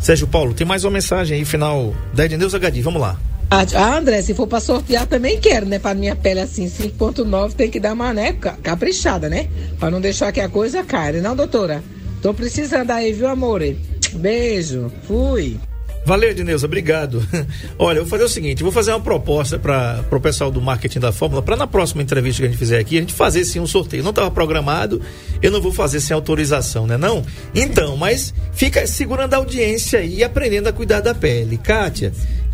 Sérgio 0.00 0.26
Paulo, 0.26 0.52
tem 0.52 0.66
mais 0.66 0.84
uma 0.84 0.90
mensagem 0.90 1.38
aí, 1.38 1.44
final 1.44 1.94
da 2.12 2.26
Edneus 2.26 2.54
HD, 2.54 2.82
vamos 2.82 3.00
lá. 3.00 3.18
Ah, 3.50 3.64
ah, 3.74 3.96
André, 3.98 4.20
se 4.22 4.34
for 4.34 4.46
pra 4.46 4.58
sortear 4.60 5.06
também 5.06 5.40
quero, 5.40 5.64
né? 5.66 5.78
Pra 5.78 5.94
minha 5.94 6.14
pele 6.16 6.40
assim, 6.40 6.66
5.9 6.68 7.54
tem 7.54 7.70
que 7.70 7.78
dar 7.80 7.92
uma, 7.94 8.12
né, 8.12 8.32
ca- 8.34 8.56
caprichada, 8.62 9.28
né? 9.28 9.48
Pra 9.78 9.90
não 9.90 10.00
deixar 10.00 10.32
que 10.32 10.40
a 10.40 10.48
coisa 10.48 10.82
caia, 10.82 11.22
não, 11.22 11.34
doutora? 11.36 11.82
Tô 12.20 12.34
precisando 12.34 12.90
aí, 12.90 13.12
viu, 13.12 13.28
amore? 13.28 13.78
Beijo, 14.14 14.90
fui. 15.06 15.58
Valeu, 16.06 16.30
Edneuza, 16.30 16.66
obrigado. 16.66 17.26
Olha, 17.76 17.98
eu 17.98 18.04
vou 18.04 18.10
fazer 18.10 18.22
o 18.22 18.28
seguinte, 18.28 18.62
vou 18.62 18.70
fazer 18.70 18.92
uma 18.92 19.00
proposta 19.00 19.58
para 19.58 20.04
o 20.08 20.20
pessoal 20.20 20.52
do 20.52 20.62
marketing 20.62 21.00
da 21.00 21.10
Fórmula, 21.10 21.42
para 21.42 21.56
na 21.56 21.66
próxima 21.66 22.00
entrevista 22.00 22.42
que 22.42 22.46
a 22.46 22.50
gente 22.50 22.58
fizer 22.58 22.78
aqui, 22.78 22.96
a 22.96 23.00
gente 23.00 23.12
fazer 23.12 23.44
sim 23.44 23.58
um 23.58 23.66
sorteio. 23.66 24.04
Não 24.04 24.10
estava 24.10 24.30
programado, 24.30 25.02
eu 25.42 25.50
não 25.50 25.60
vou 25.60 25.72
fazer 25.72 25.98
sem 25.98 26.14
autorização, 26.14 26.86
né 26.86 26.96
não? 26.96 27.24
Então, 27.52 27.96
mas 27.96 28.32
fica 28.52 28.86
segurando 28.86 29.34
a 29.34 29.38
audiência 29.38 30.00
e 30.00 30.22
aprendendo 30.22 30.68
a 30.68 30.72
cuidar 30.72 31.00
da 31.00 31.12
pele. 31.12 31.58
Kátia, 31.58 32.12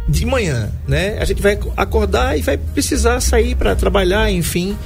de 0.09 0.25
manhã, 0.25 0.73
né? 0.89 1.19
A 1.21 1.25
gente 1.27 1.43
vai 1.43 1.59
acordar 1.77 2.39
e 2.39 2.41
vai 2.41 2.57
precisar 2.57 3.21
sair 3.21 3.55
para 3.55 3.77
trabalhar, 3.77 4.31
enfim. 4.31 4.79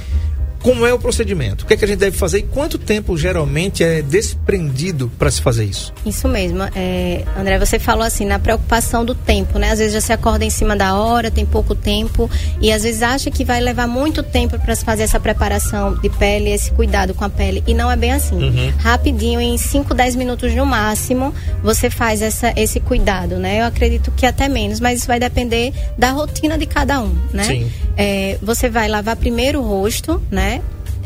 Como 0.61 0.85
é 0.85 0.93
o 0.93 0.99
procedimento? 0.99 1.63
O 1.63 1.67
que, 1.67 1.73
é 1.73 1.77
que 1.77 1.85
a 1.85 1.87
gente 1.87 1.99
deve 1.99 2.17
fazer 2.17 2.39
e 2.39 2.43
quanto 2.43 2.77
tempo 2.77 3.17
geralmente 3.17 3.83
é 3.83 4.01
desprendido 4.01 5.11
para 5.17 5.29
se 5.31 5.41
fazer 5.41 5.65
isso? 5.65 5.93
Isso 6.05 6.27
mesmo. 6.27 6.63
É, 6.75 7.23
André, 7.37 7.57
você 7.59 7.79
falou 7.79 8.03
assim, 8.03 8.25
na 8.25 8.39
preocupação 8.39 9.05
do 9.05 9.15
tempo, 9.15 9.59
né? 9.59 9.71
Às 9.71 9.79
vezes 9.79 9.93
já 9.93 10.01
se 10.01 10.13
acorda 10.13 10.43
em 10.45 10.49
cima 10.49 10.75
da 10.75 10.95
hora, 10.95 11.29
tem 11.31 11.45
pouco 11.45 11.75
tempo, 11.75 12.29
e 12.59 12.71
às 12.71 12.83
vezes 12.83 13.01
acha 13.01 13.31
que 13.31 13.43
vai 13.43 13.61
levar 13.61 13.87
muito 13.87 14.23
tempo 14.23 14.59
para 14.59 14.75
se 14.75 14.83
fazer 14.83 15.03
essa 15.03 15.19
preparação 15.19 15.95
de 15.95 16.09
pele, 16.09 16.51
esse 16.51 16.71
cuidado 16.71 17.13
com 17.13 17.23
a 17.23 17.29
pele. 17.29 17.63
E 17.67 17.73
não 17.73 17.91
é 17.91 17.95
bem 17.95 18.13
assim. 18.13 18.71
Rapidinho, 18.77 19.39
em 19.39 19.57
5, 19.57 19.93
10 19.93 20.15
minutos 20.15 20.53
no 20.53 20.65
máximo, 20.65 21.33
você 21.63 21.89
faz 21.89 22.21
essa, 22.21 22.53
esse 22.55 22.79
cuidado, 22.79 23.37
né? 23.37 23.61
Eu 23.61 23.65
acredito 23.65 24.11
que 24.11 24.25
até 24.25 24.47
menos, 24.47 24.79
mas 24.79 24.99
isso 24.99 25.07
vai 25.07 25.19
depender 25.19 25.73
da 25.97 26.11
rotina 26.11 26.57
de 26.57 26.65
cada 26.65 27.01
um, 27.01 27.15
né? 27.31 27.43
Sim. 27.43 27.71
É, 27.95 28.37
você 28.41 28.69
vai 28.69 28.87
lavar 28.87 29.15
primeiro 29.15 29.59
o 29.59 29.63
rosto, 29.63 30.21
né? 30.29 30.46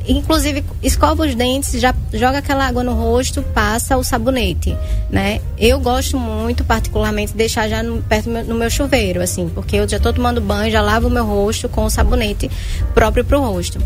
Inclusive, 0.07 0.63
escova 0.81 1.25
os 1.25 1.35
dentes, 1.35 1.79
já 1.79 1.93
joga 2.11 2.39
aquela 2.39 2.67
água 2.67 2.83
no 2.83 2.93
rosto, 2.93 3.43
passa 3.43 3.97
o 3.97 4.03
sabonete, 4.03 4.75
né? 5.09 5.39
Eu 5.57 5.79
gosto 5.79 6.17
muito, 6.17 6.63
particularmente, 6.63 7.31
de 7.31 7.37
deixar 7.37 7.69
já 7.69 7.83
no, 7.83 8.01
perto 8.01 8.29
meu, 8.29 8.43
no 8.43 8.55
meu 8.55 8.69
chuveiro, 8.69 9.21
assim, 9.21 9.47
porque 9.49 9.75
eu 9.75 9.87
já 9.87 9.99
tô 9.99 10.11
tomando 10.11 10.41
banho, 10.41 10.71
já 10.71 10.81
lavo 10.81 11.07
o 11.07 11.11
meu 11.11 11.25
rosto 11.25 11.69
com 11.69 11.85
o 11.85 11.89
sabonete 11.89 12.49
próprio 12.95 13.23
pro 13.23 13.39
rosto. 13.41 13.79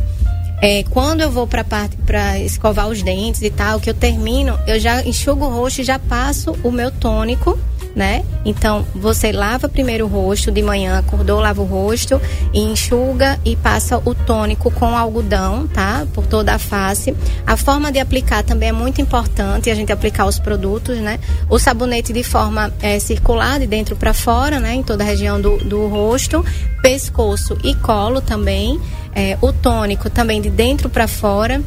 É, 0.61 0.83
quando 0.89 1.19
eu 1.21 1.29
vou 1.29 1.45
para 1.45 1.65
para 1.65 2.39
escovar 2.39 2.87
os 2.87 3.03
dentes 3.03 3.41
e 3.41 3.49
tal, 3.49 3.79
que 3.79 3.89
eu 3.89 3.93
termino, 3.93 4.57
eu 4.65 4.79
já 4.79 5.03
enxugo 5.03 5.45
o 5.45 5.49
rosto 5.49 5.81
e 5.81 5.83
já 5.83 5.99
passo 5.99 6.55
o 6.63 6.71
meu 6.71 6.91
tônico, 6.91 7.59
né? 7.95 8.23
Então, 8.43 8.85
você 8.93 9.31
lava 9.31 9.69
primeiro 9.69 10.05
o 10.05 10.07
rosto 10.07 10.51
de 10.51 10.61
manhã, 10.61 10.99
acordou, 10.99 11.39
lava 11.39 11.61
o 11.61 11.65
rosto 11.65 12.19
e 12.53 12.59
enxuga 12.59 13.39
e 13.45 13.55
passa 13.55 13.97
o 14.03 14.13
tônico 14.13 14.69
com 14.69 14.97
algodão, 14.97 15.65
tá? 15.67 16.05
Por 16.13 16.27
toda 16.27 16.53
a 16.53 16.59
face. 16.59 17.15
A 17.47 17.55
forma 17.55 17.91
de 17.91 17.99
aplicar 17.99 18.43
também 18.43 18.69
é 18.69 18.73
muito 18.73 19.01
importante, 19.01 19.69
a 19.69 19.75
gente 19.75 19.91
aplicar 19.91 20.25
os 20.25 20.37
produtos, 20.37 20.97
né? 20.97 21.19
O 21.49 21.57
sabonete 21.57 22.11
de 22.11 22.23
forma 22.23 22.73
é, 22.81 22.99
circular, 22.99 23.59
de 23.59 23.65
dentro 23.65 23.95
para 23.95 24.13
fora, 24.13 24.59
né? 24.59 24.75
Em 24.75 24.83
toda 24.83 25.03
a 25.03 25.07
região 25.07 25.39
do, 25.39 25.57
do 25.57 25.87
rosto, 25.87 26.43
pescoço 26.81 27.57
e 27.63 27.73
colo 27.75 28.19
também. 28.19 28.79
É, 29.17 29.37
o 29.41 29.53
tônico 29.53 30.09
também 30.09 30.41
de 30.41 30.49
dentro 30.49 30.89
para 30.89 31.07
fora 31.07 31.63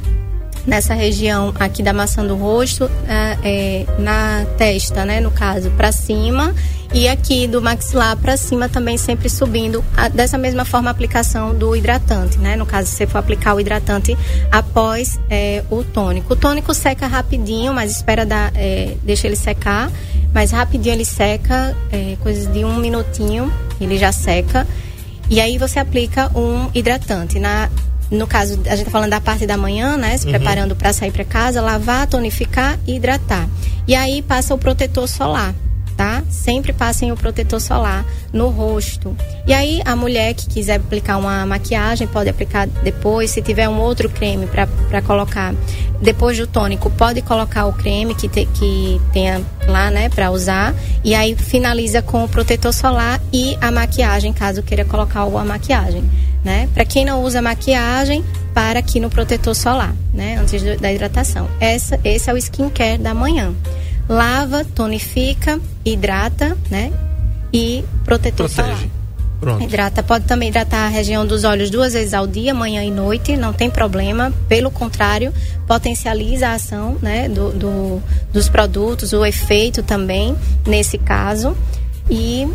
nessa 0.68 0.92
região 0.92 1.52
aqui 1.58 1.82
da 1.82 1.94
maçã 1.94 2.24
do 2.24 2.36
rosto, 2.36 2.90
é, 3.08 3.38
é, 3.42 3.86
na 3.98 4.44
testa, 4.58 5.04
né, 5.04 5.18
no 5.18 5.30
caso, 5.30 5.70
para 5.70 5.90
cima 5.90 6.54
e 6.92 7.08
aqui 7.08 7.46
do 7.46 7.60
maxilar 7.60 8.16
para 8.16 8.36
cima 8.36 8.68
também 8.68 8.96
sempre 8.98 9.28
subindo. 9.30 9.84
Dessa 10.12 10.36
mesma 10.36 10.64
forma 10.64 10.90
a 10.90 10.92
aplicação 10.92 11.54
do 11.54 11.74
hidratante, 11.74 12.38
né? 12.38 12.56
No 12.56 12.64
caso, 12.64 12.88
se 12.88 12.96
você 12.96 13.06
for 13.06 13.18
aplicar 13.18 13.54
o 13.54 13.60
hidratante 13.60 14.16
após 14.50 15.18
é, 15.28 15.62
o 15.70 15.84
tônico. 15.84 16.32
O 16.32 16.36
tônico 16.36 16.72
seca 16.72 17.06
rapidinho, 17.06 17.74
mas 17.74 17.90
espera 17.90 18.24
dar, 18.24 18.52
é, 18.54 18.94
deixa 19.02 19.26
ele 19.26 19.36
secar. 19.36 19.90
mas 20.32 20.50
rapidinho 20.50 20.94
ele 20.94 21.04
seca, 21.04 21.76
é, 21.90 22.16
coisas 22.20 22.50
de 22.52 22.64
um 22.64 22.76
minutinho, 22.76 23.52
ele 23.80 23.98
já 23.98 24.12
seca. 24.12 24.66
E 25.30 25.40
aí 25.40 25.58
você 25.58 25.78
aplica 25.78 26.30
um 26.34 26.70
hidratante. 26.74 27.38
Na, 27.38 27.68
no 28.11 28.26
caso, 28.26 28.59
a 28.66 28.74
gente 28.74 28.86
tá 28.86 28.90
falando 28.90 29.11
da 29.11 29.20
parte 29.20 29.46
da 29.46 29.56
manhã, 29.56 29.96
né? 29.96 30.16
Se 30.16 30.26
preparando 30.26 30.74
para 30.74 30.92
sair 30.92 31.11
para 31.11 31.24
casa, 31.24 31.61
lavar, 31.61 32.06
tonificar 32.06 32.78
e 32.86 32.96
hidratar. 32.96 33.48
E 33.86 33.94
aí 33.94 34.22
passa 34.22 34.54
o 34.54 34.59
protetor 34.59 35.06
solar, 35.06 35.54
tá? 35.94 36.22
Sempre 36.30 36.72
passem 36.72 37.12
o 37.12 37.16
protetor 37.16 37.61
solar 37.61 38.06
no 38.32 38.48
rosto. 38.48 39.14
E 39.46 39.52
aí 39.52 39.82
a 39.84 39.94
mulher 39.94 40.32
que 40.32 40.48
quiser 40.48 40.76
aplicar 40.76 41.18
uma 41.18 41.44
maquiagem 41.44 42.06
pode 42.06 42.30
aplicar 42.30 42.66
depois. 42.66 43.30
Se 43.30 43.42
tiver 43.42 43.68
um 43.68 43.78
outro 43.78 44.09
creme 44.09 44.46
para 44.46 45.02
colocar 45.02 45.54
depois 46.00 46.38
do 46.38 46.46
tônico, 46.46 46.88
pode 46.90 47.20
colocar 47.20 47.66
o 47.66 47.72
creme 47.74 48.14
que, 48.14 48.28
te, 48.28 48.46
que 48.46 49.00
tenha 49.12 49.42
lá, 49.66 49.90
né, 49.90 50.09
para 50.09 50.30
usar. 50.30 50.74
E 51.04 51.14
aí 51.14 51.36
finaliza 51.36 52.00
com 52.00 52.24
o 52.24 52.28
protetor 52.28 52.72
solar 52.72 53.20
e 53.32 53.59
a 53.61 53.70
maquiagem, 53.70 54.32
caso 54.32 54.62
queira 54.62 54.84
colocar 54.84 55.20
alguma 55.20 55.44
maquiagem. 55.44 56.28
Né? 56.45 56.68
Para 56.72 56.84
quem 56.84 57.05
não 57.05 57.22
usa 57.24 57.43
maquiagem, 57.43 58.24
para 58.55 58.78
aqui 58.78 59.01
no 59.01 59.11
protetor 59.11 59.55
solar, 59.55 59.95
né? 60.14 60.36
Antes 60.41 60.62
do- 60.62 60.78
da 60.78 60.93
hidratação. 60.93 61.49
Essa, 61.61 61.99
esse 62.05 62.30
é 62.30 62.32
o 62.32 62.36
skincare 62.36 62.99
da 62.99 63.12
manhã. 63.12 63.53
Lava, 64.09 64.64
tonifica, 64.64 65.61
hidrata, 65.84 66.57
né? 66.70 66.93
E 67.53 67.84
protetor 68.05 68.49
solar. 68.49 68.70
Protege. 68.70 68.91
Pronto. 69.41 69.62
Hidrata, 69.62 70.03
pode 70.03 70.24
também 70.24 70.49
hidratar 70.49 70.86
a 70.86 70.89
região 70.89 71.24
dos 71.24 71.45
olhos 71.45 71.70
duas 71.70 71.93
vezes 71.93 72.12
ao 72.12 72.26
dia, 72.26 72.53
manhã 72.53 72.82
e 72.82 72.91
noite, 72.91 73.36
não 73.36 73.53
tem 73.53 73.70
problema. 73.70 74.32
Pelo 74.49 74.68
contrário, 74.70 75.32
potencializa 75.66 76.49
a 76.49 76.53
ação 76.55 76.97
né, 77.01 77.28
do, 77.28 77.53
do- 77.53 78.03
dos 78.32 78.49
produtos, 78.49 79.12
o 79.12 79.24
efeito 79.24 79.80
também, 79.82 80.34
nesse 80.66 80.99
caso. 80.99 81.57
E, 82.11 82.49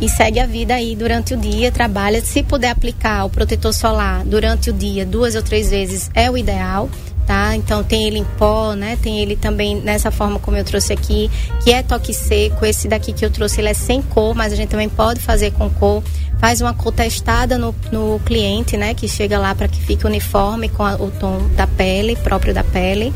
e 0.00 0.08
segue 0.08 0.40
a 0.40 0.46
vida 0.46 0.74
aí 0.74 0.94
durante 0.96 1.34
o 1.34 1.36
dia, 1.36 1.70
trabalha. 1.72 2.20
Se 2.22 2.42
puder 2.42 2.70
aplicar 2.70 3.24
o 3.24 3.30
protetor 3.30 3.72
solar 3.72 4.24
durante 4.24 4.70
o 4.70 4.72
dia, 4.72 5.04
duas 5.06 5.34
ou 5.34 5.42
três 5.42 5.70
vezes, 5.70 6.10
é 6.14 6.30
o 6.30 6.36
ideal. 6.36 6.88
Tá? 7.26 7.56
Então 7.56 7.82
tem 7.82 8.06
ele 8.06 8.18
em 8.18 8.24
pó, 8.36 8.74
né? 8.74 8.98
Tem 9.00 9.18
ele 9.18 9.34
também 9.34 9.76
nessa 9.80 10.10
forma 10.10 10.38
como 10.38 10.58
eu 10.58 10.64
trouxe 10.64 10.92
aqui, 10.92 11.30
que 11.62 11.72
é 11.72 11.82
toque 11.82 12.12
seco. 12.12 12.66
Esse 12.66 12.86
daqui 12.86 13.14
que 13.14 13.24
eu 13.24 13.30
trouxe, 13.30 13.62
ele 13.62 13.70
é 13.70 13.72
sem 13.74 14.02
cor, 14.02 14.34
mas 14.34 14.52
a 14.52 14.56
gente 14.56 14.68
também 14.68 14.90
pode 14.90 15.20
fazer 15.20 15.50
com 15.52 15.70
cor. 15.70 16.02
Faz 16.38 16.60
uma 16.60 16.74
cor 16.74 16.92
testada 16.92 17.56
no, 17.56 17.74
no 17.90 18.20
cliente, 18.26 18.76
né? 18.76 18.92
Que 18.92 19.08
chega 19.08 19.38
lá 19.38 19.54
para 19.54 19.68
que 19.68 19.80
fique 19.80 20.04
uniforme 20.06 20.68
com 20.68 20.82
a- 20.84 20.96
o 20.96 21.10
tom 21.12 21.48
da 21.56 21.66
pele, 21.66 22.14
próprio 22.16 22.52
da 22.52 22.62
pele. 22.62 23.10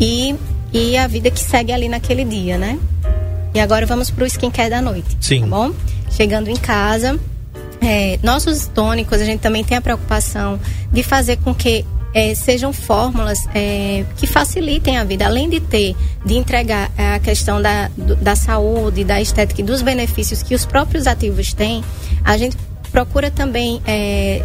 E, 0.00 0.34
e 0.72 0.96
a 0.96 1.06
vida 1.06 1.30
que 1.30 1.38
segue 1.40 1.72
ali 1.72 1.90
naquele 1.90 2.24
dia, 2.24 2.56
né? 2.56 2.78
E 3.54 3.60
agora 3.60 3.84
vamos 3.84 4.10
pro 4.10 4.24
skincare 4.24 4.70
da 4.70 4.80
noite. 4.80 5.14
Sim. 5.20 5.42
Tá 5.42 5.46
bom? 5.48 5.72
Chegando 6.12 6.48
em 6.48 6.56
casa, 6.56 7.18
é, 7.80 8.18
nossos 8.22 8.66
tônicos, 8.66 9.20
a 9.20 9.24
gente 9.24 9.40
também 9.40 9.64
tem 9.64 9.76
a 9.76 9.80
preocupação 9.80 10.60
de 10.92 11.02
fazer 11.02 11.38
com 11.38 11.54
que 11.54 11.84
é, 12.14 12.34
sejam 12.34 12.72
fórmulas 12.72 13.46
é, 13.54 14.04
que 14.16 14.26
facilitem 14.26 14.98
a 14.98 15.04
vida, 15.04 15.24
além 15.24 15.48
de 15.48 15.60
ter, 15.60 15.96
de 16.24 16.34
entregar 16.34 16.90
a 16.96 17.18
questão 17.18 17.60
da, 17.60 17.90
da 18.20 18.36
saúde, 18.36 19.02
da 19.02 19.20
estética 19.20 19.62
e 19.62 19.64
dos 19.64 19.82
benefícios 19.82 20.42
que 20.42 20.54
os 20.54 20.66
próprios 20.66 21.06
ativos 21.06 21.52
têm, 21.52 21.82
a 22.24 22.36
gente 22.36 22.56
procura 22.90 23.30
também 23.30 23.80
é, 23.86 24.42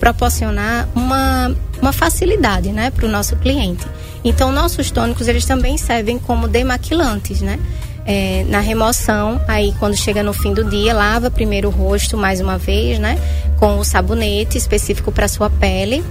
proporcionar 0.00 0.88
uma, 0.94 1.54
uma 1.80 1.92
facilidade 1.92 2.70
né, 2.72 2.90
para 2.90 3.06
o 3.06 3.08
nosso 3.08 3.36
cliente. 3.36 3.86
Então, 4.24 4.50
nossos 4.50 4.90
tônicos, 4.90 5.28
eles 5.28 5.44
também 5.44 5.76
servem 5.76 6.18
como 6.18 6.48
demaquilantes, 6.48 7.40
né? 7.40 7.58
É, 8.06 8.44
na 8.48 8.60
remoção, 8.60 9.40
aí 9.46 9.74
quando 9.78 9.96
chega 9.96 10.22
no 10.22 10.32
fim 10.32 10.52
do 10.52 10.64
dia, 10.64 10.92
lava 10.94 11.30
primeiro 11.30 11.68
o 11.68 11.70
rosto 11.70 12.16
mais 12.16 12.40
uma 12.40 12.58
vez, 12.58 12.98
né? 12.98 13.18
Com 13.58 13.78
o 13.78 13.84
sabonete 13.84 14.58
específico 14.58 15.12
para 15.12 15.28
sua 15.28 15.50
pele. 15.50 16.02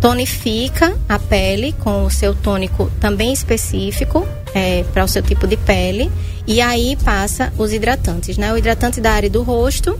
Tonifica 0.00 0.96
a 1.08 1.18
pele 1.18 1.74
com 1.80 2.04
o 2.04 2.10
seu 2.10 2.34
tônico 2.34 2.90
também 3.00 3.32
específico 3.32 4.26
é, 4.54 4.84
para 4.92 5.04
o 5.04 5.08
seu 5.08 5.22
tipo 5.22 5.46
de 5.46 5.56
pele. 5.56 6.10
E 6.46 6.60
aí 6.60 6.96
passa 7.04 7.52
os 7.58 7.72
hidratantes, 7.72 8.38
né? 8.38 8.52
O 8.52 8.56
hidratante 8.56 9.00
da 9.00 9.12
área 9.12 9.28
do 9.28 9.42
rosto, 9.42 9.98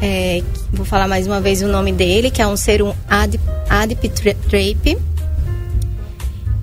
é, 0.00 0.42
vou 0.72 0.86
falar 0.86 1.08
mais 1.08 1.26
uma 1.26 1.40
vez 1.40 1.62
o 1.62 1.68
nome 1.68 1.92
dele, 1.92 2.30
que 2.30 2.40
é 2.40 2.46
um 2.46 2.56
serum 2.56 2.94
Adip, 3.08 3.42
Adip 3.68 4.08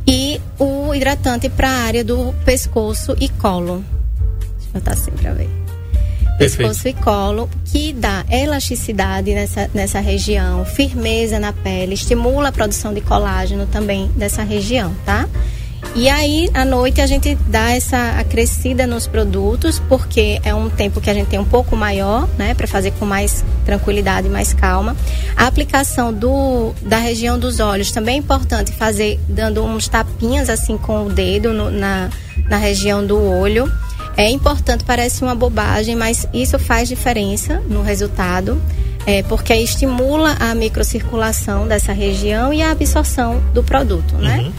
e 0.08 0.42
o 0.58 0.96
hidratante 0.96 1.50
para 1.50 1.70
a 1.70 1.84
área 1.84 2.04
do 2.04 2.34
pescoço 2.46 3.16
e 3.20 3.28
colo. 3.28 3.84
Botar 4.80 4.94
assim 4.94 5.12
para 5.12 5.34
ver. 5.34 5.50
Perfeito. 6.38 6.70
Pescoço 6.70 6.88
e 6.88 6.94
colo, 6.94 7.50
que 7.66 7.92
dá 7.94 8.24
elasticidade 8.30 9.34
nessa, 9.34 9.70
nessa 9.74 10.00
região, 10.00 10.64
firmeza 10.66 11.40
na 11.40 11.52
pele, 11.52 11.96
estimula 11.96 12.50
a 12.50 12.52
produção 12.52 12.94
de 12.94 13.02
colágeno 13.02 13.66
também 13.66 14.08
dessa 14.16 14.44
região, 14.44 14.94
tá? 15.06 15.28
E 15.96 16.08
aí, 16.10 16.48
à 16.54 16.64
noite, 16.64 17.02
a 17.02 17.08
gente 17.08 17.34
dá 17.48 17.72
essa 17.72 18.20
acrescida 18.20 18.86
nos 18.86 19.08
produtos, 19.08 19.80
porque 19.90 20.40
é 20.44 20.54
um 20.54 20.70
tempo 20.70 21.02
que 21.02 21.10
a 21.10 21.14
gente 21.14 21.28
tem 21.28 21.40
um 21.40 21.46
pouco 21.46 21.76
maior, 21.76 22.28
né, 22.38 22.54
para 22.54 22.68
fazer 22.68 22.92
com 23.00 23.06
mais 23.06 23.44
tranquilidade, 23.66 24.30
mais 24.30 24.54
calma. 24.54 24.96
A 25.36 25.48
aplicação 25.48 26.14
do, 26.14 26.72
da 26.84 26.98
região 26.98 27.40
dos 27.40 27.60
olhos 27.60 27.92
também 27.92 28.16
é 28.16 28.18
importante 28.20 28.72
fazer 28.72 29.20
dando 29.28 29.64
uns 29.64 29.88
tapinhas 29.88 30.50
assim 30.50 30.78
com 30.78 31.06
o 31.08 31.10
dedo 31.12 31.52
no- 31.52 31.72
na, 31.72 32.10
na 32.48 32.58
região 32.58 33.04
do 33.06 33.20
olho. 33.20 33.72
É 34.18 34.30
importante, 34.32 34.84
parece 34.84 35.22
uma 35.22 35.36
bobagem, 35.36 35.96
mas 35.96 36.28
isso 36.34 36.58
faz 36.58 36.90
diferença 36.90 37.62
no 37.70 37.84
resultado, 37.84 38.60
é, 39.06 39.22
porque 39.24 39.54
estimula 39.54 40.36
a 40.40 40.56
microcirculação 40.56 41.68
dessa 41.68 41.94
região 41.94 42.52
e 42.52 42.64
a 42.64 42.72
absorção 42.72 43.40
do 43.54 43.64
produto, 43.64 44.16
né? 44.16 44.52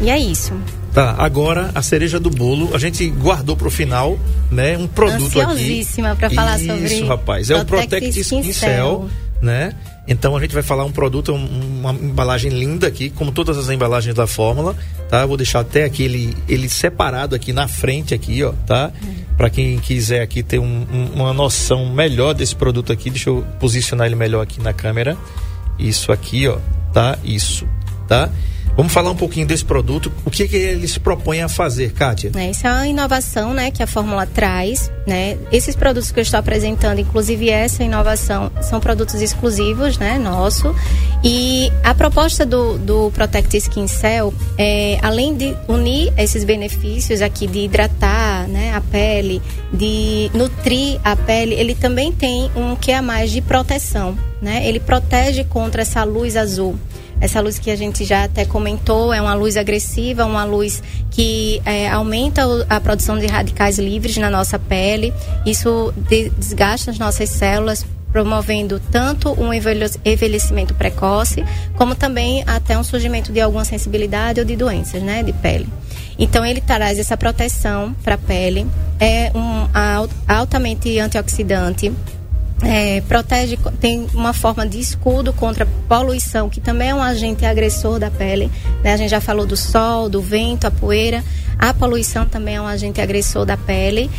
E 0.00 0.10
é 0.10 0.18
isso. 0.18 0.52
Tá, 0.92 1.14
agora 1.16 1.70
a 1.74 1.82
cereja 1.82 2.18
do 2.18 2.28
bolo, 2.28 2.74
a 2.74 2.78
gente 2.78 3.08
guardou 3.08 3.56
pro 3.56 3.70
final, 3.70 4.18
né? 4.50 4.76
Um 4.76 4.88
produto 4.88 5.40
aqui. 5.40 5.52
Ansiosíssima 5.52 6.16
pra 6.16 6.28
falar 6.28 6.58
Isso, 6.58 6.66
sobre 6.66 6.86
Isso, 6.86 7.06
rapaz. 7.06 7.50
É 7.50 7.56
o 7.56 7.64
Protect 7.64 7.90
Protect 7.90 8.20
Skin 8.20 8.40
Skin 8.40 8.52
Cell. 8.52 8.68
Cell, 8.68 9.10
né? 9.40 9.72
Então 10.06 10.36
a 10.36 10.40
gente 10.40 10.52
vai 10.52 10.62
falar 10.62 10.84
um 10.84 10.92
produto, 10.92 11.32
um- 11.32 11.78
uma 11.80 11.92
embalagem 11.92 12.50
linda 12.50 12.86
aqui, 12.86 13.10
como 13.10 13.30
todas 13.32 13.56
as 13.56 13.68
embalagens 13.70 14.14
da 14.14 14.26
fórmula, 14.26 14.76
tá? 15.08 15.24
Vou 15.24 15.36
deixar 15.36 15.60
até 15.60 15.84
aqui 15.84 16.02
ele, 16.02 16.36
ele 16.48 16.68
separado 16.68 17.34
aqui 17.34 17.52
na 17.52 17.66
frente 17.68 18.12
aqui, 18.14 18.42
ó, 18.42 18.52
tá? 18.66 18.90
Para 19.36 19.48
quem 19.48 19.78
quiser 19.78 20.20
aqui 20.22 20.42
ter 20.42 20.58
um- 20.58 20.86
uma 21.14 21.32
noção 21.32 21.86
melhor 21.94 22.34
desse 22.34 22.54
produto 22.54 22.92
aqui, 22.92 23.08
deixa 23.08 23.30
eu 23.30 23.44
posicionar 23.58 24.06
ele 24.06 24.16
melhor 24.16 24.42
aqui 24.42 24.60
na 24.60 24.72
câmera. 24.72 25.16
Isso 25.78 26.12
aqui, 26.12 26.46
ó, 26.46 26.58
tá? 26.92 27.16
Isso, 27.24 27.66
tá? 28.06 28.28
Vamos 28.80 28.94
falar 28.94 29.10
um 29.10 29.14
pouquinho 29.14 29.46
desse 29.46 29.62
produto. 29.62 30.10
O 30.24 30.30
que, 30.30 30.48
que 30.48 30.56
ele 30.56 30.88
se 30.88 30.98
propõe 30.98 31.42
a 31.42 31.50
fazer, 31.50 31.92
Kátia? 31.92 32.32
É, 32.34 32.50
isso 32.50 32.66
é 32.66 32.72
uma 32.72 32.88
inovação 32.88 33.52
né, 33.52 33.70
que 33.70 33.82
a 33.82 33.86
fórmula 33.86 34.24
traz. 34.24 34.90
Né? 35.06 35.36
Esses 35.52 35.76
produtos 35.76 36.10
que 36.10 36.18
eu 36.18 36.22
estou 36.22 36.40
apresentando, 36.40 36.98
inclusive 36.98 37.50
essa 37.50 37.84
inovação, 37.84 38.50
são 38.62 38.80
produtos 38.80 39.20
exclusivos, 39.20 39.98
né, 39.98 40.18
nosso. 40.18 40.74
E 41.22 41.70
a 41.84 41.94
proposta 41.94 42.46
do, 42.46 42.78
do 42.78 43.10
Protect 43.10 43.54
Skin 43.54 43.86
Cell 43.86 44.32
é, 44.56 44.98
além 45.02 45.36
de 45.36 45.54
unir 45.68 46.10
esses 46.16 46.42
benefícios 46.42 47.20
aqui 47.20 47.46
de 47.46 47.58
hidratar 47.58 48.48
né, 48.48 48.72
a 48.74 48.80
pele, 48.80 49.42
de 49.70 50.30
nutrir 50.32 50.98
a 51.04 51.14
pele, 51.14 51.54
ele 51.54 51.74
também 51.74 52.12
tem 52.12 52.50
um 52.56 52.74
que 52.74 52.92
a 52.92 53.02
mais 53.02 53.30
de 53.30 53.42
proteção. 53.42 54.16
Né? 54.40 54.66
Ele 54.66 54.80
protege 54.80 55.44
contra 55.44 55.82
essa 55.82 56.02
luz 56.02 56.34
azul. 56.34 56.78
Essa 57.20 57.40
luz 57.40 57.58
que 57.58 57.70
a 57.70 57.76
gente 57.76 58.04
já 58.04 58.24
até 58.24 58.44
comentou 58.44 59.12
é 59.12 59.20
uma 59.20 59.34
luz 59.34 59.56
agressiva, 59.56 60.24
uma 60.24 60.44
luz 60.44 60.82
que 61.10 61.60
é, 61.64 61.88
aumenta 61.88 62.42
a 62.68 62.80
produção 62.80 63.18
de 63.18 63.26
radicais 63.26 63.78
livres 63.78 64.16
na 64.16 64.30
nossa 64.30 64.58
pele. 64.58 65.12
Isso 65.44 65.92
de- 66.08 66.30
desgasta 66.30 66.90
as 66.90 66.98
nossas 66.98 67.28
células, 67.28 67.84
promovendo 68.10 68.80
tanto 68.90 69.30
um 69.40 69.52
envelhe- 69.54 69.90
envelhecimento 70.04 70.74
precoce, 70.74 71.44
como 71.76 71.94
também 71.94 72.42
até 72.46 72.76
um 72.76 72.82
surgimento 72.82 73.30
de 73.32 73.40
alguma 73.40 73.64
sensibilidade 73.64 74.40
ou 74.40 74.46
de 74.46 74.56
doenças 74.56 75.00
né, 75.02 75.22
de 75.22 75.32
pele. 75.32 75.68
Então 76.18 76.44
ele 76.44 76.60
traz 76.60 76.98
essa 76.98 77.16
proteção 77.16 77.94
para 78.02 78.14
a 78.16 78.18
pele, 78.18 78.66
é 78.98 79.30
um 79.34 79.68
al- 79.72 80.08
altamente 80.26 80.98
antioxidante, 80.98 81.92
é, 82.62 83.00
protege, 83.02 83.58
tem 83.80 84.06
uma 84.12 84.32
forma 84.32 84.66
de 84.66 84.78
escudo 84.78 85.32
contra 85.32 85.66
poluição, 85.88 86.48
que 86.48 86.60
também 86.60 86.90
é 86.90 86.94
um 86.94 87.02
agente 87.02 87.44
agressor 87.46 87.98
da 87.98 88.10
pele. 88.10 88.50
né? 88.82 88.92
A 88.92 88.96
gente 88.96 89.10
já 89.10 89.20
falou 89.20 89.46
do 89.46 89.56
sol, 89.56 90.08
do 90.08 90.20
vento, 90.20 90.66
a 90.66 90.70
poeira. 90.70 91.24
A 91.58 91.72
poluição 91.72 92.26
também 92.26 92.56
é 92.56 92.60
um 92.60 92.66
agente 92.66 93.00
agressor 93.00 93.44
da 93.44 93.56
pele. 93.56 94.10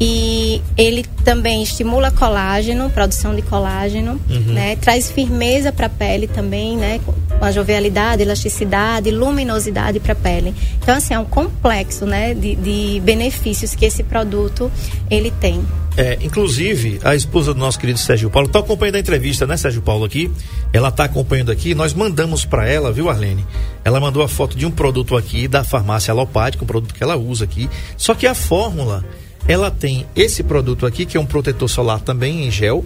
E 0.00 0.62
ele 0.78 1.04
também 1.24 1.62
estimula 1.62 2.10
colágeno, 2.10 2.88
produção 2.88 3.34
de 3.34 3.42
colágeno, 3.42 4.18
né? 4.46 4.76
Traz 4.76 5.10
firmeza 5.10 5.70
para 5.70 5.86
a 5.86 5.90
pele 5.90 6.26
também, 6.26 6.76
né? 6.76 6.98
uma 7.40 7.50
jovialidade, 7.50 8.22
elasticidade, 8.22 9.10
luminosidade 9.10 9.98
para 9.98 10.12
a 10.12 10.16
pele. 10.16 10.54
Então, 10.82 10.94
assim, 10.94 11.14
é 11.14 11.18
um 11.18 11.24
complexo, 11.24 12.04
né, 12.04 12.34
de, 12.34 12.54
de 12.54 13.00
benefícios 13.02 13.74
que 13.74 13.86
esse 13.86 14.02
produto 14.02 14.70
ele 15.10 15.30
tem. 15.30 15.64
É, 15.96 16.18
inclusive, 16.22 17.00
a 17.02 17.14
esposa 17.16 17.52
do 17.52 17.58
nosso 17.58 17.78
querido 17.78 17.98
Sérgio 17.98 18.30
Paulo 18.30 18.46
está 18.46 18.60
acompanhando 18.60 18.96
a 18.96 19.00
entrevista, 19.00 19.46
né, 19.46 19.56
Sérgio 19.56 19.82
Paulo, 19.82 20.04
aqui. 20.04 20.30
Ela 20.72 20.88
está 20.88 21.04
acompanhando 21.04 21.50
aqui. 21.50 21.74
Nós 21.74 21.94
mandamos 21.94 22.44
para 22.44 22.68
ela, 22.68 22.92
viu, 22.92 23.08
Arlene? 23.08 23.44
Ela 23.84 23.98
mandou 23.98 24.22
a 24.22 24.28
foto 24.28 24.56
de 24.56 24.66
um 24.66 24.70
produto 24.70 25.16
aqui 25.16 25.48
da 25.48 25.64
farmácia 25.64 26.12
alopática, 26.12 26.62
um 26.62 26.66
produto 26.66 26.94
que 26.94 27.02
ela 27.02 27.16
usa 27.16 27.44
aqui. 27.44 27.68
Só 27.96 28.14
que 28.14 28.26
a 28.26 28.34
fórmula, 28.34 29.04
ela 29.50 29.68
tem 29.68 30.06
esse 30.14 30.44
produto 30.44 30.86
aqui, 30.86 31.04
que 31.04 31.16
é 31.16 31.20
um 31.20 31.26
protetor 31.26 31.68
solar 31.68 31.98
também 32.00 32.46
em 32.46 32.50
gel, 32.52 32.84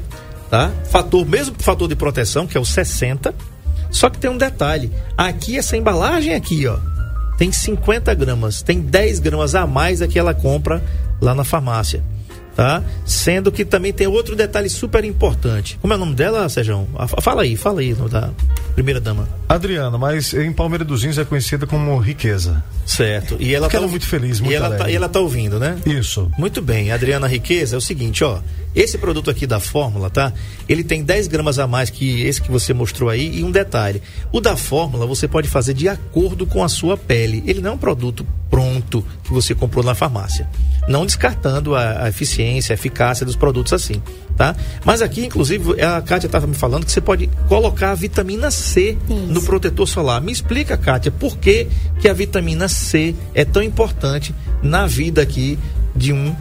tá? 0.49 0.73
Fator, 0.91 1.27
mesmo 1.27 1.55
fator 1.59 1.87
de 1.87 1.95
proteção, 1.95 2.47
que 2.47 2.57
é 2.57 2.61
o 2.61 2.65
60. 2.65 3.35
Só 3.91 4.09
que 4.09 4.19
tem 4.19 4.31
um 4.31 4.39
detalhe. 4.39 4.91
Aqui, 5.15 5.59
essa 5.59 5.77
embalagem 5.77 6.35
aqui, 6.35 6.67
ó, 6.67 6.79
tem 7.37 7.53
50 7.53 8.15
gramas. 8.15 8.63
Tem 8.63 8.81
10 8.81 9.19
gramas 9.19 9.55
a 9.55 9.67
mais 9.67 10.01
a 10.01 10.09
que 10.09 10.19
ela 10.19 10.33
compra 10.33 10.83
lá 11.21 11.35
na 11.35 11.45
farmácia 11.45 12.03
tá? 12.55 12.83
Sendo 13.05 13.51
que 13.51 13.65
também 13.65 13.93
tem 13.93 14.07
outro 14.07 14.37
detalhe 14.37 14.69
super 14.69 15.05
importante. 15.05 15.79
Como 15.81 15.93
é 15.93 15.97
o 15.97 15.99
nome 15.99 16.15
dela, 16.15 16.49
Sejão? 16.49 16.87
Fala 17.21 17.43
aí, 17.43 17.57
fala 17.57 17.81
aí, 17.81 17.95
da 17.95 18.31
primeira 18.75 19.01
dama. 19.01 19.29
Adriana, 19.49 19.97
mas 19.99 20.35
em 20.35 20.53
Palmeira 20.53 20.85
dos 20.85 21.03
Índios 21.03 21.19
é 21.19 21.25
conhecida 21.25 21.67
como 21.67 21.97
riqueza. 21.99 22.63
Certo. 22.87 23.37
E 23.41 23.55
ela 23.55 23.67
Porque 23.67 23.77
tá 23.77 23.79
ela 23.79 23.87
é 23.87 23.91
muito 23.91 24.07
feliz, 24.07 24.41
muito 24.41 24.53
e 24.53 24.57
ela, 24.57 24.77
tá, 24.77 24.91
e 24.91 24.95
ela 24.95 25.09
tá 25.09 25.21
ouvindo, 25.21 25.59
né? 25.59 25.79
Isso. 25.87 26.31
Muito 26.37 26.61
bem, 26.61 26.93
Adriana 26.93 27.27
Riqueza, 27.27 27.77
é 27.77 27.79
o 27.79 27.81
seguinte, 27.81 28.23
ó. 28.25 28.41
Esse 28.75 28.99
produto 28.99 29.31
aqui 29.31 29.47
da 29.47 29.61
Fórmula, 29.61 30.11
tá? 30.11 30.33
Ele 30.69 30.83
tem 30.83 31.03
10 31.03 31.29
gramas 31.29 31.61
a 31.61 31.67
mais 31.67 31.91
que 31.91 32.23
esse 32.23 32.43
que 32.43 32.51
você 32.51 32.75
mostrou 32.75 33.09
aí. 33.09 33.39
E 33.39 33.45
um 33.45 33.51
detalhe: 33.51 34.03
o 34.33 34.41
da 34.41 34.57
Fórmula 34.57 35.07
você 35.07 35.29
pode 35.29 35.49
fazer 35.49 35.75
de 35.75 35.89
acordo 35.89 36.45
com 36.45 36.65
a 36.65 36.69
sua 36.69 36.97
pele. 36.97 37.43
Ele 37.47 37.61
não 37.61 37.71
é 37.71 37.75
um 37.75 37.79
produto 37.79 38.27
pronto 38.51 39.05
que 39.23 39.33
você 39.33 39.55
comprou 39.55 39.85
na 39.85 39.95
farmácia. 39.95 40.49
Não 40.89 41.07
descartando 41.07 41.75
a, 41.75 42.05
a 42.05 42.09
eficiência, 42.09 42.44
a 42.45 42.75
eficácia 42.75 43.25
dos 43.25 43.37
produtos 43.37 43.73
assim, 43.73 44.03
tá? 44.37 44.55
Mas 44.85 45.03
aqui, 45.03 45.25
inclusive, 45.25 45.81
a 45.83 46.01
Kátia 46.01 46.27
estava 46.27 46.47
me 46.47 46.55
falando 46.55 46.85
que 46.85 46.93
você 46.93 47.01
pode 47.01 47.29
colocar 47.49 47.91
a 47.91 47.95
vitamina 47.95 48.51
C 48.51 48.97
Isso. 49.09 49.15
no 49.15 49.43
protetor 49.43 49.87
solar. 49.87 50.21
Me 50.21 50.33
explica, 50.33 50.77
Kátia, 50.77 51.11
por 51.11 51.37
que, 51.39 51.67
que 52.01 52.09
a 52.09 52.13
vitamina 52.13 52.69
C 52.69 53.15
é 53.35 53.45
tão 53.45 53.63
importante 53.63 54.35
na 54.63 54.87
vida 54.87 55.23
aqui 55.23 55.59
de 55.95 56.13
um, 56.13 56.35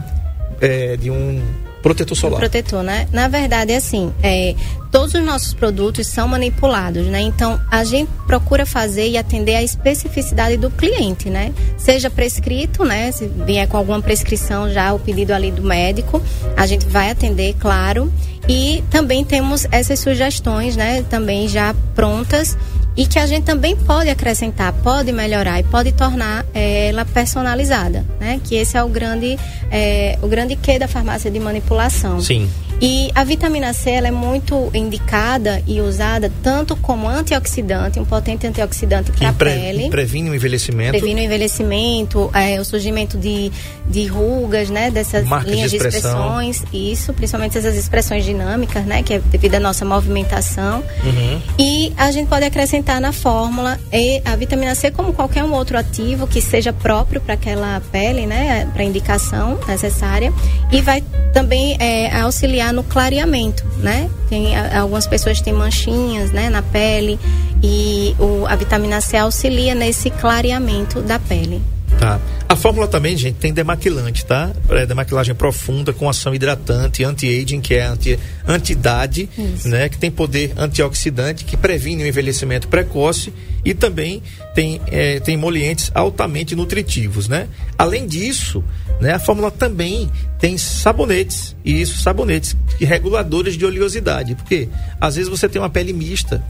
é, 0.60 0.96
de 0.96 1.10
um 1.10 1.42
protetor 1.84 2.16
solar? 2.16 2.40
protetor, 2.40 2.82
né? 2.82 3.06
Na 3.12 3.28
verdade, 3.28 3.70
é 3.70 3.76
assim, 3.76 4.10
é, 4.22 4.54
todos 4.90 5.12
os 5.12 5.22
nossos 5.22 5.52
produtos 5.52 6.06
são 6.06 6.26
manipulados, 6.26 7.06
né? 7.08 7.20
Então, 7.20 7.60
a 7.70 7.84
gente 7.84 8.10
procura 8.26 8.64
fazer 8.64 9.06
e 9.06 9.18
atender 9.18 9.54
a 9.54 9.62
especificidade 9.62 10.56
do 10.56 10.70
cliente, 10.70 11.28
né? 11.28 11.52
Seja 11.76 12.08
prescrito, 12.08 12.86
né? 12.86 13.12
Se 13.12 13.26
vier 13.26 13.68
com 13.68 13.76
alguma 13.76 14.00
prescrição 14.00 14.70
já, 14.70 14.94
o 14.94 14.98
pedido 14.98 15.32
ali 15.32 15.50
do 15.50 15.62
médico, 15.62 16.22
a 16.56 16.66
gente 16.66 16.86
vai 16.86 17.10
atender, 17.10 17.54
claro. 17.60 18.10
E 18.48 18.82
também 18.90 19.22
temos 19.22 19.66
essas 19.70 19.98
sugestões, 20.00 20.76
né? 20.76 21.04
Também 21.10 21.46
já 21.48 21.74
prontas 21.94 22.56
e 22.96 23.06
que 23.06 23.18
a 23.18 23.26
gente 23.26 23.44
também 23.44 23.76
pode 23.76 24.08
acrescentar, 24.08 24.72
pode 24.72 25.10
melhorar 25.12 25.58
e 25.60 25.64
pode 25.64 25.92
tornar 25.92 26.46
eh, 26.54 26.88
ela 26.88 27.04
personalizada, 27.04 28.04
né? 28.20 28.40
Que 28.42 28.54
esse 28.54 28.76
é 28.76 28.82
o 28.82 28.88
grande, 28.88 29.38
eh, 29.70 30.18
o 30.22 30.28
grande 30.28 30.54
quê 30.56 30.78
da 30.78 30.86
farmácia 30.86 31.30
de 31.30 31.40
manipulação. 31.40 32.20
Sim. 32.20 32.48
E 32.80 33.10
a 33.14 33.24
vitamina 33.24 33.72
C 33.72 33.90
ela 33.90 34.08
é 34.08 34.10
muito 34.10 34.70
indicada 34.74 35.62
e 35.66 35.80
usada 35.80 36.30
tanto 36.42 36.76
como 36.76 37.08
antioxidante, 37.08 37.98
um 37.98 38.04
potente 38.04 38.46
antioxidante 38.46 39.12
para 39.12 39.28
a 39.30 39.32
Pre- 39.32 39.50
pele. 39.50 39.88
Previne 39.88 40.30
o 40.30 40.34
envelhecimento. 40.34 40.90
Previne 40.90 41.22
o 41.22 41.24
envelhecimento, 41.24 42.30
eh, 42.34 42.60
o 42.60 42.64
surgimento 42.64 43.16
de, 43.16 43.50
de 43.88 44.06
rugas, 44.06 44.70
né? 44.70 44.90
Dessas 44.90 45.26
Marcas 45.26 45.48
de 45.50 45.54
linhas 45.54 45.70
de, 45.70 45.76
expressão. 45.76 46.42
expressões, 46.42 46.64
isso, 46.72 47.12
principalmente 47.14 47.56
essas 47.56 47.76
expressões 47.76 48.24
dinâmicas, 48.24 48.84
né? 48.84 49.02
Que 49.02 49.14
é 49.14 49.18
devido 49.18 49.54
à 49.54 49.60
nossa 49.60 49.84
movimentação. 49.84 50.82
Uhum. 51.04 51.42
E 51.58 51.92
a 51.96 52.10
gente 52.10 52.28
pode 52.28 52.44
acrescentar 52.44 53.00
na 53.00 53.12
fórmula 53.12 53.78
e 53.92 54.20
a 54.24 54.36
vitamina 54.36 54.74
C 54.74 54.90
como 54.90 55.12
qualquer 55.12 55.44
um 55.44 55.52
outro 55.52 55.78
ativo 55.78 56.26
que 56.26 56.40
seja 56.40 56.72
próprio 56.72 57.20
para 57.20 57.34
aquela 57.34 57.80
pele, 57.92 58.26
né? 58.26 58.68
Para 58.72 58.84
indicação 58.84 59.58
necessária. 59.66 60.32
E 60.72 60.80
vai 60.80 61.02
também 61.32 61.76
eh, 61.80 62.10
auxiliar 62.20 62.63
no 62.72 62.82
clareamento, 62.84 63.64
né? 63.78 64.10
Tem 64.28 64.56
algumas 64.56 65.06
pessoas 65.06 65.40
têm 65.40 65.52
manchinhas, 65.52 66.30
né? 66.30 66.48
Na 66.48 66.62
pele 66.62 67.18
e 67.62 68.14
o, 68.18 68.46
a 68.46 68.54
vitamina 68.56 69.00
C 69.00 69.16
auxilia 69.16 69.74
nesse 69.74 70.10
clareamento 70.10 71.00
da 71.00 71.18
pele. 71.18 71.62
Tá. 71.98 72.20
A 72.48 72.56
fórmula 72.56 72.86
também, 72.86 73.16
gente, 73.16 73.36
tem 73.36 73.52
demaquilante, 73.52 74.24
tá? 74.24 74.52
É 74.70 74.84
demaquilagem 74.86 75.34
profunda 75.34 75.92
com 75.92 76.08
ação 76.08 76.34
hidratante, 76.34 77.02
anti-aging, 77.02 77.60
que 77.60 77.74
é 77.74 77.86
anti, 77.86 78.18
anti-idade, 78.46 79.28
Isso. 79.36 79.68
né? 79.68 79.88
Que 79.88 79.98
tem 79.98 80.10
poder 80.10 80.52
antioxidante, 80.56 81.44
que 81.44 81.56
previne 81.56 82.04
o 82.04 82.06
envelhecimento 82.06 82.68
precoce 82.68 83.32
e 83.64 83.72
também 83.72 84.22
tem, 84.54 84.80
é, 84.86 85.18
tem 85.20 85.34
emolientes 85.34 85.90
altamente 85.94 86.54
nutritivos, 86.54 87.28
né? 87.28 87.48
Além 87.78 88.06
disso, 88.06 88.62
né, 89.00 89.14
a 89.14 89.18
fórmula 89.18 89.50
também 89.50 90.10
tem 90.38 90.58
sabonetes, 90.58 91.56
e 91.64 91.80
isso, 91.80 91.98
sabonetes, 91.98 92.56
que 92.78 92.84
reguladores 92.84 93.56
de 93.56 93.64
oleosidade, 93.64 94.34
porque 94.34 94.68
às 95.00 95.16
vezes 95.16 95.30
você 95.30 95.48
tem 95.48 95.60
uma 95.60 95.70
pele 95.70 95.92
mista. 95.92 96.44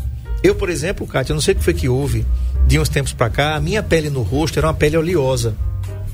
Eu, 0.45 0.55
por 0.55 0.69
exemplo, 0.69 1.07
Kátia, 1.07 1.33
eu 1.33 1.35
não 1.35 1.41
sei 1.41 1.55
o 1.55 1.57
que 1.57 1.65
foi 1.65 1.73
que 1.73 1.89
houve 1.89 2.27
de 2.67 2.79
uns 2.79 2.91
tempos 2.91 3.15
pra 3.15 3.31
cá, 3.31 3.57
a 3.57 3.61
minha 3.61 3.83
pele 3.83 4.11
no 4.11 4.21
rosto 4.21 4.59
era 4.59 4.67
uma 4.67 4.75
pele 4.75 4.95
oleosa, 4.95 5.57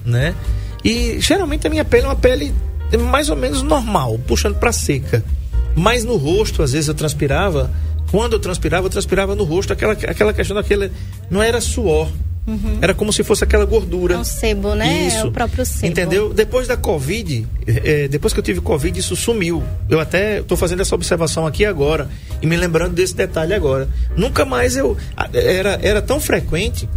né? 0.06 0.36
E 0.84 1.18
geralmente 1.18 1.66
a 1.66 1.70
minha 1.70 1.84
pele 1.84 2.04
é 2.04 2.06
uma 2.06 2.14
pele 2.14 2.54
mais 3.10 3.28
ou 3.28 3.34
menos 3.34 3.60
normal, 3.60 4.20
puxando 4.28 4.54
pra 4.54 4.70
seca. 4.70 5.24
Mas 5.74 6.04
no 6.04 6.16
rosto, 6.16 6.62
às 6.62 6.70
vezes 6.72 6.86
eu 6.86 6.94
transpirava, 6.94 7.72
quando 8.12 8.34
eu 8.34 8.38
transpirava, 8.38 8.86
eu 8.86 8.90
transpirava 8.90 9.34
no 9.34 9.42
rosto, 9.42 9.72
aquela, 9.72 9.94
aquela 9.94 10.32
questão 10.32 10.54
daquele. 10.54 10.92
Não 11.28 11.42
era 11.42 11.60
suor. 11.60 12.08
Era 12.80 12.94
como 12.94 13.12
se 13.12 13.22
fosse 13.22 13.44
aquela 13.44 13.64
gordura. 13.64 14.14
É 14.14 14.18
o 14.18 14.24
sebo, 14.24 14.74
né? 14.74 15.06
Isso. 15.06 15.18
É 15.18 15.24
o 15.24 15.30
próprio 15.30 15.64
sebo. 15.64 15.86
Entendeu? 15.86 16.32
Depois 16.32 16.66
da 16.66 16.76
Covid, 16.76 17.46
eh, 17.66 18.08
depois 18.08 18.32
que 18.32 18.40
eu 18.40 18.42
tive 18.44 18.60
Covid, 18.60 18.98
isso 18.98 19.14
sumiu. 19.14 19.62
Eu 19.88 20.00
até 20.00 20.40
estou 20.40 20.56
fazendo 20.56 20.80
essa 20.80 20.94
observação 20.94 21.46
aqui 21.46 21.64
agora 21.64 22.08
e 22.42 22.46
me 22.46 22.56
lembrando 22.56 22.94
desse 22.94 23.14
detalhe 23.14 23.54
agora. 23.54 23.88
Nunca 24.16 24.44
mais 24.44 24.76
eu. 24.76 24.96
Era, 25.32 25.78
era 25.82 26.02
tão 26.02 26.20
frequente 26.20 26.88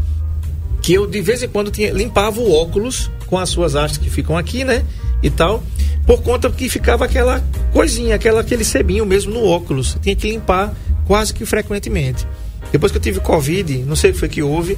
que 0.82 0.94
eu 0.94 1.08
de 1.08 1.22
vez 1.22 1.44
em 1.44 1.48
quando 1.48 1.72
tinha, 1.72 1.92
limpava 1.92 2.40
o 2.40 2.52
óculos 2.52 3.10
com 3.28 3.38
as 3.38 3.50
suas 3.50 3.76
hastes 3.76 3.98
que 3.98 4.10
ficam 4.10 4.38
aqui, 4.38 4.64
né? 4.64 4.84
E 5.22 5.30
tal. 5.30 5.64
Por 6.06 6.22
conta 6.22 6.50
que 6.50 6.68
ficava 6.68 7.06
aquela 7.06 7.42
coisinha, 7.72 8.16
aquela, 8.16 8.42
aquele 8.42 8.66
sebinho 8.66 9.06
mesmo 9.06 9.34
no 9.34 9.46
óculos. 9.46 9.98
Tinha 10.02 10.16
que 10.16 10.30
limpar 10.30 10.74
quase 11.06 11.34
que 11.34 11.46
frequentemente. 11.46 12.28
Depois 12.72 12.92
que 12.92 12.98
eu 12.98 13.02
tive 13.02 13.20
Covid, 13.20 13.80
não 13.80 13.96
sei 13.96 14.10
o 14.10 14.14
que 14.14 14.20
foi 14.20 14.28
que 14.28 14.42
houve, 14.42 14.78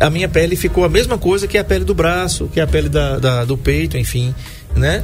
a 0.00 0.10
minha 0.10 0.28
pele 0.28 0.56
ficou 0.56 0.84
a 0.84 0.88
mesma 0.88 1.16
coisa 1.18 1.46
que 1.46 1.56
a 1.58 1.64
pele 1.64 1.84
do 1.84 1.94
braço, 1.94 2.48
que 2.52 2.60
a 2.60 2.66
pele 2.66 2.88
da, 2.88 3.18
da- 3.18 3.44
do 3.44 3.56
peito, 3.56 3.96
enfim, 3.96 4.34
né? 4.76 5.02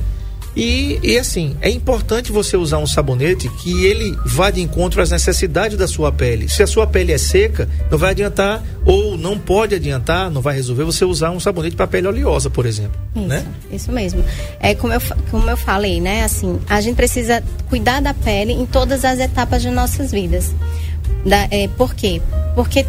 E, 0.56 0.98
e 1.04 1.16
assim, 1.16 1.54
é 1.60 1.70
importante 1.70 2.32
você 2.32 2.56
usar 2.56 2.78
um 2.78 2.86
sabonete 2.86 3.48
que 3.48 3.84
ele 3.86 4.16
vá 4.26 4.50
de 4.50 4.60
encontro 4.60 5.00
às 5.00 5.08
necessidades 5.10 5.78
da 5.78 5.86
sua 5.86 6.10
pele. 6.10 6.48
Se 6.48 6.64
a 6.64 6.66
sua 6.66 6.84
pele 6.84 7.12
é 7.12 7.18
seca, 7.18 7.68
não 7.88 7.96
vai 7.96 8.10
adiantar, 8.10 8.64
ou 8.84 9.16
não 9.16 9.38
pode 9.38 9.76
adiantar, 9.76 10.28
não 10.32 10.40
vai 10.40 10.56
resolver 10.56 10.82
você 10.82 11.04
usar 11.04 11.30
um 11.30 11.38
sabonete 11.38 11.76
para 11.76 11.86
pele 11.86 12.08
oleosa, 12.08 12.50
por 12.50 12.66
exemplo. 12.66 12.98
Isso, 13.14 13.26
Né? 13.26 13.46
isso 13.70 13.92
mesmo. 13.92 14.24
É 14.58 14.74
como 14.74 14.92
eu, 14.92 15.00
como 15.30 15.48
eu 15.48 15.56
falei, 15.56 16.00
né? 16.00 16.24
Assim, 16.24 16.58
a 16.68 16.80
gente 16.80 16.96
precisa 16.96 17.40
cuidar 17.68 18.00
da 18.00 18.12
pele 18.14 18.52
em 18.52 18.66
todas 18.66 19.04
as 19.04 19.20
etapas 19.20 19.62
de 19.62 19.70
nossas 19.70 20.10
vidas. 20.10 20.52
Da, 21.24 21.46
é, 21.52 21.68
por 21.68 21.94
quê? 21.94 22.20
Porque 22.56 22.84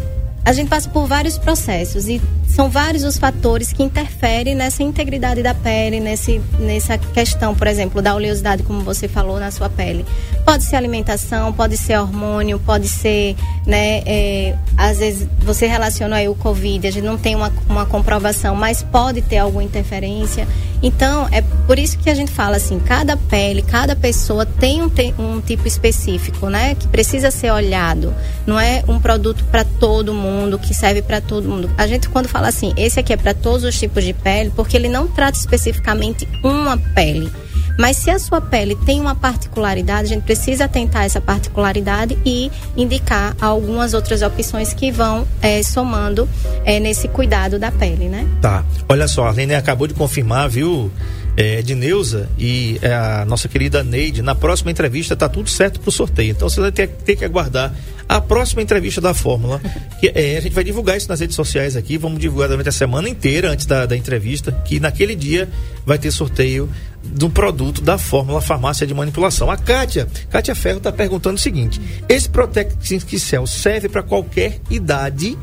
a 0.46 0.54
gente 0.54 0.70
passa 0.70 0.90
por 0.90 1.06
vários 1.06 1.38
processos 1.38 2.08
e 2.08 2.22
são 2.48 2.70
vários 2.70 3.04
os 3.04 3.18
fatores 3.18 3.72
que 3.72 3.84
interferem 3.84 4.56
nessa 4.56 4.82
integridade 4.82 5.44
da 5.44 5.54
pele, 5.54 6.00
nesse, 6.00 6.42
nessa 6.60 6.98
questão, 6.98 7.54
por 7.54 7.68
exemplo, 7.68 8.02
da 8.02 8.16
oleosidade, 8.16 8.64
como 8.64 8.82
você 8.82 9.08
falou, 9.08 9.40
na 9.40 9.52
sua 9.52 9.70
pele. 9.70 10.06
Pode 10.44 10.64
ser 10.64 10.76
alimentação, 10.76 11.54
pode 11.54 11.78
ser 11.78 11.98
hormônio, 12.00 12.60
pode 12.60 12.88
ser, 12.88 13.36
né, 13.66 14.02
é, 14.06 14.56
às 14.76 14.98
vezes 14.98 15.28
você 15.40 15.68
relaciona 15.68 16.18
aí 16.18 16.28
o 16.28 16.36
Covid, 16.36 16.88
a 16.88 16.92
gente 16.92 17.06
não 17.06 17.18
tem 17.18 17.36
uma, 17.36 17.52
uma 17.70 17.86
comprovação, 17.86 18.56
mas 18.56 18.82
pode 18.82 19.22
ter 19.22 19.38
alguma 19.38 19.64
interferência. 19.64 20.48
Então, 20.82 21.28
é 21.32 21.42
por 21.68 21.78
isso 21.78 21.98
que 21.98 22.10
a 22.10 22.16
gente 22.16 22.32
fala 22.32 22.56
assim, 22.56 22.80
cada 22.80 23.16
pele, 23.16 23.62
cada 23.62 23.96
pessoa 23.96 24.46
tem 24.46 24.82
um, 24.82 24.90
um 25.20 25.42
tipo 25.42 25.68
específico, 25.68 26.50
né, 26.50 26.74
que 26.76 26.88
precisa 26.88 27.30
ser 27.30 27.52
olhado. 27.52 28.14
Não 28.48 28.60
é 28.60 28.84
um 28.88 29.00
produto 29.00 29.44
para 29.52 29.64
todo 29.64 30.14
mundo, 30.14 30.29
que 30.60 30.74
serve 30.74 31.02
para 31.02 31.22
todo 31.22 31.48
mundo. 31.48 31.70
A 31.78 31.88
gente 31.88 32.10
quando 32.10 32.28
fala 32.28 32.48
assim, 32.48 32.74
esse 32.78 33.00
aqui 33.00 33.14
é 33.14 33.18
para 33.18 33.34
todos 33.34 33.64
os 33.64 33.78
tipos 33.78 34.04
de 34.04 34.14
pele, 34.14 34.52
porque 34.56 34.76
ele 34.76 34.90
não 34.90 35.08
trata 35.08 35.38
especificamente 35.38 36.28
uma 36.44 36.78
pele. 36.78 37.32
Mas 37.80 37.96
se 37.96 38.10
a 38.10 38.20
sua 38.20 38.42
pele 38.42 38.76
tem 38.86 39.00
uma 39.00 39.16
particularidade, 39.16 40.12
a 40.12 40.16
gente 40.16 40.24
precisa 40.24 40.66
atentar 40.66 41.06
essa 41.06 41.22
particularidade 41.22 42.18
e 42.26 42.52
indicar 42.76 43.38
algumas 43.40 43.94
outras 43.94 44.22
opções 44.22 44.74
que 44.74 44.92
vão 44.92 45.26
é, 45.42 45.64
somando 45.64 46.28
é, 46.66 46.78
nesse 46.78 47.08
cuidado 47.08 47.58
da 47.58 47.72
pele, 47.72 48.10
né? 48.10 48.28
Tá. 48.42 48.66
Olha 48.90 49.08
só, 49.08 49.28
a 49.28 49.32
Lene 49.32 49.56
acabou 49.56 49.88
de 49.88 49.94
confirmar, 49.94 50.50
viu? 50.50 50.92
É, 51.40 51.64
Neuza 51.74 52.30
e 52.38 52.78
é, 52.82 52.94
a 52.94 53.24
nossa 53.26 53.48
querida 53.48 53.82
Neide, 53.82 54.22
na 54.22 54.36
próxima 54.36 54.72
entrevista 54.72 55.16
tá 55.16 55.30
tudo 55.30 55.50
certo 55.50 55.80
pro 55.80 55.90
sorteio. 55.90 56.32
Então 56.32 56.50
você 56.50 56.60
vai 56.60 56.70
ter, 56.70 56.88
ter 56.90 57.16
que 57.16 57.24
aguardar 57.24 57.74
a 58.10 58.20
próxima 58.20 58.62
entrevista 58.62 59.00
da 59.00 59.14
Fórmula. 59.14 59.62
Que, 60.02 60.12
é, 60.14 60.38
a 60.38 60.42
gente 60.42 60.52
vai 60.52 60.66
divulgar 60.66 60.98
isso 60.98 61.08
nas 61.08 61.22
redes 61.22 61.38
sociais 61.38 61.78
aqui, 61.78 61.98
vamos 61.98 62.20
divulgar 62.20 62.50
durante 62.50 62.68
a 62.68 62.74
semana 62.74 63.08
inteira 63.08 63.52
antes 63.52 63.66
da, 63.66 63.86
da 63.86 63.96
entrevista, 63.96 64.52
que 64.66 64.82
naquele 64.82 65.16
dia 65.16 65.48
vai 65.86 65.98
ter 65.98 66.12
sorteio 66.12 66.70
do 67.02 67.30
produto 67.30 67.82
da 67.82 67.98
Fórmula 67.98 68.42
Farmácia 68.42 68.86
de 68.86 68.94
Manipulação. 68.94 69.50
A 69.50 69.56
Kátia, 69.56 70.10
Kátia 70.30 70.54
Ferro 70.54 70.80
está 70.80 70.92
perguntando 70.92 71.36
o 71.36 71.40
seguinte: 71.40 71.80
esse 72.10 72.28
Protect 72.28 73.18
Cell 73.18 73.48
serve 73.48 73.88
para 73.88 74.04
qualquer 74.04 74.60
idade? 74.70 75.38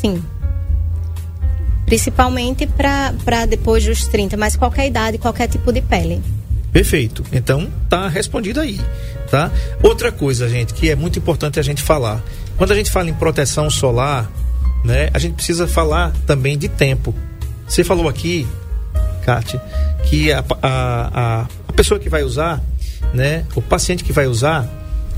Sim. 0.00 0.22
Principalmente 1.86 2.66
para 2.66 3.46
depois 3.46 3.84
dos 3.84 4.06
30, 4.08 4.36
mas 4.36 4.56
qualquer 4.56 4.86
idade, 4.86 5.18
qualquer 5.18 5.48
tipo 5.48 5.72
de 5.72 5.80
pele. 5.80 6.20
Perfeito. 6.72 7.24
Então 7.32 7.72
tá 7.88 8.06
respondido 8.08 8.60
aí, 8.60 8.78
tá? 9.30 9.50
Outra 9.82 10.12
coisa, 10.12 10.48
gente, 10.48 10.74
que 10.74 10.90
é 10.90 10.94
muito 10.94 11.18
importante 11.18 11.58
a 11.58 11.62
gente 11.62 11.80
falar. 11.80 12.22
Quando 12.58 12.72
a 12.72 12.74
gente 12.74 12.90
fala 12.90 13.08
em 13.08 13.14
proteção 13.14 13.70
solar, 13.70 14.30
né, 14.84 15.08
a 15.14 15.18
gente 15.18 15.34
precisa 15.34 15.66
falar 15.66 16.12
também 16.26 16.58
de 16.58 16.68
tempo. 16.68 17.14
Você 17.66 17.82
falou 17.82 18.08
aqui, 18.08 18.46
Kátia, 19.24 19.60
que 20.04 20.30
a, 20.32 20.44
a, 20.62 21.40
a, 21.42 21.46
a 21.68 21.72
pessoa 21.72 21.98
que 21.98 22.08
vai 22.08 22.22
usar, 22.22 22.62
né, 23.14 23.44
o 23.54 23.62
paciente 23.62 24.04
que 24.04 24.12
vai 24.12 24.26
usar, 24.26 24.68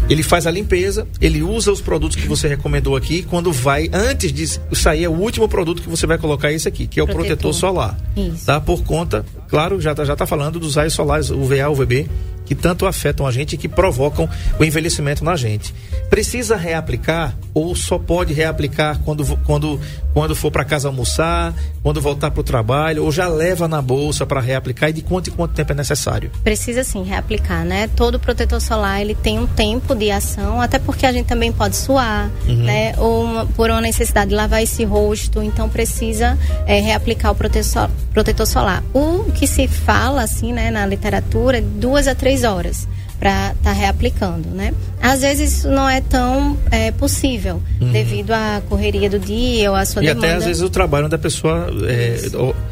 ele 0.09 0.23
faz 0.23 0.47
a 0.47 0.51
limpeza, 0.51 1.07
ele 1.21 1.43
usa 1.43 1.71
os 1.71 1.81
produtos 1.81 2.17
que 2.17 2.27
você 2.27 2.49
recomendou 2.49 2.97
aqui. 2.97 3.23
Quando 3.23 3.53
vai, 3.53 3.91
antes 3.93 4.33
de 4.33 4.47
sair, 4.77 5.05
é 5.05 5.09
o 5.09 5.13
último 5.13 5.49
produto 5.49 5.83
que 5.83 5.89
você 5.89 6.07
vai 6.07 6.19
colocar 6.19 6.51
esse 6.51 6.67
aqui, 6.67 6.87
que 6.87 6.99
é 6.99 7.03
o 7.03 7.07
protetor, 7.07 7.29
protetor 7.29 7.55
solar. 7.55 7.99
Isso. 8.17 8.47
Tá? 8.47 8.61
Por 8.61 8.83
conta, 8.83 9.25
claro, 9.49 9.81
já 9.81 9.95
tá, 9.95 10.05
já 10.05 10.15
tá 10.15 10.27
falando 10.27 10.61
dos 10.61 10.77
raios 10.77 10.95
solares, 10.95 11.31
UVA, 11.31 11.69
UVB, 11.69 12.09
que 12.49 12.55
tanto 12.55 12.87
afetam 12.87 13.27
a 13.27 13.31
gente 13.31 13.53
e 13.53 13.59
que 13.59 13.69
provocam 13.69 14.27
o 14.59 14.65
envelhecimento 14.65 15.23
na 15.23 15.37
gente. 15.37 15.75
Precisa 16.09 16.57
reaplicar 16.57 17.37
ou 17.53 17.77
só 17.77 17.99
pode 17.99 18.33
reaplicar 18.33 19.01
quando, 19.05 19.23
quando, 19.45 19.79
quando 20.15 20.35
for 20.35 20.51
para 20.51 20.65
casa 20.65 20.89
almoçar, 20.89 21.53
quando 21.83 22.01
voltar 22.01 22.31
para 22.31 22.41
o 22.41 22.45
trabalho, 22.45 23.05
ou 23.05 23.13
já 23.13 23.29
leva 23.29 23.69
na 23.69 23.83
bolsa 23.83 24.25
para 24.25 24.41
reaplicar 24.41 24.89
e 24.89 24.95
de 24.95 25.03
quanto 25.03 25.29
em 25.29 25.33
quanto 25.35 25.53
tempo 25.53 25.73
é 25.73 25.75
necessário? 25.75 26.31
Precisa 26.43 26.83
sim 26.85 27.03
reaplicar, 27.03 27.67
né? 27.67 27.89
Todo 27.95 28.19
protetor 28.19 28.63
solar 28.63 29.03
ele 29.03 29.15
tem 29.15 29.39
um 29.39 29.47
tempo 29.47 29.95
de 29.95 30.11
ação, 30.11 30.59
até 30.59 30.79
porque 30.79 31.05
a 31.05 31.13
gente 31.13 31.27
também 31.27 31.53
pode 31.53 31.77
suar, 31.77 32.31
uhum. 32.49 32.65
né? 32.65 32.95
Ou 32.97 33.25
uma, 33.25 33.45
por 33.45 33.69
uma 33.69 33.83
necessidade 33.83 34.31
de 34.31 34.37
lavar 34.37 34.63
esse 34.63 34.85
rosto, 34.85 35.43
então 35.43 35.69
precisa 35.69 36.39
é, 36.67 36.81
reaplicar 36.81 37.33
o 37.33 37.35
protetor, 37.35 37.91
protetor 38.15 38.47
solar. 38.47 38.83
O 38.95 39.31
que 39.39 39.47
se 39.47 39.69
fala 39.69 40.23
assim, 40.23 40.53
né, 40.53 40.71
na 40.71 40.85
literatura, 40.85 41.63
duas 41.63 42.09
a 42.09 42.15
três 42.15 42.43
horas 42.43 42.89
para 43.19 43.53
estar 43.53 43.55
tá 43.63 43.73
reaplicando, 43.73 44.49
né? 44.51 44.73
Às 45.01 45.21
vezes 45.23 45.59
isso 45.59 45.69
não 45.69 45.89
é 45.89 46.01
tão 46.01 46.57
é, 46.71 46.91
possível 46.91 47.63
uhum. 47.81 47.91
devido 47.91 48.33
à 48.33 48.63
correria 48.69 49.11
do 49.11 49.19
dia 49.19 49.71
ou 49.71 49.77
à 49.77 49.85
sua 49.85 50.03
e 50.03 50.07
demanda. 50.07 50.27
E 50.27 50.31
até 50.31 50.39
às 50.39 50.45
vezes 50.45 50.63
o 50.63 50.71
trabalho 50.71 51.09
da 51.09 51.19
pessoa 51.19 51.69
é, 51.89 52.21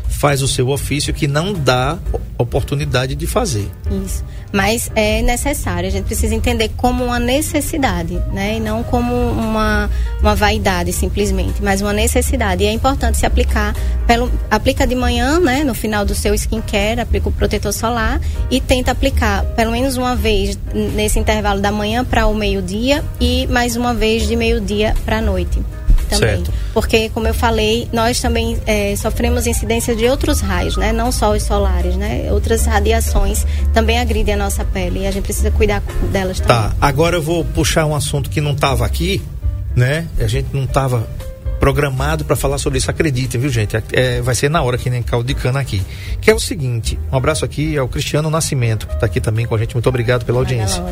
faz 0.08 0.42
o 0.42 0.48
seu 0.48 0.68
ofício 0.68 1.12
que 1.12 1.26
não 1.26 1.52
dá 1.52 1.98
oportunidade 2.38 3.14
de 3.14 3.26
fazer. 3.26 3.68
Isso 4.04 4.24
mas 4.56 4.90
é 4.94 5.22
necessário. 5.22 5.86
A 5.86 5.92
gente 5.92 6.04
precisa 6.04 6.34
entender 6.34 6.70
como 6.76 7.04
uma 7.04 7.18
necessidade, 7.18 8.14
né? 8.32 8.56
E 8.56 8.60
não 8.60 8.82
como 8.82 9.14
uma, 9.14 9.90
uma 10.20 10.34
vaidade 10.34 10.92
simplesmente, 10.92 11.62
mas 11.62 11.82
uma 11.82 11.92
necessidade. 11.92 12.64
E 12.64 12.66
é 12.66 12.72
importante 12.72 13.18
se 13.18 13.26
aplicar, 13.26 13.74
pelo, 14.06 14.30
aplica 14.50 14.86
de 14.86 14.94
manhã, 14.94 15.38
né? 15.40 15.64
No 15.64 15.74
final 15.74 16.04
do 16.04 16.14
seu 16.14 16.34
skincare, 16.34 17.00
aplica 17.00 17.28
o 17.28 17.32
protetor 17.32 17.72
solar 17.72 18.20
e 18.50 18.60
tenta 18.60 18.90
aplicar 18.90 19.44
pelo 19.54 19.72
menos 19.72 19.96
uma 19.96 20.14
vez 20.16 20.35
nesse 20.94 21.18
intervalo 21.18 21.60
da 21.60 21.72
manhã 21.72 22.04
para 22.04 22.26
o 22.26 22.34
meio-dia 22.34 23.04
e 23.20 23.46
mais 23.48 23.76
uma 23.76 23.94
vez 23.94 24.26
de 24.26 24.36
meio-dia 24.36 24.94
para 25.04 25.18
a 25.18 25.20
noite 25.20 25.60
também. 26.08 26.36
Certo. 26.36 26.52
Porque, 26.72 27.08
como 27.10 27.26
eu 27.26 27.34
falei, 27.34 27.88
nós 27.92 28.20
também 28.20 28.58
é, 28.66 28.94
sofremos 28.96 29.46
incidência 29.46 29.94
de 29.94 30.06
outros 30.08 30.40
raios, 30.40 30.76
né? 30.76 30.92
Não 30.92 31.10
só 31.10 31.32
os 31.32 31.42
solares, 31.42 31.96
né? 31.96 32.28
Outras 32.30 32.64
radiações 32.64 33.44
também 33.72 33.98
agridem 33.98 34.34
a 34.34 34.36
nossa 34.36 34.64
pele 34.64 35.00
e 35.00 35.06
a 35.06 35.10
gente 35.10 35.24
precisa 35.24 35.50
cuidar 35.50 35.82
delas 36.12 36.40
também. 36.40 36.56
Tá, 36.56 36.76
agora 36.80 37.16
eu 37.16 37.22
vou 37.22 37.44
puxar 37.44 37.86
um 37.86 37.94
assunto 37.94 38.30
que 38.30 38.40
não 38.40 38.52
estava 38.52 38.86
aqui, 38.86 39.22
né? 39.74 40.06
A 40.18 40.26
gente 40.26 40.48
não 40.52 40.64
estava 40.64 41.06
programado 41.58 42.24
para 42.24 42.36
falar 42.36 42.58
sobre 42.58 42.78
isso, 42.78 42.90
acreditem, 42.90 43.40
viu, 43.40 43.50
gente? 43.50 43.76
É, 43.92 44.20
vai 44.20 44.34
ser 44.34 44.50
na 44.50 44.62
hora 44.62 44.76
que 44.78 44.90
nem 44.90 45.02
caldo 45.02 45.26
de 45.26 45.34
cana 45.34 45.60
aqui. 45.60 45.82
Que 46.20 46.30
é 46.30 46.34
o 46.34 46.38
seguinte, 46.38 46.98
um 47.10 47.16
abraço 47.16 47.44
aqui 47.44 47.76
ao 47.76 47.88
Cristiano 47.88 48.30
Nascimento, 48.30 48.86
que 48.86 48.94
está 48.94 49.06
aqui 49.06 49.20
também 49.20 49.46
com 49.46 49.54
a 49.54 49.58
gente. 49.58 49.74
Muito 49.74 49.88
obrigado 49.88 50.24
pela 50.24 50.38
audiência. 50.38 50.82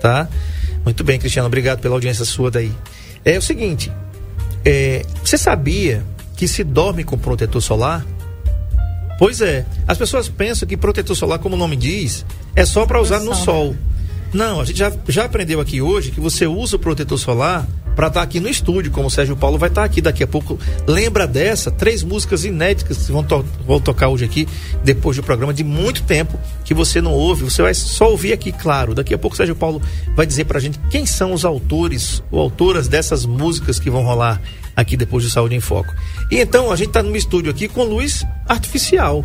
Tá? 0.00 0.28
Muito 0.84 1.04
bem, 1.04 1.18
Cristiano, 1.18 1.46
obrigado 1.46 1.80
pela 1.80 1.94
audiência 1.94 2.24
sua 2.24 2.50
daí. 2.50 2.72
É 3.24 3.38
o 3.38 3.42
seguinte, 3.42 3.90
é, 4.64 5.04
você 5.22 5.38
sabia 5.38 6.04
que 6.36 6.48
se 6.48 6.64
dorme 6.64 7.04
com 7.04 7.16
protetor 7.16 7.62
solar? 7.62 8.04
Pois 9.18 9.40
é. 9.40 9.64
As 9.86 9.96
pessoas 9.96 10.28
pensam 10.28 10.66
que 10.66 10.76
protetor 10.76 11.16
solar, 11.16 11.38
como 11.38 11.54
o 11.54 11.58
nome 11.58 11.76
diz, 11.76 12.24
é 12.56 12.64
só 12.64 12.84
para 12.84 13.00
usar 13.00 13.20
no 13.20 13.34
sol. 13.34 13.76
Não, 14.34 14.60
a 14.60 14.64
gente 14.64 14.78
já, 14.80 14.92
já 15.08 15.24
aprendeu 15.26 15.60
aqui 15.60 15.80
hoje 15.80 16.10
que 16.10 16.18
você 16.18 16.44
usa 16.44 16.74
o 16.74 16.78
protetor 16.78 17.16
solar 17.16 17.64
para 17.94 18.08
estar 18.08 18.18
tá 18.18 18.24
aqui 18.24 18.40
no 18.40 18.48
estúdio, 18.48 18.90
como 18.90 19.06
o 19.06 19.10
Sérgio 19.10 19.36
Paulo 19.36 19.56
vai 19.56 19.68
estar 19.68 19.82
tá 19.82 19.86
aqui 19.86 20.00
daqui 20.00 20.24
a 20.24 20.26
pouco. 20.26 20.58
Lembra 20.88 21.24
dessa? 21.24 21.70
Três 21.70 22.02
músicas 22.02 22.44
inéditas 22.44 23.06
que 23.06 23.12
vão, 23.12 23.22
to 23.22 23.44
vão 23.64 23.78
tocar 23.78 24.08
hoje 24.08 24.24
aqui, 24.24 24.48
depois 24.82 25.16
do 25.16 25.22
programa, 25.22 25.54
de 25.54 25.62
muito 25.62 26.02
tempo 26.02 26.36
que 26.64 26.74
você 26.74 27.00
não 27.00 27.12
ouve. 27.12 27.44
Você 27.44 27.62
vai 27.62 27.72
só 27.74 28.10
ouvir 28.10 28.32
aqui, 28.32 28.50
claro. 28.50 28.92
Daqui 28.92 29.14
a 29.14 29.18
pouco 29.18 29.34
o 29.34 29.36
Sérgio 29.36 29.54
Paulo 29.54 29.80
vai 30.16 30.26
dizer 30.26 30.46
pra 30.46 30.58
gente 30.58 30.80
quem 30.90 31.06
são 31.06 31.32
os 31.32 31.44
autores 31.44 32.20
ou 32.32 32.40
autoras 32.40 32.88
dessas 32.88 33.24
músicas 33.24 33.78
que 33.78 33.88
vão 33.88 34.02
rolar 34.02 34.42
aqui 34.74 34.96
depois 34.96 35.22
do 35.22 35.30
Saúde 35.30 35.54
em 35.54 35.60
Foco. 35.60 35.94
E 36.28 36.40
então 36.40 36.72
a 36.72 36.76
gente 36.76 36.88
está 36.88 37.04
no 37.04 37.14
estúdio 37.14 37.52
aqui 37.52 37.68
com 37.68 37.84
luz 37.84 38.26
artificial. 38.48 39.24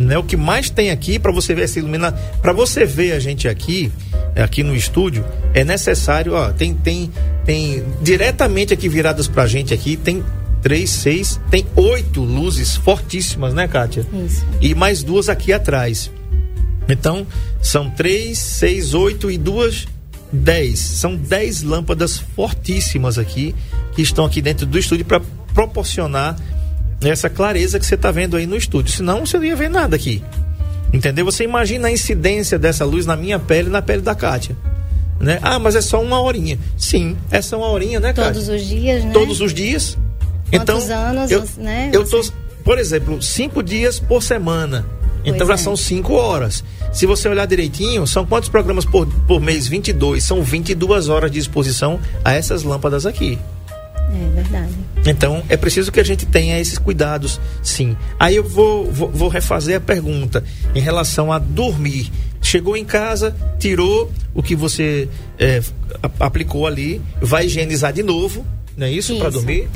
Né? 0.00 0.16
O 0.16 0.22
que 0.22 0.34
mais 0.34 0.70
tem 0.70 0.90
aqui 0.90 1.18
para 1.18 1.30
você 1.30 1.54
ver 1.54 1.64
essa 1.64 1.78
iluminação, 1.78 2.18
para 2.40 2.54
você 2.54 2.86
ver 2.86 3.12
a 3.12 3.20
gente 3.20 3.46
aqui, 3.46 3.92
aqui 4.34 4.62
no 4.62 4.74
estúdio, 4.74 5.22
é 5.52 5.62
necessário, 5.62 6.32
ó, 6.32 6.50
tem 6.50 6.72
tem 6.72 7.12
tem 7.44 7.84
diretamente 8.00 8.72
aqui 8.72 8.88
viradas 8.88 9.28
para 9.28 9.42
a 9.42 9.46
gente 9.46 9.74
aqui, 9.74 9.98
tem 9.98 10.24
três, 10.62 10.88
seis, 10.88 11.38
tem 11.50 11.66
oito 11.76 12.22
luzes 12.22 12.76
fortíssimas, 12.76 13.52
né, 13.52 13.68
Kátia? 13.68 14.06
Isso. 14.26 14.46
E 14.58 14.74
mais 14.74 15.02
duas 15.02 15.28
aqui 15.28 15.52
atrás. 15.52 16.10
Então, 16.88 17.26
são 17.60 17.90
três, 17.90 18.38
seis, 18.38 18.94
oito 18.94 19.30
e 19.30 19.36
duas, 19.36 19.86
dez. 20.32 20.78
São 20.78 21.14
dez 21.14 21.62
lâmpadas 21.62 22.18
fortíssimas 22.34 23.18
aqui 23.18 23.54
que 23.92 24.00
estão 24.00 24.24
aqui 24.24 24.40
dentro 24.40 24.64
do 24.64 24.78
estúdio 24.78 25.04
para 25.04 25.20
proporcionar 25.52 26.36
essa 27.08 27.30
clareza 27.30 27.78
que 27.78 27.86
você 27.86 27.94
está 27.94 28.10
vendo 28.10 28.36
aí 28.36 28.46
no 28.46 28.56
estúdio. 28.56 28.92
Senão 28.92 29.24
você 29.24 29.38
não 29.38 29.44
ia 29.44 29.56
ver 29.56 29.70
nada 29.70 29.96
aqui. 29.96 30.22
Entendeu? 30.92 31.24
Você 31.24 31.44
imagina 31.44 31.88
a 31.88 31.90
incidência 31.90 32.58
dessa 32.58 32.84
luz 32.84 33.06
na 33.06 33.16
minha 33.16 33.38
pele 33.38 33.68
e 33.68 33.70
na 33.70 33.80
pele 33.80 34.02
da 34.02 34.14
Kátia. 34.14 34.56
Né? 35.18 35.38
Ah, 35.42 35.58
mas 35.58 35.76
é 35.76 35.80
só 35.80 36.02
uma 36.02 36.20
horinha. 36.20 36.58
Sim, 36.76 37.16
é 37.30 37.40
só 37.40 37.58
uma 37.58 37.68
horinha, 37.68 38.00
né, 38.00 38.12
Kátia? 38.12 38.32
Todos 38.32 38.48
os 38.48 38.62
dias, 38.62 39.04
né? 39.04 39.12
Todos 39.12 39.40
os 39.40 39.54
dias. 39.54 39.96
Quantos 40.50 40.84
então, 40.84 40.98
anos, 40.98 41.30
eu, 41.30 41.44
né? 41.58 41.90
Eu 41.92 42.08
tô, 42.08 42.20
por 42.64 42.78
exemplo, 42.78 43.22
cinco 43.22 43.62
dias 43.62 44.00
por 44.00 44.22
semana. 44.22 44.84
Pois 45.22 45.34
então 45.34 45.46
já 45.46 45.54
é. 45.54 45.56
são 45.56 45.76
cinco 45.76 46.14
horas. 46.14 46.64
Se 46.92 47.06
você 47.06 47.28
olhar 47.28 47.46
direitinho, 47.46 48.06
são 48.06 48.26
quantos 48.26 48.48
programas 48.48 48.84
por, 48.84 49.06
por 49.28 49.40
mês? 49.40 49.68
22. 49.68 50.24
São 50.24 50.42
22 50.42 51.08
horas 51.08 51.30
de 51.30 51.38
exposição 51.38 52.00
a 52.24 52.32
essas 52.32 52.62
lâmpadas 52.62 53.06
aqui. 53.06 53.38
É 54.12 54.34
verdade. 54.34 54.72
Então, 55.06 55.42
é 55.48 55.56
preciso 55.56 55.90
que 55.90 56.00
a 56.00 56.04
gente 56.04 56.26
tenha 56.26 56.58
esses 56.58 56.78
cuidados, 56.78 57.40
sim. 57.62 57.96
Aí 58.18 58.36
eu 58.36 58.46
vou, 58.46 58.90
vou, 58.90 59.08
vou 59.10 59.28
refazer 59.28 59.76
a 59.76 59.80
pergunta 59.80 60.44
em 60.74 60.80
relação 60.80 61.32
a 61.32 61.38
dormir. 61.38 62.10
Chegou 62.42 62.76
em 62.76 62.84
casa, 62.84 63.34
tirou 63.58 64.10
o 64.34 64.42
que 64.42 64.54
você 64.54 65.08
é, 65.38 65.62
aplicou 66.18 66.66
ali, 66.66 67.00
vai 67.20 67.46
higienizar 67.46 67.92
de 67.92 68.02
novo, 68.02 68.44
não 68.76 68.86
é 68.86 68.90
isso? 68.90 69.12
isso. 69.12 69.20
Para 69.20 69.30
dormir? 69.30 69.68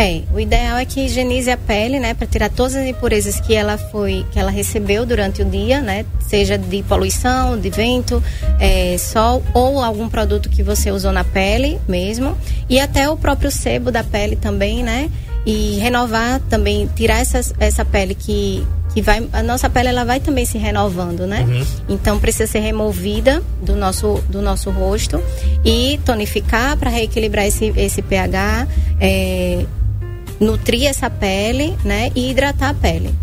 É, 0.00 0.22
o 0.32 0.40
ideal 0.40 0.78
é 0.78 0.86
que 0.86 0.98
higienize 1.04 1.50
a 1.50 1.58
pele, 1.58 2.00
né, 2.00 2.14
para 2.14 2.26
tirar 2.26 2.48
todas 2.48 2.74
as 2.74 2.86
impurezas 2.86 3.38
que 3.38 3.54
ela 3.54 3.76
foi, 3.76 4.24
que 4.32 4.38
ela 4.38 4.50
recebeu 4.50 5.04
durante 5.04 5.42
o 5.42 5.44
dia, 5.44 5.82
né, 5.82 6.06
seja 6.26 6.56
de 6.56 6.82
poluição, 6.84 7.60
de 7.60 7.68
vento, 7.68 8.24
é, 8.58 8.96
sol 8.96 9.42
ou 9.52 9.82
algum 9.82 10.08
produto 10.08 10.48
que 10.48 10.62
você 10.62 10.90
usou 10.90 11.12
na 11.12 11.22
pele 11.22 11.78
mesmo, 11.86 12.34
e 12.66 12.80
até 12.80 13.10
o 13.10 13.16
próprio 13.18 13.50
sebo 13.50 13.90
da 13.92 14.02
pele 14.02 14.36
também, 14.36 14.82
né, 14.82 15.10
e 15.44 15.78
renovar 15.80 16.40
também, 16.48 16.88
tirar 16.96 17.20
essa, 17.20 17.40
essa 17.60 17.84
pele 17.84 18.14
que 18.14 18.66
que 18.92 19.00
vai 19.00 19.24
a 19.32 19.40
nossa 19.40 19.70
pele 19.70 19.88
ela 19.88 20.04
vai 20.04 20.18
também 20.18 20.44
se 20.44 20.58
renovando, 20.58 21.24
né? 21.24 21.46
Então 21.88 22.18
precisa 22.18 22.50
ser 22.50 22.58
removida 22.58 23.40
do 23.62 23.76
nosso 23.76 24.20
do 24.28 24.42
nosso 24.42 24.68
rosto 24.68 25.22
e 25.64 26.00
tonificar 26.04 26.76
para 26.76 26.90
reequilibrar 26.90 27.46
esse 27.46 27.72
esse 27.76 28.02
pH, 28.02 28.66
é, 29.00 29.64
nutrir 30.40 30.86
essa 30.86 31.10
pele, 31.10 31.76
né? 31.84 32.10
E 32.14 32.30
hidratar 32.30 32.70
a 32.70 32.74
pele. 32.74 33.14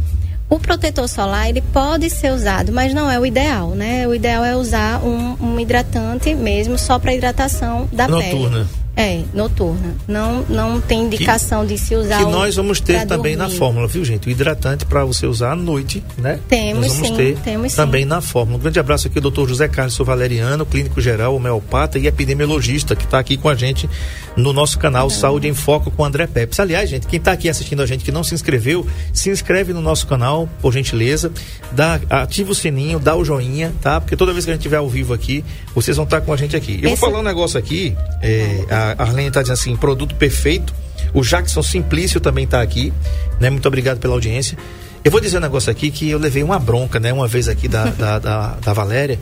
O 0.50 0.60
protetor 0.60 1.10
solar 1.10 1.50
ele 1.50 1.62
pode 1.62 2.10
ser 2.10 2.32
usado, 2.32 2.72
mas 2.72 2.94
não 2.94 3.12
é 3.12 3.20
o 3.20 3.26
ideal, 3.26 3.72
né? 3.72 4.08
O 4.08 4.16
ideal 4.16 4.46
é 4.46 4.56
usar 4.56 5.04
um, 5.04 5.36
um 5.42 5.60
hidratante 5.60 6.34
mesmo 6.34 6.78
só 6.78 6.98
para 6.98 7.14
hidratação 7.14 7.90
da 7.92 8.08
Noturna. 8.08 8.60
pele. 8.60 8.68
É, 9.00 9.22
noturna. 9.32 9.96
Não, 10.08 10.44
não 10.50 10.82
tem 10.82 11.04
indicação 11.04 11.64
de 11.64 11.78
se 11.78 11.96
usar 11.96 12.18
Que 12.18 12.32
nós 12.32 12.56
vamos 12.56 12.82
ter 12.82 13.06
também 13.06 13.36
na 13.36 13.44
dormir. 13.44 13.60
fórmula, 13.60 13.88
viu, 13.88 14.04
gente? 14.04 14.28
O 14.28 14.32
hidratante 14.32 14.88
para 14.88 15.06
você 15.06 15.28
usar 15.28 15.52
à 15.52 15.56
noite, 15.56 16.04
né? 16.18 16.40
Temos 16.50 16.88
nós 16.88 16.94
vamos 16.96 17.10
sim, 17.10 17.16
ter 17.16 17.38
temos 17.44 17.72
sim. 17.74 17.78
também 17.78 18.06
na 18.06 18.22
fórmula. 18.22 18.58
Um 18.58 18.62
grande 18.62 18.80
abraço 18.80 19.08
aqui 19.08 19.20
ao 19.20 19.22
doutor 19.22 19.48
José 19.48 19.68
Carlos 19.68 19.96
Valeriano, 20.00 20.66
clínico 20.66 21.00
geral, 21.00 21.36
homeopata 21.36 22.00
e 22.00 22.08
epidemiologista, 22.08 22.96
que 22.96 23.06
está 23.06 23.20
aqui 23.20 23.38
com 23.38 23.48
a 23.48 23.54
gente 23.54 23.88
no 24.36 24.52
nosso 24.52 24.80
canal 24.80 25.12
Saúde 25.12 25.48
em 25.48 25.54
Foco 25.54 25.92
com 25.92 26.04
André 26.04 26.26
Pepes. 26.26 26.60
Aliás, 26.60 26.90
gente, 26.90 27.06
quem 27.06 27.20
está 27.20 27.34
aqui 27.34 27.48
assistindo 27.48 27.84
a 27.84 27.86
gente 27.86 28.04
que 28.04 28.12
não 28.12 28.24
se 28.24 28.34
inscreveu, 28.34 28.88
se 29.14 29.30
inscreve 29.30 29.74
no 29.74 29.82
nosso 29.82 30.08
canal, 30.08 30.50
por 30.60 30.74
gentileza, 30.74 31.32
dá, 31.72 32.00
ativa 32.10 32.52
o 32.52 32.56
sininho, 32.56 32.98
dá 32.98 33.16
o 33.16 33.24
joinha, 33.24 33.72
tá? 33.80 34.02
Porque 34.02 34.16
toda 34.18 34.34
vez 34.34 34.44
que 34.44 34.50
a 34.50 34.54
gente 34.56 34.62
estiver 34.62 34.78
ao 34.78 34.90
vivo 34.90 35.14
aqui, 35.14 35.46
vocês 35.82 35.96
vão 35.96 36.06
estar 36.06 36.22
com 36.22 36.34
a 36.34 36.38
gente 36.38 36.56
aqui. 36.56 36.74
Eu 36.74 36.78
Esse- 36.78 36.88
vou 36.88 36.98
falar 36.98 37.20
um 37.20 37.24
negócio 37.24 37.58
aqui, 37.60 37.96
é, 38.22 38.66
a 38.70 39.04
Arlene 39.04 39.28
está 39.28 39.42
dizendo 39.42 39.54
assim, 39.54 39.76
produto 39.76 40.16
perfeito. 40.16 40.74
O 41.14 41.22
Jackson 41.22 41.62
Simplício 41.62 42.20
também 42.20 42.46
está 42.46 42.62
aqui, 42.62 42.92
né? 43.40 43.50
Muito 43.50 43.68
obrigado 43.68 44.00
pela 44.00 44.14
audiência. 44.16 44.58
Eu 45.04 45.12
vou 45.12 45.22
dizer 45.22 45.38
um 45.38 45.42
negócio 45.42 45.72
aqui 45.72 45.92
que 45.92 46.10
eu 46.10 46.18
levei 46.18 46.42
uma 46.42 46.58
bronca, 46.58 47.00
né? 47.00 47.14
Uma 47.14 47.28
vez 47.28 47.48
aqui 47.48 47.68
da, 47.68 47.86
da, 47.98 48.18
da, 48.20 48.48
da 48.56 48.74
Valéria, 48.74 49.20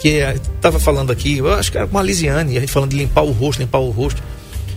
que 0.00 0.20
eh, 0.20 0.36
tava 0.60 0.78
falando 0.78 1.10
aqui, 1.10 1.38
eu 1.38 1.52
acho 1.52 1.70
que 1.72 1.78
era 1.78 1.86
com 1.86 1.98
a 1.98 2.02
Lisiane, 2.02 2.56
a 2.56 2.60
gente 2.60 2.70
falando 2.72 2.90
de 2.90 2.96
limpar 2.96 3.22
o 3.22 3.32
rosto, 3.32 3.58
limpar 3.60 3.78
o 3.80 3.90
rosto. 3.90 4.22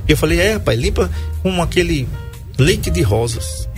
E 0.08 0.12
eu 0.12 0.18
falei, 0.18 0.40
é, 0.40 0.54
rapaz, 0.54 0.80
limpa 0.80 1.10
com 1.44 1.62
aquele 1.62 2.08
leite 2.58 2.90
de 2.90 3.02
rosas. 3.04 3.70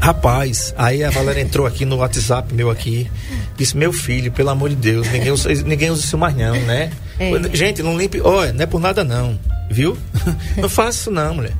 Rapaz, 0.00 0.72
aí 0.76 1.02
a 1.02 1.10
Valéria 1.10 1.40
entrou 1.40 1.66
aqui 1.66 1.84
no 1.84 1.96
WhatsApp 1.96 2.54
meu 2.54 2.70
aqui, 2.70 3.10
disse, 3.56 3.76
meu 3.76 3.92
filho, 3.92 4.30
pelo 4.30 4.50
amor 4.50 4.70
de 4.70 4.76
Deus, 4.76 5.10
ninguém 5.10 5.32
usa, 5.32 5.52
ninguém 5.64 5.90
usa 5.90 6.04
isso 6.04 6.16
mais 6.16 6.36
não, 6.36 6.54
né? 6.54 6.90
É. 7.18 7.56
Gente, 7.56 7.82
não 7.82 7.98
limpe, 7.98 8.20
olha, 8.20 8.52
não 8.52 8.62
é 8.62 8.66
por 8.66 8.80
nada 8.80 9.02
não, 9.02 9.38
viu? 9.70 9.98
não 10.56 10.68
faça 10.68 11.00
isso 11.00 11.10
não, 11.10 11.34
mulher. 11.34 11.54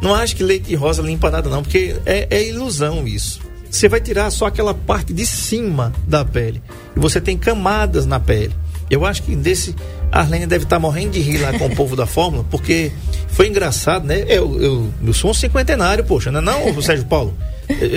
Não 0.00 0.14
acho 0.14 0.34
que 0.34 0.42
leite 0.42 0.68
de 0.68 0.74
rosa 0.74 1.02
limpa 1.02 1.30
nada 1.30 1.50
não, 1.50 1.62
porque 1.62 1.96
é, 2.06 2.26
é 2.30 2.48
ilusão 2.48 3.06
isso. 3.06 3.40
Você 3.70 3.88
vai 3.88 4.00
tirar 4.00 4.30
só 4.30 4.46
aquela 4.46 4.74
parte 4.74 5.12
de 5.12 5.24
cima 5.24 5.92
da 6.06 6.24
pele. 6.24 6.62
E 6.96 6.98
você 6.98 7.20
tem 7.20 7.36
camadas 7.36 8.04
na 8.04 8.18
pele. 8.18 8.52
Eu 8.90 9.06
acho 9.06 9.22
que 9.22 9.36
desse. 9.36 9.76
A 10.10 10.20
Arlene 10.20 10.46
deve 10.46 10.64
estar 10.64 10.80
morrendo 10.80 11.12
de 11.12 11.20
rir 11.20 11.38
lá 11.38 11.56
com 11.56 11.66
o 11.66 11.76
povo 11.76 11.94
da 11.94 12.04
Fórmula, 12.04 12.44
porque 12.50 12.90
foi 13.28 13.46
engraçado, 13.46 14.04
né? 14.04 14.24
Eu, 14.26 14.60
eu, 14.60 14.90
eu 15.06 15.12
sou 15.12 15.30
um 15.30 15.34
cinquentenário, 15.34 16.02
poxa, 16.04 16.32
não 16.32 16.40
é 16.40 16.42
não, 16.42 16.82
Sérgio 16.82 17.06
Paulo? 17.06 17.32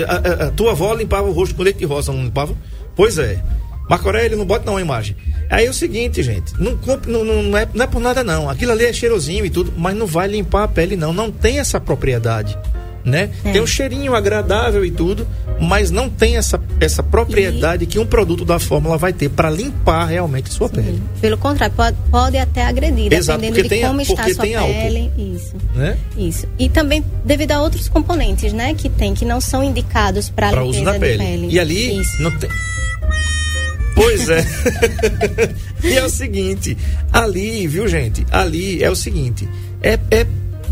A, 0.07 0.43
a- 0.43 0.47
a 0.47 0.51
tua 0.51 0.71
avó 0.71 0.93
limpava 0.93 1.27
o 1.27 1.31
rosto 1.31 1.55
com 1.55 1.63
leite 1.63 1.79
de 1.79 1.85
rosa, 1.85 2.11
não 2.11 2.23
limpava? 2.23 2.55
Pois 2.95 3.17
é. 3.17 3.43
Marco 3.89 4.07
Aurélio, 4.07 4.37
não 4.37 4.45
bota 4.45 4.65
não 4.65 4.77
a 4.77 4.81
imagem. 4.81 5.15
Aí 5.49 5.65
é 5.65 5.69
o 5.69 5.73
seguinte, 5.73 6.23
gente, 6.23 6.53
não, 6.57 6.79
não, 7.05 7.43
não 7.43 7.57
é, 7.57 7.67
não 7.73 7.83
é 7.83 7.87
por 7.87 7.99
nada 7.99 8.23
não. 8.23 8.49
Aquilo 8.49 8.71
ali 8.71 8.85
é 8.85 8.93
cheirosinho 8.93 9.45
e 9.45 9.49
tudo, 9.49 9.73
mas 9.77 9.95
não 9.95 10.07
vai 10.07 10.27
limpar 10.27 10.63
a 10.63 10.67
pele 10.67 10.95
não. 10.95 11.11
Não 11.11 11.29
tem 11.29 11.59
essa 11.59 11.79
propriedade, 11.81 12.57
né? 13.05 13.29
Tem 13.43 13.61
um 13.61 13.67
cheirinho 13.67 14.15
agradável 14.15 14.85
e 14.85 14.89
tudo, 14.91 15.27
mas 15.59 15.91
não 15.91 16.09
tem 16.09 16.37
essa, 16.37 16.59
essa 16.79 17.03
propriedade 17.03 17.85
que 17.85 17.99
um 17.99 18.05
produto 18.05 18.45
da 18.45 18.59
fórmula 18.59 18.97
vai 18.97 19.11
ter 19.11 19.29
para 19.29 19.49
limpar 19.49 20.05
realmente 20.05 20.49
a 20.49 20.51
sua 20.53 20.69
pele, 20.69 21.01
Pelo 21.19 21.37
contrário, 21.37 21.75
pode, 21.75 21.97
pode 22.09 22.37
até 22.37 22.63
agredir, 22.65 23.11
Exato, 23.13 23.41
dependendo 23.41 23.69
de 23.69 23.83
a- 23.83 23.87
como 23.89 24.01
está 24.01 24.23
a 24.25 24.33
sua 24.33 24.43
tem 24.43 24.55
álcool. 24.55 24.73
pele. 24.73 25.11
Isso. 25.17 25.55
né? 25.75 25.97
Isso. 26.17 26.47
E 26.57 26.69
também 26.69 27.03
devido 27.25 27.51
a 27.51 27.61
outros 27.61 27.89
componentes, 27.89 28.53
né, 28.53 28.73
que 28.73 28.87
tem, 28.89 29.13
que 29.13 29.25
não 29.25 29.41
são 29.41 29.63
indicados 29.63 30.29
para 30.29 30.47
limpeza 30.51 30.67
uso 30.69 30.81
na 30.83 30.93
de 30.93 30.99
pele. 30.99 31.17
pele. 31.17 31.47
E 31.51 31.59
ali 31.59 31.99
Isso. 31.99 32.21
não 32.21 32.31
tem. 32.31 32.49
Pois 33.95 34.27
é. 34.29 34.43
e 35.83 35.97
é 35.97 36.03
o 36.03 36.09
seguinte, 36.09 36.75
ali, 37.11 37.67
viu, 37.67 37.87
gente? 37.87 38.25
Ali 38.31 38.83
é 38.83 38.89
o 38.89 38.95
seguinte, 38.95 39.47
é, 39.81 39.99
é 40.09 40.25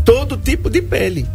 todo 0.04 0.36
tipo 0.36 0.68
de 0.68 0.82
pele. 0.82 1.26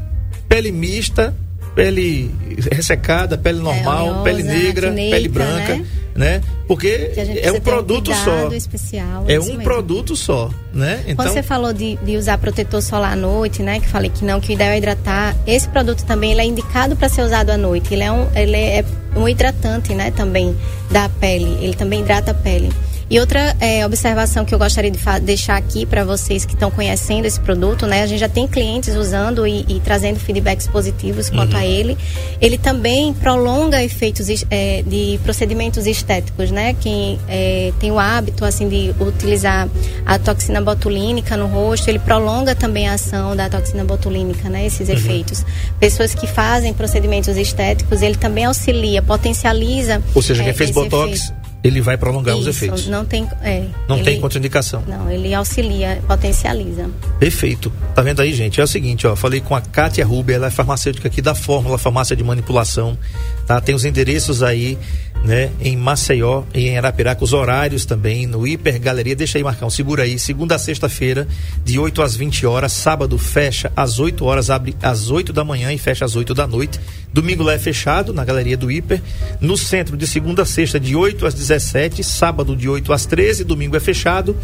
Pele 0.47 0.71
mista, 0.71 1.35
pele 1.75 2.31
ressecada, 2.71 3.37
pele 3.37 3.59
normal, 3.59 4.07
oleosa, 4.07 4.23
pele 4.23 4.43
negra, 4.43 4.87
acneica, 4.89 5.15
pele 5.15 5.27
branca, 5.27 5.75
né? 5.75 5.85
né? 6.15 6.41
Porque 6.67 7.11
é 7.41 7.51
um 7.51 7.59
produto 7.59 8.11
só. 8.13 8.31
cuidado 8.31 8.55
especial. 8.55 9.25
É 9.27 9.35
isso 9.35 9.45
um 9.45 9.49
mesmo. 9.49 9.63
produto 9.63 10.15
só, 10.15 10.49
né? 10.73 11.03
Então, 11.03 11.17
Quando 11.23 11.33
você 11.33 11.43
falou 11.43 11.71
de, 11.71 11.95
de 11.97 12.17
usar 12.17 12.39
protetor 12.39 12.81
solar 12.81 13.13
à 13.13 13.15
noite, 13.15 13.61
né? 13.61 13.79
Que 13.79 13.87
falei 13.87 14.09
que 14.09 14.25
não, 14.25 14.41
que 14.41 14.51
o 14.51 14.53
ideal 14.53 14.71
é 14.71 14.79
hidratar. 14.79 15.35
Esse 15.45 15.69
produto 15.69 16.03
também 16.03 16.31
ele 16.31 16.41
é 16.41 16.45
indicado 16.45 16.95
para 16.95 17.07
ser 17.07 17.21
usado 17.21 17.51
à 17.51 17.57
noite. 17.57 17.93
Ele 17.93 18.03
é 18.03 18.11
um, 18.11 18.27
ele 18.35 18.57
é 18.57 18.83
um 19.15 19.29
hidratante, 19.29 19.93
né? 19.93 20.09
Também 20.09 20.57
da 20.89 21.07
pele. 21.07 21.63
Ele 21.63 21.75
também 21.75 22.01
hidrata 22.01 22.31
a 22.31 22.33
pele. 22.33 22.71
E 23.09 23.19
outra 23.19 23.55
é, 23.59 23.85
observação 23.85 24.43
que 24.43 24.53
eu 24.53 24.59
gostaria 24.59 24.91
de 24.91 24.99
deixar 25.21 25.55
aqui 25.55 25.85
para 25.85 26.03
vocês 26.03 26.43
que 26.45 26.53
estão 26.53 26.69
conhecendo 26.69 27.25
esse 27.25 27.39
produto, 27.39 27.85
né? 27.85 28.03
A 28.03 28.07
gente 28.07 28.19
já 28.19 28.27
tem 28.27 28.47
clientes 28.47 28.95
usando 28.95 29.47
e, 29.47 29.65
e 29.67 29.79
trazendo 29.79 30.19
feedbacks 30.19 30.67
positivos 30.67 31.29
quanto 31.29 31.53
Uhum. 31.53 31.59
a 31.59 31.65
ele. 31.65 31.97
Ele 32.41 32.57
também 32.57 33.13
prolonga 33.13 33.81
efeitos 33.83 34.27
é, 34.51 34.83
de 34.85 35.19
procedimentos 35.23 35.87
estéticos, 35.87 36.51
né? 36.51 36.75
Quem 36.81 37.17
é, 37.29 37.71
tem 37.79 37.91
o 37.91 37.97
hábito 37.99 38.43
assim 38.43 38.67
de 38.67 38.93
utilizar 38.99 39.69
a 40.05 40.19
toxina 40.19 40.61
botulínica 40.61 41.37
no 41.37 41.47
rosto, 41.47 41.87
ele 41.89 41.99
prolonga 41.99 42.53
também 42.55 42.87
a 42.87 42.93
ação 42.93 43.35
da 43.35 43.49
toxina 43.49 43.85
botulínica, 43.85 44.49
né? 44.49 44.59
Uhum. 44.59 44.65
Esses 44.67 44.89
efeitos. 44.89 45.45
Pessoas 45.79 46.13
que 46.13 46.27
fazem 46.27 46.73
procedimentos 46.73 47.37
estéticos, 47.37 48.01
ele 48.01 48.15
também 48.17 48.45
auxilia, 48.45 49.01
potencializa. 49.01 50.01
ou 50.13 50.21
seja, 50.21 50.43
quem 50.43 50.51
é, 50.51 50.53
fez 50.53 50.71
botox, 50.71 51.13
efeito. 51.13 51.46
Ele 51.67 51.81
vai 51.81 51.97
prolongar 51.97 52.35
os 52.35 52.41
Isso, 52.41 52.49
efeitos. 52.49 52.87
Não 52.87 53.05
tem, 53.05 53.27
é, 53.41 53.65
Não 53.87 53.97
ele- 53.97 54.05
tem 54.05 54.21
contraindicação. 54.21 54.83
Não, 54.87 55.09
ele 55.11 55.33
auxilia, 55.33 56.01
potencializa. 56.07 56.89
Perfeito. 57.19 57.71
Tá 57.95 58.01
vendo 58.01 58.21
aí, 58.21 58.33
gente? 58.33 58.59
É 58.59 58.63
o 58.63 58.67
seguinte, 58.67 59.05
ó. 59.07 59.15
Falei 59.15 59.41
com 59.41 59.55
a 59.55 59.61
Kátia 59.61 60.05
Ruber, 60.05 60.35
ela 60.35 60.47
é 60.47 60.51
farmacêutica 60.51 61.07
aqui 61.07 61.21
da 61.21 61.35
Fórmula, 61.35 61.77
farmácia 61.77 62.15
de 62.15 62.23
manipulação. 62.23 62.97
Tá? 63.45 63.61
Tem 63.61 63.73
os 63.73 63.85
endereços 63.85 64.43
aí, 64.43 64.77
né? 65.23 65.51
Em 65.59 65.75
Maceió 65.75 66.43
e 66.53 66.67
em 66.67 66.77
Arapiraca, 66.77 67.23
os 67.23 67.33
horários 67.33 67.85
também, 67.85 68.25
no 68.25 68.47
Hiper 68.47 68.79
Galeria. 68.79 69.15
Deixa 69.15 69.37
aí, 69.37 69.43
Marcão, 69.43 69.69
segura 69.69 70.03
aí. 70.03 70.17
Segunda 70.17 70.55
a 70.55 70.59
sexta-feira, 70.59 71.27
de 71.63 71.77
8 71.77 72.01
às 72.01 72.15
20 72.15 72.45
horas. 72.45 72.73
Sábado 72.73 73.17
fecha 73.17 73.71
às 73.75 73.99
8 73.99 74.23
horas, 74.25 74.49
abre 74.49 74.75
às 74.81 75.09
8 75.09 75.33
da 75.33 75.43
manhã 75.43 75.73
e 75.73 75.77
fecha 75.77 76.05
às 76.05 76.15
8 76.15 76.33
da 76.33 76.47
noite. 76.47 76.79
Domingo 77.13 77.43
lá 77.43 77.53
é 77.53 77.59
fechado, 77.59 78.13
na 78.13 78.23
Galeria 78.23 78.57
do 78.57 78.71
Hiper. 78.71 79.01
No 79.41 79.57
centro, 79.57 79.97
de 79.97 80.07
segunda 80.07 80.43
a 80.43 80.45
sexta, 80.45 80.79
de 80.79 80.95
8 80.95 81.25
às 81.25 81.33
17. 81.33 82.03
Sábado, 82.03 82.55
de 82.55 82.69
8 82.69 82.93
às 82.93 83.05
13. 83.05 83.43
Domingo 83.43 83.75
é 83.75 83.79
fechado 83.79 84.35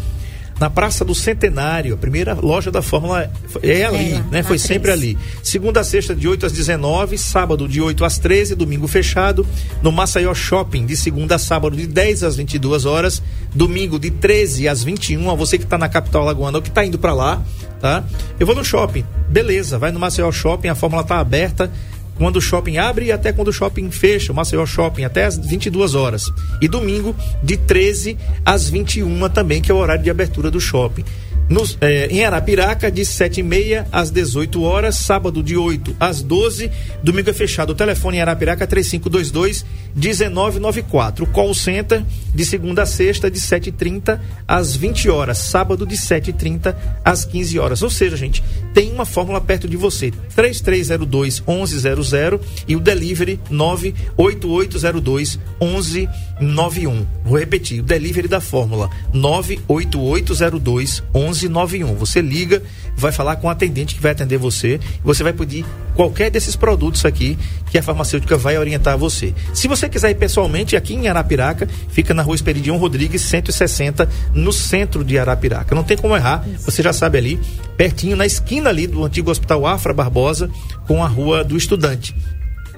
na 0.60 0.70
Praça 0.70 1.04
do 1.04 1.14
Centenário, 1.14 1.94
a 1.94 1.96
primeira 1.96 2.34
loja 2.34 2.70
da 2.70 2.80
Fórmula 2.80 3.30
é 3.62 3.84
ali, 3.84 4.12
É, 4.14 4.22
né? 4.30 4.42
Foi 4.42 4.58
sempre 4.58 4.92
13. 4.92 4.92
ali. 4.92 5.18
Segunda 5.42 5.80
a 5.80 5.84
sexta, 5.84 6.14
de 6.14 6.28
8 6.28 6.46
às 6.46 6.52
19, 6.52 7.18
sábado 7.18 7.66
de 7.66 7.80
8 7.80 8.04
às 8.04 8.18
13, 8.18 8.54
domingo 8.54 8.86
fechado. 8.86 9.46
No 9.82 9.90
Maceió 9.90 10.32
Shopping, 10.32 10.86
de 10.86 10.96
segunda 10.96 11.34
a 11.34 11.38
sábado, 11.38 11.76
de 11.76 11.86
10 11.86 12.22
às 12.22 12.36
22 12.36 12.84
horas, 12.86 13.22
domingo 13.54 13.98
de 13.98 14.10
13 14.10 14.68
às 14.68 14.84
21. 14.84 15.28
A 15.30 15.34
você 15.34 15.58
que 15.58 15.64
está 15.64 15.76
na 15.76 15.88
capital 15.88 16.22
alagoana 16.22 16.58
ou 16.58 16.62
que 16.62 16.68
está 16.68 16.84
indo 16.84 16.98
para 16.98 17.12
lá, 17.12 17.42
tá? 17.80 18.04
Eu 18.38 18.46
vou 18.46 18.54
no 18.54 18.64
shopping, 18.64 19.04
beleza, 19.28 19.76
vai 19.78 19.90
no 19.90 19.98
Maceió 19.98 20.30
Shopping, 20.30 20.68
a 20.68 20.74
Fórmula 20.74 21.02
tá 21.02 21.18
aberta 21.18 21.70
quando 22.16 22.36
o 22.36 22.40
shopping 22.40 22.78
abre 22.78 23.06
e 23.06 23.12
até 23.12 23.32
quando 23.32 23.48
o 23.48 23.52
shopping 23.52 23.90
fecha, 23.90 24.32
o 24.32 24.34
Maceió 24.34 24.64
Shopping, 24.64 25.04
até 25.04 25.24
às 25.24 25.36
22 25.36 25.94
horas. 25.94 26.30
E 26.60 26.68
domingo, 26.68 27.14
de 27.42 27.56
13 27.56 28.16
às 28.44 28.68
21 28.68 29.28
também, 29.28 29.60
que 29.60 29.70
é 29.70 29.74
o 29.74 29.78
horário 29.78 30.02
de 30.02 30.10
abertura 30.10 30.50
do 30.50 30.60
shopping. 30.60 31.04
Nos, 31.48 31.76
eh, 31.80 32.08
em 32.10 32.24
Arapiraca, 32.24 32.90
de 32.90 33.02
7h30 33.02 33.86
às 33.92 34.10
18 34.10 34.62
horas, 34.62 34.96
sábado 34.96 35.42
de 35.42 35.56
8 35.56 35.94
às 36.00 36.22
12, 36.22 36.70
domingo 37.02 37.28
é 37.28 37.34
fechado. 37.34 37.70
O 37.70 37.74
telefone 37.74 38.16
em 38.16 38.20
Arapiraca 38.22 38.66
3522 38.66 39.64
1994. 39.94 41.24
O 41.24 41.28
call 41.28 41.52
center 41.52 42.02
de 42.34 42.44
segunda 42.44 42.82
a 42.82 42.86
sexta, 42.86 43.30
de 43.30 43.38
7h30 43.38 44.18
às 44.46 44.74
20 44.74 45.08
horas, 45.08 45.38
sábado 45.38 45.86
de 45.86 45.96
7h30 45.96 46.74
às 47.04 47.24
15 47.24 47.58
horas. 47.58 47.82
Ou 47.82 47.90
seja, 47.90 48.16
gente, 48.16 48.42
tem 48.72 48.92
uma 48.92 49.04
fórmula 49.04 49.40
perto 49.40 49.68
de 49.68 49.76
você. 49.76 50.12
3302 50.34 51.42
1100 51.46 52.40
e 52.66 52.76
o 52.76 52.80
delivery 52.80 53.40
98802 53.50 55.38
1191. 55.60 57.06
Vou 57.24 57.38
repetir, 57.38 57.80
o 57.80 57.84
delivery 57.84 58.28
da 58.28 58.40
fórmula 58.40 58.90
98802 59.12 61.02
1191. 61.14 61.94
Você 61.94 62.20
liga, 62.20 62.62
vai 62.96 63.12
falar 63.12 63.36
com 63.36 63.46
o 63.46 63.50
atendente 63.50 63.94
que 63.94 64.02
vai 64.02 64.12
atender 64.12 64.38
você, 64.38 64.80
você 65.02 65.22
vai 65.22 65.32
pedir 65.32 65.64
qualquer 65.94 66.30
desses 66.30 66.56
produtos 66.56 67.04
aqui 67.04 67.38
que 67.70 67.78
a 67.78 67.82
farmacêutica 67.82 68.36
vai 68.36 68.58
orientar 68.58 68.96
você. 68.96 69.34
Se 69.52 69.66
você 69.66 69.88
quiser 69.88 70.10
ir 70.10 70.14
pessoalmente, 70.16 70.76
aqui 70.76 70.94
em 70.94 71.08
Arapiraca, 71.08 71.68
fica 71.88 72.14
na 72.14 72.22
rua 72.22 72.34
Esperidião 72.34 72.76
Rodrigues, 72.76 73.22
160, 73.22 74.08
no 74.32 74.52
centro 74.52 75.04
de 75.04 75.18
Arapiraca. 75.18 75.74
Não 75.74 75.82
tem 75.82 75.96
como 75.96 76.16
errar, 76.16 76.44
você 76.64 76.82
já 76.82 76.92
sabe 76.92 77.18
ali, 77.18 77.40
pertinho, 77.76 78.16
na 78.16 78.26
esquina 78.26 78.70
ali 78.70 78.86
do 78.86 79.04
antigo 79.04 79.30
Hospital 79.30 79.66
Afra 79.66 79.92
Barbosa, 79.92 80.50
com 80.86 81.02
a 81.02 81.08
Rua 81.08 81.42
do 81.42 81.56
Estudante. 81.56 82.14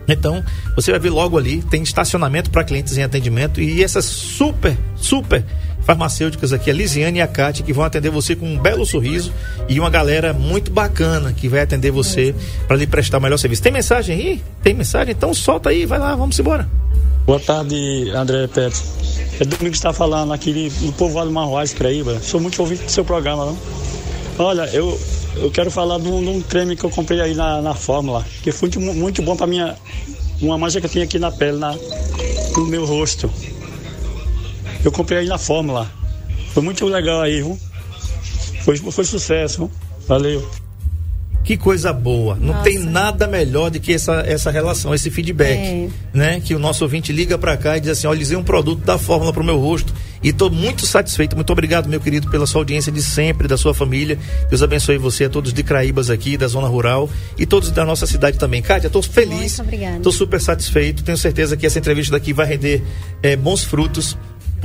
Então, 0.08 0.44
você 0.74 0.92
vai 0.92 1.00
ver 1.00 1.10
logo 1.10 1.36
ali, 1.36 1.62
tem 1.62 1.82
estacionamento 1.82 2.50
para 2.50 2.64
clientes 2.64 2.96
em 2.96 3.02
atendimento 3.02 3.60
e 3.60 3.82
essas 3.82 4.04
super, 4.04 4.76
super 4.94 5.44
farmacêuticas 5.86 6.52
aqui, 6.52 6.68
a 6.68 6.74
Lisiane 6.74 7.20
e 7.20 7.22
a 7.22 7.28
Cátia, 7.28 7.64
que 7.64 7.72
vão 7.72 7.84
atender 7.84 8.10
você 8.10 8.34
com 8.34 8.44
um 8.44 8.58
belo 8.58 8.84
sorriso 8.84 9.32
e 9.68 9.78
uma 9.78 9.88
galera 9.88 10.32
muito 10.32 10.68
bacana 10.70 11.32
que 11.32 11.48
vai 11.48 11.60
atender 11.60 11.92
você 11.92 12.34
para 12.66 12.76
lhe 12.76 12.88
prestar 12.88 13.18
o 13.18 13.20
melhor 13.20 13.36
serviço. 13.36 13.62
Tem 13.62 13.70
mensagem 13.70 14.16
aí? 14.16 14.42
Tem 14.64 14.74
mensagem? 14.74 15.12
Então 15.12 15.32
solta 15.32 15.70
aí, 15.70 15.86
vai 15.86 16.00
lá, 16.00 16.16
vamos 16.16 16.36
embora. 16.38 16.68
Boa 17.24 17.38
tarde, 17.38 18.10
André 18.10 18.48
Pet. 18.48 18.76
É 19.38 19.44
Domingos 19.44 19.78
está 19.78 19.92
falando 19.92 20.32
aqui 20.32 20.72
no 20.80 20.92
povoado 20.92 21.30
Marroaz, 21.30 21.72
Craíba. 21.72 22.18
Sou 22.20 22.40
muito 22.40 22.60
ouvinte 22.60 22.82
do 22.82 22.90
seu 22.90 23.04
programa, 23.04 23.46
não? 23.46 23.58
Olha, 24.38 24.68
eu, 24.72 24.98
eu 25.36 25.50
quero 25.50 25.70
falar 25.70 25.98
de 25.98 26.08
um, 26.08 26.20
de 26.20 26.28
um 26.30 26.42
creme 26.42 26.74
que 26.74 26.84
eu 26.84 26.90
comprei 26.90 27.20
aí 27.20 27.34
na, 27.34 27.62
na 27.62 27.74
Fórmula, 27.74 28.24
que 28.42 28.50
foi 28.50 28.68
muito, 28.76 28.80
muito 28.96 29.22
bom 29.22 29.36
para 29.36 29.46
minha 29.46 29.76
uma 30.40 30.58
mancha 30.58 30.80
que 30.80 30.86
eu 30.86 30.90
tinha 30.90 31.04
aqui 31.04 31.18
na 31.18 31.30
pele, 31.30 31.58
na, 31.58 31.74
no 32.56 32.66
meu 32.66 32.84
rosto. 32.84 33.30
Eu 34.86 34.92
comprei 34.92 35.18
aí 35.18 35.26
na 35.26 35.36
Fórmula. 35.36 35.90
Foi 36.54 36.62
muito 36.62 36.86
legal 36.86 37.20
aí, 37.20 37.42
viu? 37.42 37.58
Foi, 38.64 38.76
foi 38.78 39.04
sucesso, 39.04 39.58
viu? 39.58 39.70
Valeu. 40.06 40.48
Que 41.42 41.56
coisa 41.56 41.92
boa. 41.92 42.36
Não 42.40 42.48
Nossa. 42.54 42.62
tem 42.64 42.78
nada 42.78 43.26
melhor 43.28 43.70
do 43.70 43.78
que 43.78 43.92
essa, 43.92 44.14
essa 44.26 44.50
relação, 44.50 44.92
esse 44.92 45.10
feedback, 45.12 45.58
É. 45.58 45.88
né? 46.12 46.40
Que 46.40 46.54
o 46.54 46.58
nosso 46.58 46.82
ouvinte 46.84 47.12
liga 47.12 47.36
para 47.38 47.56
cá 47.56 47.76
e 47.76 47.80
diz 47.80 47.90
assim, 47.90 48.06
olha, 48.08 48.20
usei 48.20 48.36
um 48.36 48.42
produto 48.42 48.84
da 48.84 48.98
Fórmula 48.98 49.32
pro 49.32 49.44
meu 49.44 49.56
rosto 49.58 49.92
e 50.22 50.32
tô 50.32 50.50
muito 50.50 50.84
satisfeito. 50.86 51.36
Muito 51.36 51.52
obrigado, 51.52 51.88
meu 51.88 52.00
querido, 52.00 52.28
pela 52.30 52.46
sua 52.46 52.60
audiência 52.62 52.90
de 52.90 53.00
sempre, 53.00 53.46
da 53.46 53.56
sua 53.56 53.72
família. 53.72 54.18
Deus 54.48 54.60
abençoe 54.60 54.98
você, 54.98 55.24
a 55.24 55.28
todos 55.28 55.52
de 55.52 55.62
Craíbas 55.62 56.10
aqui, 56.10 56.36
da 56.36 56.48
zona 56.48 56.66
rural 56.66 57.08
e 57.38 57.46
todos 57.46 57.70
da 57.70 57.84
nossa 57.84 58.06
cidade 58.08 58.38
também. 58.38 58.60
Kátia, 58.60 58.90
tô 58.90 59.00
feliz. 59.00 59.38
Muito 59.38 59.62
obrigada. 59.62 60.00
Tô 60.00 60.10
super 60.10 60.40
satisfeito. 60.40 61.04
Tenho 61.04 61.18
certeza 61.18 61.56
que 61.56 61.64
essa 61.66 61.78
entrevista 61.78 62.12
daqui 62.12 62.32
vai 62.32 62.46
render 62.46 62.82
eh, 63.22 63.36
bons 63.36 63.62
frutos. 63.62 64.16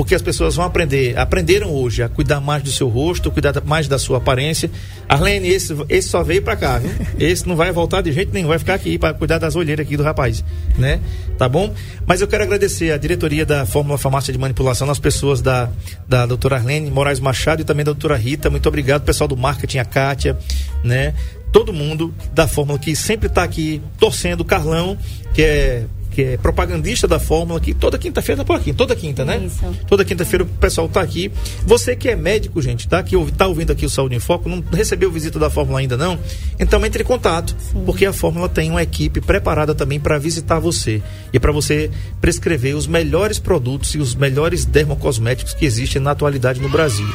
Porque 0.02 0.16
as 0.16 0.22
pessoas 0.24 0.56
vão 0.56 0.66
aprender, 0.66 1.16
aprenderam 1.16 1.70
hoje 1.70 2.02
a 2.02 2.10
cuidar 2.10 2.40
mais 2.42 2.64
do 2.64 2.72
seu 2.72 2.90
rosto, 2.90 3.30
cuidar 3.30 3.52
da- 3.52 3.62
mais 3.62 3.88
da 3.88 4.00
sua 4.00 4.18
aparência. 4.18 4.68
Arlene, 5.08 5.48
esse, 5.48 5.76
esse 5.90 6.10
só 6.10 6.24
veio 6.24 6.42
pra 6.42 6.56
cá, 6.56 6.80
viu? 6.80 6.90
Esse 7.20 7.48
não 7.48 7.56
vai 7.56 7.72
voltar 7.72 8.02
de 8.02 8.12
jeito 8.12 8.34
nenhum, 8.34 8.48
vai 8.48 8.58
ficar 8.58 8.74
aqui 8.74 8.98
para 8.98 9.14
cuidar 9.14 9.38
das 9.38 9.56
olheiras 9.56 9.86
aqui 9.86 9.96
do 9.96 10.02
rapaz, 10.02 10.44
né? 10.76 11.00
Tá 11.38 11.48
bom? 11.48 11.72
Mas 12.08 12.20
eu 12.20 12.28
quero 12.28 12.42
agradecer 12.44 12.92
a 12.92 12.98
diretoria 12.98 13.46
da 13.46 13.64
Fórmula 13.64 13.96
Farmácia 13.96 14.34
de 14.34 14.40
Manipulação, 14.40 14.90
as 14.90 14.98
pessoas 14.98 15.40
da, 15.40 15.70
da 16.08 16.26
doutora 16.26 16.56
Arlene 16.56 16.90
Moraes 16.90 17.20
Machado 17.20 17.62
e 17.62 17.64
também 17.64 17.86
da 17.86 17.92
doutora 17.92 18.16
Rita. 18.16 18.50
Muito 18.50 18.68
obrigado, 18.68 19.04
pessoal 19.04 19.28
do 19.28 19.38
marketing, 19.38 19.78
a 19.78 19.86
Kátia, 19.86 20.36
né? 20.84 21.14
Todo 21.52 21.72
mundo 21.72 22.12
da 22.34 22.48
Fórmula 22.48 22.80
que 22.80 22.96
sempre 22.96 23.30
tá 23.30 23.44
aqui 23.44 23.80
torcendo, 24.00 24.42
o 24.42 24.46
Carlão, 24.46 24.98
que 25.32 25.44
é 25.44 25.84
que 26.12 26.22
é 26.24 26.38
propagandista 26.38 27.08
da 27.08 27.20
Fórmula, 27.20 27.60
que 27.60 27.74
toda 27.74 27.98
quinta-feira 27.98 28.42
tá 28.42 28.46
por 28.46 28.56
aqui, 28.56 28.74
toda 28.74 28.96
quinta, 28.96 29.24
né? 29.26 29.38
Isso. 29.46 29.66
Toda 29.88 30.06
quinta-feira 30.06 30.44
o 30.44 30.48
pessoal 30.48 30.88
tá 30.88 31.02
aqui. 31.02 31.32
Você 31.66 31.96
que 31.96 32.10
é 32.10 32.16
médico, 32.16 32.62
gente, 32.62 32.88
tá? 32.88 33.02
Que 33.02 33.16
tá 33.32 33.48
ouvindo 33.48 33.72
aqui 33.72 33.86
o 33.86 33.90
Saúde 33.90 34.16
em 34.16 34.20
Foco, 34.20 34.50
não 34.50 34.64
recebeu 34.72 35.12
visita 35.12 35.40
da 35.40 35.50
Fórmula 35.50 35.80
ainda 35.80 35.98
não? 35.98 36.20
Então 36.60 36.86
entre 36.86 37.04
em 37.04 37.06
contato, 37.06 37.56
porque 37.86 38.06
a 38.06 38.14
Fórmula 38.14 38.50
tem 38.50 38.70
uma 38.70 38.84
equipe 38.84 39.22
preparada 39.22 39.74
também 39.74 40.00
para 40.00 40.20
visitar 40.20 40.60
você 40.60 41.02
e 41.34 41.40
para 41.40 41.52
você 41.52 41.90
prescrever 42.20 42.76
os 42.76 42.86
melhores 42.88 43.40
produtos 43.40 43.96
e 43.96 43.98
os 43.98 44.14
melhores 44.14 44.66
dermocosméticos 44.66 45.54
que 45.54 45.66
existem 45.66 46.02
na 46.02 46.12
atualidade 46.12 46.60
no 46.60 46.70
Brasil. 46.70 47.08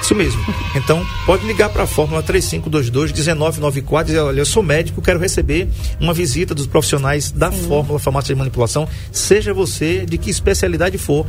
Isso 0.00 0.14
mesmo. 0.14 0.40
Então, 0.74 1.04
pode 1.24 1.46
ligar 1.46 1.68
para 1.70 1.84
a 1.84 1.86
Fórmula 1.86 2.22
3522-1994 2.22 4.00
e 4.00 4.04
dizer: 4.04 4.20
olha, 4.20 4.40
eu 4.40 4.46
sou 4.46 4.62
médico, 4.62 5.02
quero 5.02 5.18
receber 5.18 5.68
uma 6.00 6.14
visita 6.14 6.54
dos 6.54 6.66
profissionais 6.66 7.30
da 7.30 7.50
Fórmula 7.50 7.98
Farmácia 7.98 8.34
de 8.34 8.38
Manipulação, 8.38 8.88
seja 9.10 9.52
você 9.52 10.04
de 10.06 10.18
que 10.18 10.30
especialidade 10.30 10.98
for. 10.98 11.26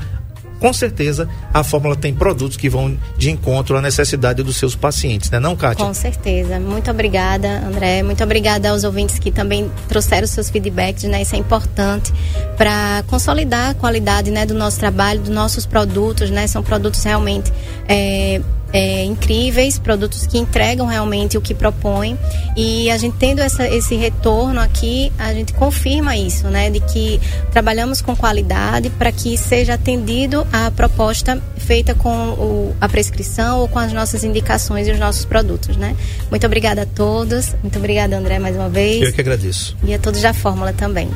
Com 0.59 0.73
certeza, 0.73 1.29
a 1.53 1.63
Fórmula 1.63 1.95
tem 1.95 2.13
produtos 2.13 2.57
que 2.57 2.67
vão 2.67 2.97
de 3.15 3.29
encontro 3.29 3.77
à 3.77 3.81
necessidade 3.81 4.41
dos 4.41 4.57
seus 4.57 4.75
pacientes, 4.75 5.29
né, 5.29 5.39
não, 5.39 5.55
Kátia? 5.55 5.85
Com 5.85 5.93
certeza. 5.93 6.59
Muito 6.59 6.89
obrigada, 6.89 7.59
André. 7.59 8.01
Muito 8.01 8.23
obrigada 8.23 8.71
aos 8.71 8.83
ouvintes 8.83 9.19
que 9.19 9.31
também 9.31 9.69
trouxeram 9.87 10.25
seus 10.25 10.49
feedbacks, 10.49 11.03
né? 11.03 11.21
Isso 11.21 11.35
é 11.35 11.37
importante 11.37 12.11
para 12.57 13.03
consolidar 13.07 13.71
a 13.71 13.73
qualidade, 13.75 14.31
né, 14.31 14.45
do 14.45 14.55
nosso 14.55 14.79
trabalho, 14.79 15.19
dos 15.19 15.29
nossos 15.29 15.65
produtos, 15.65 16.31
né? 16.31 16.47
São 16.47 16.63
produtos 16.63 17.03
realmente 17.03 17.53
é, 17.87 18.41
é, 18.73 19.03
incríveis, 19.03 19.79
produtos 19.79 20.25
que 20.27 20.37
entregam 20.37 20.85
realmente 20.85 21.37
o 21.37 21.41
que 21.41 21.53
propõem. 21.53 22.17
E 22.55 22.89
a 22.91 22.97
gente 22.97 23.15
tendo 23.17 23.39
essa, 23.39 23.67
esse 23.67 23.95
retorno 23.95 24.59
aqui, 24.59 25.11
a 25.17 25.33
gente 25.33 25.53
confirma 25.53 26.15
isso, 26.17 26.47
né? 26.47 26.69
De 26.69 26.79
que 26.79 27.19
trabalhamos 27.51 28.01
com 28.01 28.15
qualidade 28.15 28.89
para 28.89 29.11
que 29.11 29.37
seja 29.37 29.75
atendido 29.75 30.45
a 30.51 30.69
proposta 30.71 31.41
feita 31.57 31.93
com 31.95 32.09
o- 32.31 32.75
a 32.79 32.87
prescrição 32.89 33.59
ou 33.59 33.67
com 33.67 33.79
as 33.79 33.91
nossas 33.93 34.23
indicações 34.23 34.87
e 34.87 34.91
os 34.91 34.99
nossos 34.99 35.25
produtos, 35.25 35.75
né? 35.77 35.95
Muito 36.29 36.45
obrigada 36.45 36.83
a 36.83 36.85
todos. 36.85 37.55
Muito 37.61 37.77
obrigada, 37.77 38.17
André, 38.17 38.39
mais 38.39 38.55
uma 38.55 38.69
vez. 38.69 39.01
Eu 39.03 39.13
que 39.13 39.21
agradeço. 39.21 39.75
E 39.83 39.93
a 39.93 39.99
todos 39.99 40.21
da 40.21 40.33
Fórmula 40.33 40.73
também. 40.73 41.09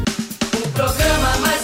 O 0.64 0.68
programa 0.70 1.38
mais 1.39 1.61